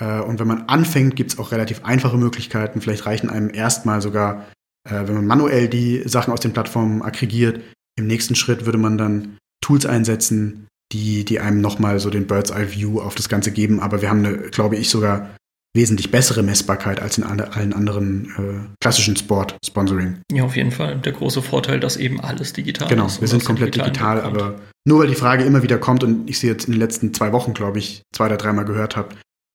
Äh, 0.01 0.21
und 0.21 0.39
wenn 0.39 0.47
man 0.47 0.63
anfängt, 0.69 1.17
gibt 1.17 1.33
es 1.33 1.39
auch 1.41 1.51
relativ 1.51 1.85
einfache 1.85 2.17
Möglichkeiten. 2.17 2.81
Vielleicht 2.81 3.07
reichen 3.07 3.29
einem 3.29 3.53
erstmal 3.53 4.01
sogar, 4.01 4.47
äh, 4.89 5.09
wenn 5.09 5.17
man 5.17 5.27
manuell 5.27 5.69
die 5.69 6.03
Sachen 6.07 6.33
aus 6.33 6.41
den 6.41 6.53
Plattformen 6.53 7.03
aggregiert. 7.03 7.61
Im 7.97 8.07
nächsten 8.07 8.37
Schritt 8.37 8.67
würde 8.67 8.79
man 8.79 8.97
dann 8.97 9.39
Tools 9.61 9.85
einsetzen, 9.85 10.69
die, 10.93 11.25
die 11.25 11.41
einem 11.41 11.61
nochmal 11.61 12.01
so 12.01 12.11
den 12.11 12.27
Bird's 12.27 12.51
Eye 12.51 12.73
View 12.73 13.01
auf 13.01 13.15
das 13.15 13.29
Ganze 13.29 13.53
geben. 13.53 13.81
Aber 13.81 14.03
wir 14.03 14.11
haben 14.11 14.25
eine, 14.25 14.39
glaube 14.51 14.77
ich, 14.77 14.91
sogar 14.91 15.31
wesentlich 15.77 16.11
bessere 16.11 16.43
Messbarkeit 16.43 17.01
als 17.01 17.19
in 17.19 17.25
allen 17.25 17.73
anderen 17.73 18.33
äh, 18.37 18.75
klassischen 18.83 19.17
Sport-Sponsoring. 19.17 20.21
Ja, 20.33 20.45
auf 20.45 20.57
jeden 20.57 20.73
Fall. 20.73 20.99
Der 20.99 21.13
große 21.13 21.43
Vorteil, 21.43 21.79
dass 21.79 21.97
eben 21.97 22.21
alles 22.21 22.53
digital 22.53 22.89
genau, 22.89 23.07
ist. 23.07 23.15
Genau, 23.17 23.21
wir 23.21 23.29
sind 23.29 23.45
komplett 23.45 23.75
digital, 23.75 24.21
aber 24.23 24.61
nur 24.87 25.01
weil 25.01 25.09
die 25.09 25.15
Frage 25.15 25.45
immer 25.45 25.63
wieder 25.63 25.79
kommt 25.79 26.03
und 26.03 26.29
ich 26.29 26.39
sie 26.39 26.47
jetzt 26.47 26.65
in 26.65 26.73
den 26.73 26.81
letzten 26.81 27.13
zwei 27.13 27.33
Wochen, 27.33 27.53
glaube 27.53 27.79
ich, 27.79 28.03
zwei 28.15 28.27
oder 28.27 28.39
dreimal 28.39 28.65
gehört 28.65 28.97
habe, 28.97 29.15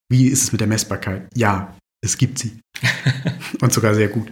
Wie 0.10 0.28
ist 0.28 0.44
es 0.44 0.52
mit 0.52 0.62
der 0.62 0.68
Messbarkeit? 0.68 1.28
Ja, 1.34 1.76
es 2.04 2.18
gibt 2.18 2.38
sie. 2.38 2.60
Und 3.62 3.74
sogar 3.74 3.96
sehr 3.96 4.10
gut. 4.10 4.32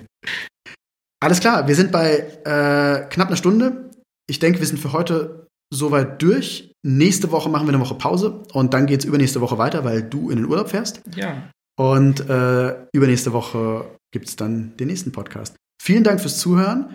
Alles 1.19 1.39
klar, 1.39 1.67
wir 1.67 1.75
sind 1.75 1.91
bei 1.91 2.17
äh, 2.43 3.07
knapp 3.09 3.27
einer 3.27 3.37
Stunde. 3.37 3.89
Ich 4.29 4.39
denke, 4.39 4.59
wir 4.59 4.67
sind 4.67 4.79
für 4.79 4.93
heute 4.93 5.47
soweit 5.73 6.21
durch. 6.21 6.70
Nächste 6.83 7.31
Woche 7.31 7.49
machen 7.49 7.67
wir 7.67 7.73
eine 7.73 7.83
Woche 7.83 7.95
Pause 7.95 8.43
und 8.53 8.73
dann 8.73 8.87
geht 8.87 9.01
es 9.01 9.05
übernächste 9.05 9.41
Woche 9.41 9.57
weiter, 9.57 9.83
weil 9.83 10.01
du 10.01 10.29
in 10.29 10.37
den 10.37 10.45
Urlaub 10.45 10.69
fährst. 10.69 11.01
Ja. 11.15 11.49
Und 11.79 12.27
äh, 12.29 12.85
übernächste 12.91 13.33
Woche 13.33 13.85
gibt 14.11 14.27
es 14.27 14.35
dann 14.35 14.75
den 14.77 14.87
nächsten 14.87 15.11
Podcast. 15.11 15.55
Vielen 15.81 16.03
Dank 16.03 16.21
fürs 16.21 16.39
Zuhören. 16.39 16.89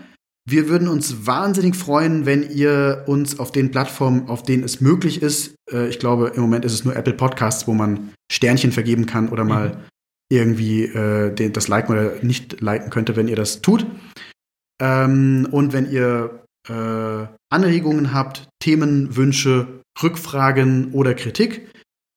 Wir 0.48 0.68
würden 0.68 0.86
uns 0.88 1.26
wahnsinnig 1.26 1.74
freuen, 1.74 2.24
wenn 2.24 2.48
ihr 2.48 3.04
uns 3.06 3.40
auf 3.40 3.50
den 3.50 3.72
Plattformen, 3.72 4.28
auf 4.28 4.44
denen 4.44 4.62
es 4.62 4.80
möglich 4.80 5.22
ist, 5.22 5.56
äh, 5.72 5.88
ich 5.88 5.98
glaube, 5.98 6.32
im 6.34 6.42
Moment 6.42 6.64
ist 6.64 6.72
es 6.72 6.84
nur 6.84 6.94
Apple 6.94 7.14
Podcasts, 7.14 7.66
wo 7.66 7.74
man 7.74 8.12
Sternchen 8.30 8.72
vergeben 8.72 9.06
kann 9.06 9.28
oder 9.28 9.44
mal 9.44 9.70
mhm. 9.70 9.76
irgendwie 10.30 10.84
äh, 10.84 11.34
den, 11.34 11.52
das 11.52 11.68
liken 11.68 11.92
oder 11.92 12.22
nicht 12.22 12.60
liken 12.60 12.90
könnte, 12.90 13.16
wenn 13.16 13.28
ihr 13.28 13.36
das 13.36 13.60
tut. 13.60 13.86
Ähm, 14.80 15.48
und 15.50 15.72
wenn 15.72 15.90
ihr 15.90 16.44
äh, 16.68 17.26
Anregungen 17.50 18.12
habt, 18.12 18.48
Themen, 18.60 19.16
Wünsche, 19.16 19.82
Rückfragen 20.02 20.92
oder 20.92 21.14
Kritik, 21.14 21.70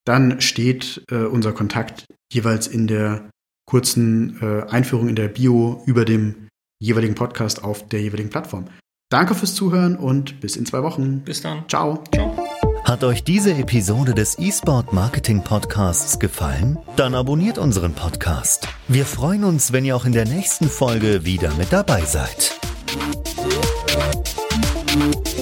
dann 0.06 0.42
steht 0.42 1.04
äh, 1.12 1.18
unser 1.18 1.54
Kontakt 1.54 2.06
jeweils 2.32 2.68
in 2.68 2.88
der 2.88 3.30
kurzen 3.66 4.40
äh, 4.42 4.70
Einführung 4.70 5.10
in 5.10 5.16
der 5.16 5.28
Bio 5.28 5.84
über 5.86 6.06
dem 6.06 6.48
jeweiligen 6.82 7.16
Podcast 7.16 7.64
auf 7.64 7.88
der 7.88 8.02
jeweiligen 8.02 8.30
Plattform. 8.30 8.66
Danke 9.12 9.36
fürs 9.36 9.56
Zuhören 9.56 9.96
und 9.96 10.40
bis 10.40 10.56
in 10.56 10.66
zwei 10.66 10.84
Wochen. 10.84 11.22
Bis 11.22 11.42
dann. 11.42 11.68
Ciao. 11.68 12.04
Ciao. 12.14 12.36
Hat 12.84 13.04
euch 13.04 13.24
diese 13.24 13.54
Episode 13.54 14.14
des 14.14 14.40
eSport 14.40 14.94
Marketing 14.94 15.44
Podcasts 15.44 16.20
gefallen? 16.20 16.80
Dann 16.96 17.14
abonniert 17.14 17.58
unseren 17.58 17.94
Podcast. 17.94 18.68
Wir 18.88 19.06
freuen 19.06 19.44
uns, 19.44 19.74
wenn 19.74 19.86
ihr 19.86 19.96
auch 19.96 20.06
in 20.06 20.14
der 20.14 20.26
nächsten 20.26 20.70
Folge 20.70 21.26
wieder 21.26 21.54
mit 21.56 21.72
dabei 21.72 22.02
seid. 22.06 22.60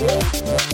Yeah. 0.07 0.66